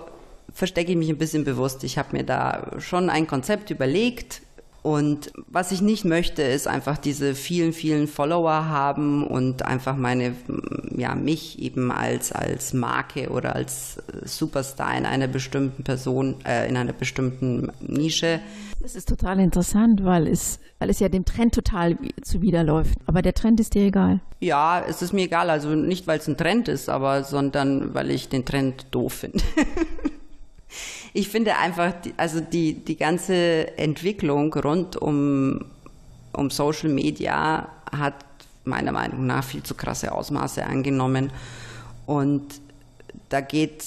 verstecke 0.52 0.92
ich 0.92 0.98
mich 0.98 1.08
ein 1.08 1.18
bisschen 1.18 1.44
bewusst. 1.44 1.84
Ich 1.84 1.98
habe 1.98 2.16
mir 2.16 2.24
da 2.24 2.72
schon 2.78 3.10
ein 3.10 3.26
Konzept 3.26 3.70
überlegt, 3.70 4.42
und 4.82 5.32
was 5.48 5.72
ich 5.72 5.82
nicht 5.82 6.04
möchte, 6.04 6.42
ist 6.42 6.68
einfach 6.68 6.98
diese 6.98 7.34
vielen, 7.34 7.72
vielen 7.72 8.06
Follower 8.06 8.66
haben 8.66 9.26
und 9.26 9.62
einfach 9.62 9.96
meine, 9.96 10.34
ja, 10.96 11.14
mich 11.14 11.58
eben 11.58 11.90
als, 11.90 12.32
als 12.32 12.72
Marke 12.72 13.30
oder 13.30 13.56
als 13.56 14.00
Superstar 14.24 14.96
in 14.96 15.04
einer 15.04 15.26
bestimmten 15.26 15.82
Person, 15.82 16.36
äh, 16.46 16.68
in 16.68 16.76
einer 16.76 16.92
bestimmten 16.92 17.72
Nische. 17.80 18.40
Das 18.80 18.94
ist 18.94 19.08
total 19.08 19.40
interessant, 19.40 20.04
weil 20.04 20.28
es, 20.28 20.60
weil 20.78 20.90
es 20.90 21.00
ja 21.00 21.08
dem 21.08 21.24
Trend 21.24 21.54
total 21.54 21.98
zuwiderläuft. 22.22 22.96
Aber 23.06 23.20
der 23.20 23.34
Trend 23.34 23.58
ist 23.58 23.74
dir 23.74 23.82
egal. 23.82 24.20
Ja, 24.38 24.82
es 24.88 25.02
ist 25.02 25.12
mir 25.12 25.24
egal. 25.24 25.50
Also 25.50 25.70
nicht, 25.70 26.06
weil 26.06 26.20
es 26.20 26.28
ein 26.28 26.36
Trend 26.36 26.68
ist, 26.68 26.88
aber 26.88 27.24
sondern 27.24 27.94
weil 27.94 28.12
ich 28.12 28.28
den 28.28 28.44
Trend 28.44 28.86
doof 28.92 29.12
finde. 29.14 29.40
ich 31.18 31.28
finde 31.28 31.56
einfach, 31.56 31.94
also 32.16 32.38
die, 32.38 32.74
die 32.74 32.96
ganze 32.96 33.76
Entwicklung 33.76 34.54
rund 34.54 34.94
um, 34.94 35.64
um 36.32 36.48
Social 36.48 36.90
Media 36.90 37.66
hat 37.90 38.14
meiner 38.62 38.92
Meinung 38.92 39.26
nach 39.26 39.42
viel 39.42 39.64
zu 39.64 39.74
krasse 39.74 40.12
Ausmaße 40.12 40.64
angenommen. 40.64 41.32
Und 42.06 42.44
da 43.30 43.40
geht, 43.40 43.82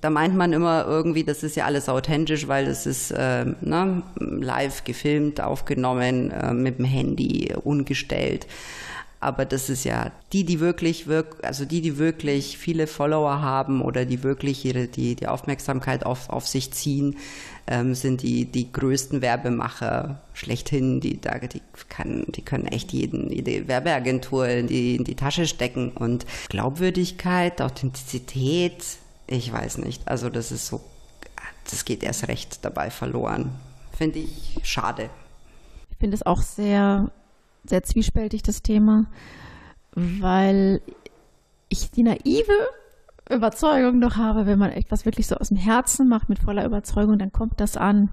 da 0.00 0.10
meint 0.10 0.34
man 0.34 0.52
immer 0.52 0.84
irgendwie, 0.84 1.22
das 1.22 1.44
ist 1.44 1.54
ja 1.54 1.64
alles 1.64 1.88
authentisch, 1.88 2.48
weil 2.48 2.64
das 2.64 2.86
ist 2.86 3.12
äh, 3.12 3.44
ne, 3.60 4.02
live 4.18 4.82
gefilmt, 4.82 5.40
aufgenommen, 5.40 6.32
äh, 6.32 6.52
mit 6.52 6.80
dem 6.80 6.86
Handy, 6.86 7.54
ungestellt 7.62 8.48
aber 9.22 9.44
das 9.44 9.70
ist 9.70 9.84
ja 9.84 10.10
die, 10.32 10.44
die 10.44 10.58
wirklich, 10.58 11.06
wirk 11.06 11.36
also 11.42 11.64
die, 11.64 11.80
die 11.80 11.96
wirklich 11.96 12.58
viele 12.58 12.88
Follower 12.88 13.40
haben 13.40 13.80
oder 13.80 14.04
die 14.04 14.24
wirklich 14.24 14.64
ihre, 14.64 14.88
die, 14.88 15.14
die 15.14 15.28
Aufmerksamkeit 15.28 16.04
auf, 16.04 16.28
auf 16.28 16.48
sich 16.48 16.72
ziehen, 16.72 17.16
ähm, 17.68 17.94
sind 17.94 18.22
die, 18.22 18.46
die 18.46 18.72
größten 18.72 19.22
Werbemacher 19.22 20.20
schlechthin. 20.34 21.00
Die, 21.00 21.20
die, 21.20 21.62
kann, 21.88 22.24
die 22.28 22.42
können 22.42 22.66
echt 22.66 22.92
jeden, 22.92 23.30
jede 23.30 23.68
Werbeagentur 23.68 24.48
in 24.48 24.66
die, 24.66 24.96
in 24.96 25.04
die 25.04 25.14
Tasche 25.14 25.46
stecken. 25.46 25.92
Und 25.92 26.26
Glaubwürdigkeit, 26.48 27.62
Authentizität, 27.62 28.82
ich 29.28 29.52
weiß 29.52 29.78
nicht. 29.78 30.08
Also 30.08 30.30
das 30.30 30.50
ist 30.50 30.66
so, 30.66 30.80
das 31.70 31.84
geht 31.84 32.02
erst 32.02 32.26
recht 32.26 32.64
dabei 32.64 32.90
verloren. 32.90 33.52
Finde 33.96 34.18
ich 34.18 34.58
schade. 34.64 35.10
Ich 35.92 35.98
finde 35.98 36.16
es 36.16 36.26
auch 36.26 36.42
sehr 36.42 37.08
sehr 37.64 37.82
zwiespältig, 37.82 38.42
das 38.42 38.62
Thema, 38.62 39.06
weil 39.94 40.80
ich 41.68 41.90
die 41.90 42.02
naive 42.02 42.52
Überzeugung 43.30 44.00
doch 44.00 44.16
habe, 44.16 44.46
wenn 44.46 44.58
man 44.58 44.72
etwas 44.72 45.04
wirklich 45.04 45.26
so 45.26 45.36
aus 45.36 45.48
dem 45.48 45.56
Herzen 45.56 46.08
macht, 46.08 46.28
mit 46.28 46.38
voller 46.38 46.64
Überzeugung, 46.64 47.18
dann 47.18 47.32
kommt 47.32 47.60
das 47.60 47.76
an. 47.76 48.10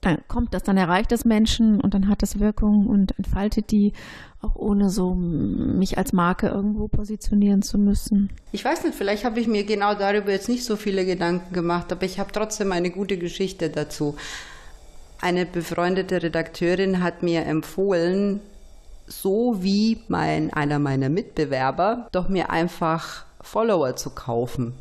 Dann 0.00 0.18
kommt 0.28 0.52
das, 0.52 0.62
dann 0.62 0.76
erreicht 0.76 1.10
das 1.12 1.24
Menschen 1.24 1.80
und 1.80 1.94
dann 1.94 2.08
hat 2.08 2.20
das 2.20 2.38
Wirkung 2.38 2.86
und 2.86 3.16
entfaltet 3.18 3.70
die, 3.70 3.94
auch 4.42 4.54
ohne 4.54 4.90
so 4.90 5.14
mich 5.14 5.96
als 5.96 6.12
Marke 6.12 6.48
irgendwo 6.48 6.88
positionieren 6.88 7.62
zu 7.62 7.78
müssen. 7.78 8.30
Ich 8.52 8.62
weiß 8.62 8.84
nicht, 8.84 8.94
vielleicht 8.94 9.24
habe 9.24 9.40
ich 9.40 9.48
mir 9.48 9.64
genau 9.64 9.94
darüber 9.94 10.30
jetzt 10.30 10.50
nicht 10.50 10.64
so 10.64 10.76
viele 10.76 11.06
Gedanken 11.06 11.54
gemacht, 11.54 11.90
aber 11.90 12.04
ich 12.04 12.18
habe 12.18 12.32
trotzdem 12.32 12.70
eine 12.72 12.90
gute 12.90 13.16
Geschichte 13.16 13.70
dazu. 13.70 14.14
Eine 15.20 15.46
befreundete 15.46 16.22
Redakteurin 16.22 17.02
hat 17.02 17.22
mir 17.22 17.46
empfohlen, 17.46 18.40
so 19.06 19.62
wie 19.62 20.02
mein, 20.08 20.52
einer 20.52 20.78
meiner 20.78 21.08
Mitbewerber, 21.08 22.08
doch 22.12 22.28
mir 22.28 22.50
einfach 22.50 23.24
Follower 23.40 23.96
zu 23.96 24.10
kaufen. 24.10 24.74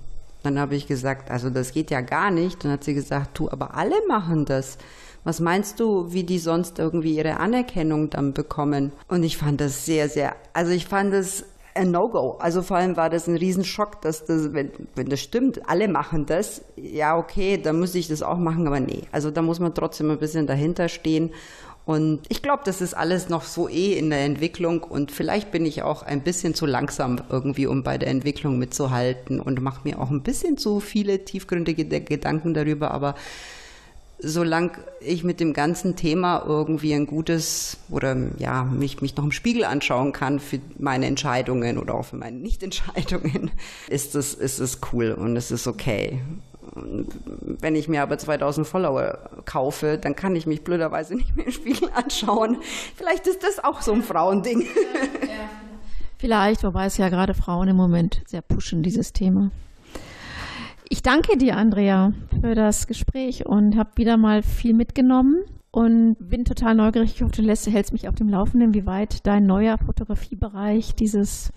Dann 0.44 0.60
habe 0.60 0.76
ich 0.76 0.88
gesagt, 0.88 1.32
also 1.32 1.50
das 1.50 1.72
geht 1.72 1.90
ja 1.90 2.02
gar 2.02 2.30
nicht. 2.30 2.64
Dann 2.64 2.72
hat 2.72 2.84
sie 2.84 2.94
gesagt, 2.94 3.36
tu, 3.36 3.50
aber 3.50 3.76
alle 3.76 3.96
machen 4.08 4.46
das. 4.46 4.78
Was 5.24 5.40
meinst 5.40 5.80
du, 5.80 6.12
wie 6.12 6.24
die 6.24 6.40
sonst 6.40 6.80
irgendwie 6.80 7.16
ihre 7.16 7.40
Anerkennung 7.40 8.10
dann 8.10 8.34
bekommen? 8.34 8.92
Und 9.08 9.24
ich 9.24 9.38
fand 9.38 9.62
das 9.62 9.86
sehr, 9.86 10.10
sehr, 10.10 10.36
also 10.52 10.72
ich 10.72 10.86
fand 10.86 11.14
das 11.14 11.46
ein 11.76 11.92
No-Go. 11.92 12.38
Also 12.40 12.62
vor 12.62 12.78
allem 12.78 12.98
war 12.98 13.10
das 13.10 13.28
ein 13.28 13.36
Riesenschock, 13.36 14.02
dass 14.02 14.26
das, 14.26 14.54
wenn, 14.54 14.72
wenn 14.96 15.08
das 15.08 15.22
stimmt, 15.22 15.68
alle 15.70 15.88
machen 15.88 16.26
das, 16.26 16.64
ja 16.76 17.18
okay, 17.18 17.58
dann 17.58 17.80
muss 17.80 17.96
ich 17.96 18.08
das 18.08 18.22
auch 18.22 18.38
machen, 18.38 18.68
aber 18.68 18.80
nee. 18.80 19.04
Also 19.12 19.32
da 19.32 19.42
muss 19.42 19.60
man 19.60 19.74
trotzdem 19.74 20.12
ein 20.12 20.20
bisschen 20.20 20.48
dahinter 20.48 20.90
stehen. 20.90 21.32
Und 21.86 22.22
ich 22.30 22.42
glaube, 22.42 22.64
das 22.64 22.80
ist 22.80 22.94
alles 22.94 23.28
noch 23.28 23.44
so 23.44 23.68
eh 23.68 23.98
in 23.98 24.10
der 24.10 24.24
Entwicklung 24.24 24.84
und 24.84 25.12
vielleicht 25.12 25.52
bin 25.52 25.66
ich 25.66 25.84
auch 25.84 26.04
ein 26.04 26.22
bisschen 26.22 26.54
zu 26.54 26.66
langsam 26.66 27.20
irgendwie, 27.30 27.68
um 27.68 27.84
bei 27.84 27.98
der 27.98 28.08
Entwicklung 28.08 28.58
mitzuhalten 28.58 29.42
und 29.42 29.62
mache 29.62 29.82
mir 29.84 30.00
auch 30.00 30.10
ein 30.10 30.24
bisschen 30.24 30.58
zu 30.58 30.80
viele 30.80 31.26
tiefgründige 31.26 31.86
Gedanken 31.86 32.54
darüber, 32.54 32.92
aber 32.92 33.16
solange 34.20 34.72
ich 35.00 35.24
mit 35.24 35.40
dem 35.40 35.54
ganzen 35.54 35.96
Thema 35.96 36.44
irgendwie 36.46 36.94
ein 36.94 37.08
gutes 37.08 37.78
oder 37.90 38.16
ja, 38.38 38.64
mich, 38.64 39.02
mich 39.02 39.16
noch 39.18 39.26
im 39.26 39.32
Spiegel 39.32 39.66
anschauen 39.66 40.12
kann 40.14 40.40
für 40.40 40.60
meine 40.78 41.08
Entscheidungen 41.08 41.78
oder 41.78 41.96
auch 41.96 42.06
für 42.06 42.16
meine 42.16 42.38
Nichtentscheidungen, 42.38 43.52
ist 43.90 44.16
es, 44.16 44.34
ist 44.34 44.80
cool 44.94 45.12
und 45.12 45.36
es 45.36 45.52
ist 45.52 45.68
okay. 45.68 46.22
Wenn 46.76 47.76
ich 47.76 47.88
mir 47.88 48.02
aber 48.02 48.18
2000 48.18 48.66
Follower 48.66 49.18
kaufe, 49.46 49.98
dann 49.98 50.16
kann 50.16 50.36
ich 50.36 50.48
mich 50.48 50.64
blöderweise 50.64 51.16
nicht 51.18 51.36
mehr 51.36 51.48
im 51.48 51.52
Spiegel 51.52 51.90
anschauen. 51.94 52.58
Vielleicht 52.96 53.28
ist 53.28 53.44
das 53.44 53.64
auch 53.64 53.82
so 53.82 53.92
ein 53.94 54.04
Frauending. 54.04 54.62
Ja, 54.62 55.50
Vielleicht, 56.24 56.64
wobei 56.64 56.86
es 56.86 56.96
ja 56.96 57.10
gerade 57.10 57.34
Frauen 57.34 57.68
im 57.68 57.76
Moment 57.76 58.22
sehr 58.26 58.42
pushen, 58.42 58.82
dieses 58.82 59.12
Thema. 59.12 59.52
Ich 60.94 61.02
danke 61.02 61.40
dir, 61.40 61.58
Andrea, 61.58 62.14
für 62.40 62.54
das 62.54 62.86
Gespräch 62.86 63.48
und 63.48 63.76
habe 63.78 63.90
wieder 63.96 64.16
mal 64.16 64.44
viel 64.44 64.76
mitgenommen 64.76 65.38
und 65.72 66.18
bin 66.20 66.46
total 66.46 66.76
neugierig. 66.76 67.16
Ich 67.16 67.24
hoffe, 67.24 67.42
du 67.42 67.48
hältst 67.48 67.94
mich 67.94 68.08
auf 68.08 68.14
dem 68.14 68.30
Laufenden, 68.30 68.76
wie 68.76 68.86
weit 68.86 69.26
dein 69.26 69.48
neuer 69.48 69.80
Fotografiebereich 69.80 70.94
dieses 70.94 71.52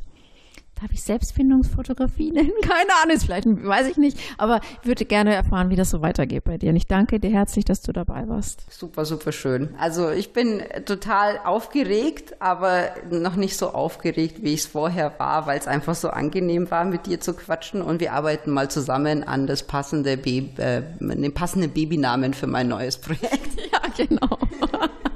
Darf 0.78 0.92
ich 0.92 1.02
Selbstfindungsfotografie 1.02 2.30
nennen? 2.32 2.52
Keine 2.60 2.90
Ahnung, 3.02 3.16
ist 3.16 3.24
vielleicht, 3.24 3.46
weiß 3.46 3.88
ich 3.88 3.96
nicht. 3.96 4.18
Aber 4.36 4.60
ich 4.82 4.86
würde 4.86 5.06
gerne 5.06 5.34
erfahren, 5.34 5.70
wie 5.70 5.76
das 5.76 5.88
so 5.88 6.02
weitergeht 6.02 6.44
bei 6.44 6.58
dir. 6.58 6.68
Und 6.68 6.76
ich 6.76 6.86
danke 6.86 7.18
dir 7.18 7.30
herzlich, 7.30 7.64
dass 7.64 7.80
du 7.80 7.92
dabei 7.92 8.28
warst. 8.28 8.66
Super, 8.70 9.06
super 9.06 9.32
schön. 9.32 9.74
Also 9.78 10.10
ich 10.10 10.34
bin 10.34 10.62
total 10.84 11.40
aufgeregt, 11.44 12.42
aber 12.42 12.90
noch 13.10 13.36
nicht 13.36 13.56
so 13.56 13.70
aufgeregt, 13.70 14.42
wie 14.42 14.52
ich 14.52 14.60
es 14.60 14.66
vorher 14.66 15.18
war, 15.18 15.46
weil 15.46 15.58
es 15.58 15.66
einfach 15.66 15.94
so 15.94 16.10
angenehm 16.10 16.70
war, 16.70 16.84
mit 16.84 17.06
dir 17.06 17.20
zu 17.20 17.32
quatschen. 17.32 17.80
Und 17.80 18.00
wir 18.00 18.12
arbeiten 18.12 18.50
mal 18.50 18.70
zusammen 18.70 19.24
an 19.24 19.46
das 19.46 19.62
passende 19.62 20.18
Baby, 20.18 20.50
äh, 20.58 20.82
den 21.00 21.32
passenden 21.32 21.70
Babynamen 21.70 22.34
für 22.34 22.46
mein 22.46 22.68
neues 22.68 22.98
Projekt. 22.98 23.30
Ja, 23.72 23.80
genau. 23.96 24.38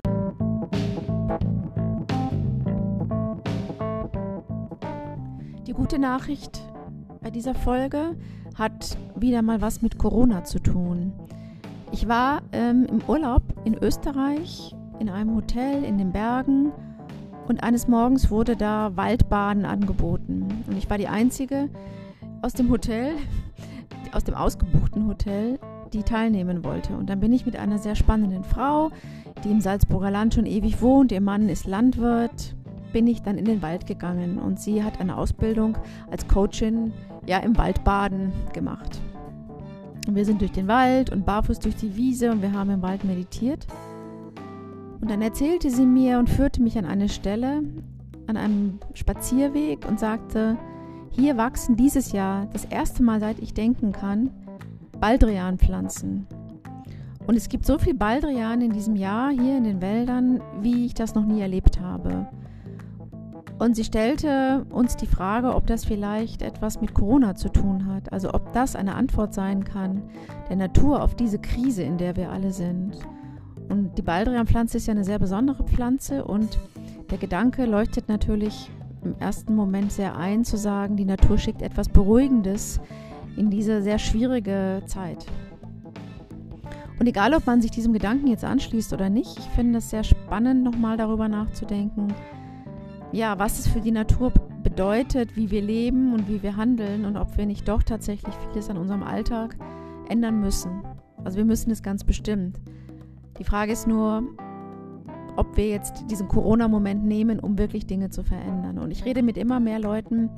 Die 5.70 5.76
gute 5.76 6.00
Nachricht 6.00 6.60
bei 7.22 7.30
dieser 7.30 7.54
Folge 7.54 8.16
hat 8.56 8.98
wieder 9.14 9.40
mal 9.40 9.60
was 9.60 9.82
mit 9.82 9.98
Corona 9.98 10.42
zu 10.42 10.58
tun. 10.58 11.12
Ich 11.92 12.08
war 12.08 12.42
ähm, 12.50 12.86
im 12.90 13.00
Urlaub 13.06 13.42
in 13.64 13.74
Österreich 13.74 14.74
in 14.98 15.08
einem 15.08 15.36
Hotel 15.36 15.84
in 15.84 15.96
den 15.96 16.10
Bergen 16.10 16.72
Und 17.46 17.62
eines 17.62 17.86
Morgens 17.86 18.32
wurde 18.32 18.56
da 18.56 18.96
Waldbaden 18.96 19.64
angeboten. 19.64 20.48
Und 20.66 20.76
ich 20.76 20.90
war 20.90 20.98
die 20.98 21.06
Einzige 21.06 21.68
aus 22.42 22.52
dem 22.52 22.68
Hotel, 22.68 23.12
aus 24.12 24.24
dem 24.24 24.34
ausgebuchten 24.34 25.06
Hotel, 25.06 25.60
die 25.92 26.02
teilnehmen 26.02 26.64
wollte. 26.64 26.96
Und 26.96 27.08
dann 27.08 27.20
bin 27.20 27.32
ich 27.32 27.46
mit 27.46 27.54
einer 27.54 27.78
sehr 27.78 27.94
spannenden 27.94 28.42
Frau, 28.42 28.90
die 29.44 29.52
im 29.52 29.60
Salzburger 29.60 30.10
Land 30.10 30.34
schon 30.34 30.46
ewig 30.46 30.82
wohnt, 30.82 31.12
ihr 31.12 31.20
Mann 31.20 31.48
ist 31.48 31.68
Landwirt, 31.68 32.56
bin 32.93 33.07
ich 33.07 33.22
dann 33.22 33.38
in 33.38 33.45
den 33.45 33.62
Wald 33.62 33.86
gegangen. 33.86 34.38
Und 34.38 34.61
sie 34.61 34.82
hat 34.82 35.01
eine 35.01 35.16
Ausbildung 35.16 35.76
als 36.11 36.26
Coachin 36.28 36.93
ja 37.26 37.38
im 37.38 37.57
Waldbaden 37.57 38.32
gemacht. 38.53 39.01
Und 40.07 40.16
wir 40.16 40.24
sind 40.24 40.41
durch 40.41 40.53
den 40.53 40.68
Wald 40.68 41.11
und 41.11 41.26
barfuß 41.26 41.59
durch 41.61 41.76
die 41.76 41.97
Wiese 41.97 42.30
und 42.30 42.43
wir 42.43 42.53
haben 42.53 42.70
im 42.70 42.82
Wald 42.82 43.05
meditiert. 43.05 43.66
Und 45.01 45.11
dann 45.11 45.22
erzählte 45.22 45.70
sie 45.70 45.86
mir 45.86 46.18
und 46.18 46.28
führte 46.28 46.62
mich 46.62 46.76
an 46.76 46.84
eine 46.84 47.09
Stelle, 47.09 47.62
an 48.26 48.36
einem 48.36 48.78
Spazierweg 48.95 49.86
und 49.88 49.99
sagte, 49.99 50.57
hier 51.11 51.36
wachsen 51.36 51.76
dieses 51.76 52.12
Jahr, 52.12 52.47
das 52.53 52.64
erste 52.64 53.03
Mal 53.03 53.20
seit 53.20 53.38
ich 53.41 53.55
denken 53.55 53.93
kann, 53.93 54.30
Baldrianpflanzen. 55.01 56.26
Und 57.26 57.36
es 57.36 57.49
gibt 57.49 57.66
so 57.66 57.78
viel 57.78 57.95
Baldrian 57.95 58.61
in 58.61 58.72
diesem 58.72 58.97
Jahr 58.97 59.30
hier 59.30 59.57
in 59.57 59.64
den 59.64 59.80
Wäldern, 59.80 60.41
wie 60.61 60.86
ich 60.86 60.95
das 60.95 61.14
noch 61.14 61.24
nie 61.24 61.41
erlebt 61.41 61.80
habe. 61.80 62.28
Und 63.61 63.76
sie 63.76 63.84
stellte 63.84 64.64
uns 64.70 64.96
die 64.96 65.06
Frage, 65.06 65.54
ob 65.54 65.66
das 65.66 65.84
vielleicht 65.84 66.40
etwas 66.40 66.80
mit 66.80 66.94
Corona 66.94 67.34
zu 67.34 67.50
tun 67.50 67.84
hat. 67.92 68.11
Also 68.11 68.32
ob 68.32 68.54
das 68.54 68.74
eine 68.74 68.94
Antwort 68.94 69.34
sein 69.34 69.64
kann 69.64 70.02
der 70.48 70.56
Natur 70.56 71.02
auf 71.02 71.14
diese 71.14 71.38
Krise, 71.38 71.82
in 71.82 71.98
der 71.98 72.16
wir 72.16 72.30
alle 72.30 72.52
sind. 72.52 72.92
Und 73.68 73.98
die 73.98 74.02
Baldrianpflanze 74.02 74.78
ist 74.78 74.86
ja 74.86 74.92
eine 74.92 75.04
sehr 75.04 75.18
besondere 75.18 75.62
Pflanze 75.64 76.24
und 76.24 76.58
der 77.11 77.18
Gedanke 77.18 77.66
leuchtet 77.66 78.08
natürlich 78.08 78.70
im 79.04 79.14
ersten 79.18 79.54
Moment 79.54 79.92
sehr 79.92 80.16
ein, 80.16 80.42
zu 80.42 80.56
sagen, 80.56 80.96
die 80.96 81.04
Natur 81.04 81.36
schickt 81.36 81.61
etwas 81.61 81.90
Beruhigendes 81.90 82.80
in 83.36 83.50
diese 83.50 83.82
sehr 83.82 83.98
schwierige 83.98 84.82
Zeit. 84.86 85.26
Und 86.98 87.06
egal, 87.06 87.34
ob 87.34 87.46
man 87.46 87.61
sich 87.61 87.70
diesem 87.70 87.92
Gedanken 87.92 88.26
jetzt 88.26 88.44
anschließt 88.44 88.94
oder 88.94 89.11
nicht, 89.11 89.38
ich 89.38 89.48
finde 89.50 89.78
es 89.78 89.90
sehr 89.90 90.04
spannend, 90.04 90.64
nochmal 90.64 90.96
darüber 90.96 91.28
nachzudenken, 91.28 92.08
ja, 93.12 93.38
was 93.38 93.58
es 93.58 93.68
für 93.68 93.80
die 93.80 93.90
Natur 93.90 94.32
bedeutet, 94.62 95.36
wie 95.36 95.50
wir 95.50 95.62
leben 95.62 96.12
und 96.12 96.28
wie 96.28 96.42
wir 96.42 96.56
handeln 96.56 97.04
und 97.04 97.16
ob 97.16 97.36
wir 97.36 97.46
nicht 97.46 97.66
doch 97.68 97.82
tatsächlich 97.82 98.34
vieles 98.48 98.70
an 98.70 98.76
unserem 98.76 99.02
Alltag 99.02 99.56
ändern 100.08 100.40
müssen. 100.40 100.82
Also 101.24 101.38
wir 101.38 101.44
müssen 101.44 101.70
es 101.70 101.82
ganz 101.82 102.04
bestimmt. 102.04 102.61
Die 103.38 103.44
Frage 103.44 103.72
ist 103.72 103.86
nur, 103.86 104.22
ob 105.36 105.56
wir 105.56 105.68
jetzt 105.68 106.04
diesen 106.11 106.28
Corona-Moment 106.28 107.04
nehmen, 107.04 107.40
um 107.40 107.58
wirklich 107.58 107.86
Dinge 107.86 108.11
zu 108.11 108.22
verändern. 108.22 108.78
Und 108.78 108.90
ich 108.90 109.04
rede 109.04 109.22
mit 109.22 109.38
immer 109.38 109.61
mehr 109.61 109.78
Leuten, 109.78 110.28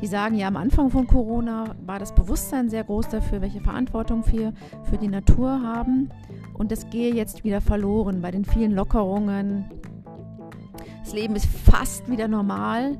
die 0.00 0.06
sagen, 0.06 0.36
ja, 0.36 0.48
am 0.48 0.56
Anfang 0.56 0.90
von 0.90 1.06
Corona 1.06 1.74
war 1.84 1.98
das 1.98 2.14
Bewusstsein 2.14 2.68
sehr 2.68 2.84
groß 2.84 3.08
dafür, 3.08 3.40
welche 3.40 3.60
Verantwortung 3.60 4.24
wir 4.32 4.52
für 4.84 4.98
die 4.98 5.08
Natur 5.08 5.62
haben. 5.62 6.10
Und 6.54 6.72
das 6.72 6.88
gehe 6.90 7.14
jetzt 7.14 7.44
wieder 7.44 7.60
verloren 7.60 8.20
bei 8.22 8.30
den 8.30 8.44
vielen 8.44 8.72
Lockerungen. 8.72 9.64
Das 11.10 11.18
Leben 11.18 11.34
ist 11.34 11.46
fast 11.46 12.08
wieder 12.08 12.28
normal. 12.28 12.96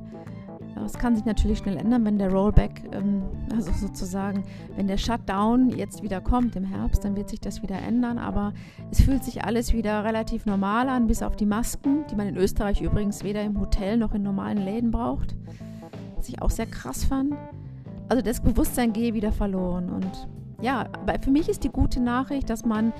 Das 0.75 0.95
kann 0.95 1.15
sich 1.15 1.23
natürlich 1.23 1.59
schnell 1.59 1.77
ändern, 1.77 2.03
wenn 2.03 2.17
der 2.17 2.29
Rollback, 2.29 2.83
ähm, 2.91 3.23
also 3.55 3.71
sozusagen, 3.71 4.43
wenn 4.75 4.87
der 4.87 4.97
Shutdown 4.97 5.69
jetzt 5.69 6.03
wieder 6.03 6.19
kommt 6.19 6.57
im 6.57 6.65
Herbst, 6.65 7.05
dann 7.05 7.15
wird 7.15 7.29
sich 7.29 7.39
das 7.39 7.63
wieder 7.63 7.81
ändern. 7.81 8.17
Aber 8.17 8.51
es 8.91 8.99
fühlt 8.99 9.23
sich 9.23 9.45
alles 9.45 9.71
wieder 9.71 10.03
relativ 10.03 10.45
normal 10.45 10.89
an, 10.89 11.07
bis 11.07 11.23
auf 11.23 11.37
die 11.37 11.45
Masken, 11.45 12.03
die 12.11 12.15
man 12.17 12.27
in 12.27 12.35
Österreich 12.35 12.81
übrigens 12.81 13.23
weder 13.23 13.43
im 13.43 13.57
Hotel 13.57 13.95
noch 13.95 14.13
in 14.13 14.23
normalen 14.23 14.57
Läden 14.57 14.91
braucht. 14.91 15.33
Was 16.17 16.27
ich 16.27 16.41
auch 16.41 16.51
sehr 16.51 16.65
krass 16.65 17.05
fand. 17.05 17.33
Also 18.09 18.21
das 18.21 18.41
Bewusstsein 18.41 18.91
gehe 18.91 19.13
wieder 19.13 19.31
verloren. 19.31 19.89
Und 19.89 20.27
ja, 20.61 20.81
aber 20.81 21.17
für 21.21 21.31
mich 21.31 21.47
ist 21.47 21.63
die 21.63 21.69
gute 21.69 22.01
Nachricht, 22.01 22.49
dass 22.49 22.65
man 22.65 22.91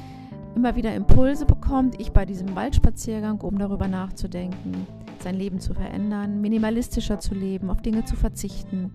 immer 0.55 0.78
wieder 0.78 0.95
Impulse 0.95 1.45
bekommt, 1.45 1.99
ich 1.99 2.14
bei 2.14 2.26
diesem 2.26 2.55
Waldspaziergang, 2.55 3.41
um 3.41 3.57
darüber 3.57 3.89
nachzudenken 3.89 4.88
sein 5.22 5.36
Leben 5.36 5.59
zu 5.59 5.74
verändern, 5.74 6.41
minimalistischer 6.41 7.19
zu 7.19 7.34
leben, 7.34 7.69
auf 7.69 7.82
Dinge 7.82 8.05
zu 8.05 8.15
verzichten. 8.15 8.91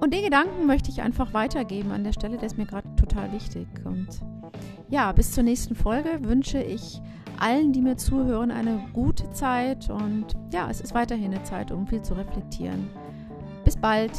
Und 0.00 0.14
den 0.14 0.24
Gedanken 0.24 0.66
möchte 0.66 0.90
ich 0.90 1.02
einfach 1.02 1.34
weitergeben 1.34 1.92
an 1.92 2.04
der 2.04 2.12
Stelle, 2.12 2.38
der 2.38 2.46
ist 2.46 2.56
mir 2.56 2.66
gerade 2.66 2.88
total 2.96 3.32
wichtig. 3.32 3.66
Und 3.84 4.08
ja, 4.88 5.12
bis 5.12 5.32
zur 5.32 5.44
nächsten 5.44 5.74
Folge 5.74 6.20
wünsche 6.22 6.62
ich 6.62 7.00
allen, 7.38 7.72
die 7.72 7.82
mir 7.82 7.96
zuhören, 7.96 8.50
eine 8.50 8.80
gute 8.92 9.30
Zeit. 9.32 9.90
Und 9.90 10.36
ja, 10.52 10.68
es 10.70 10.80
ist 10.80 10.94
weiterhin 10.94 11.34
eine 11.34 11.42
Zeit, 11.42 11.70
um 11.70 11.86
viel 11.86 12.02
zu 12.02 12.14
reflektieren. 12.14 12.88
Bis 13.64 13.76
bald. 13.76 14.12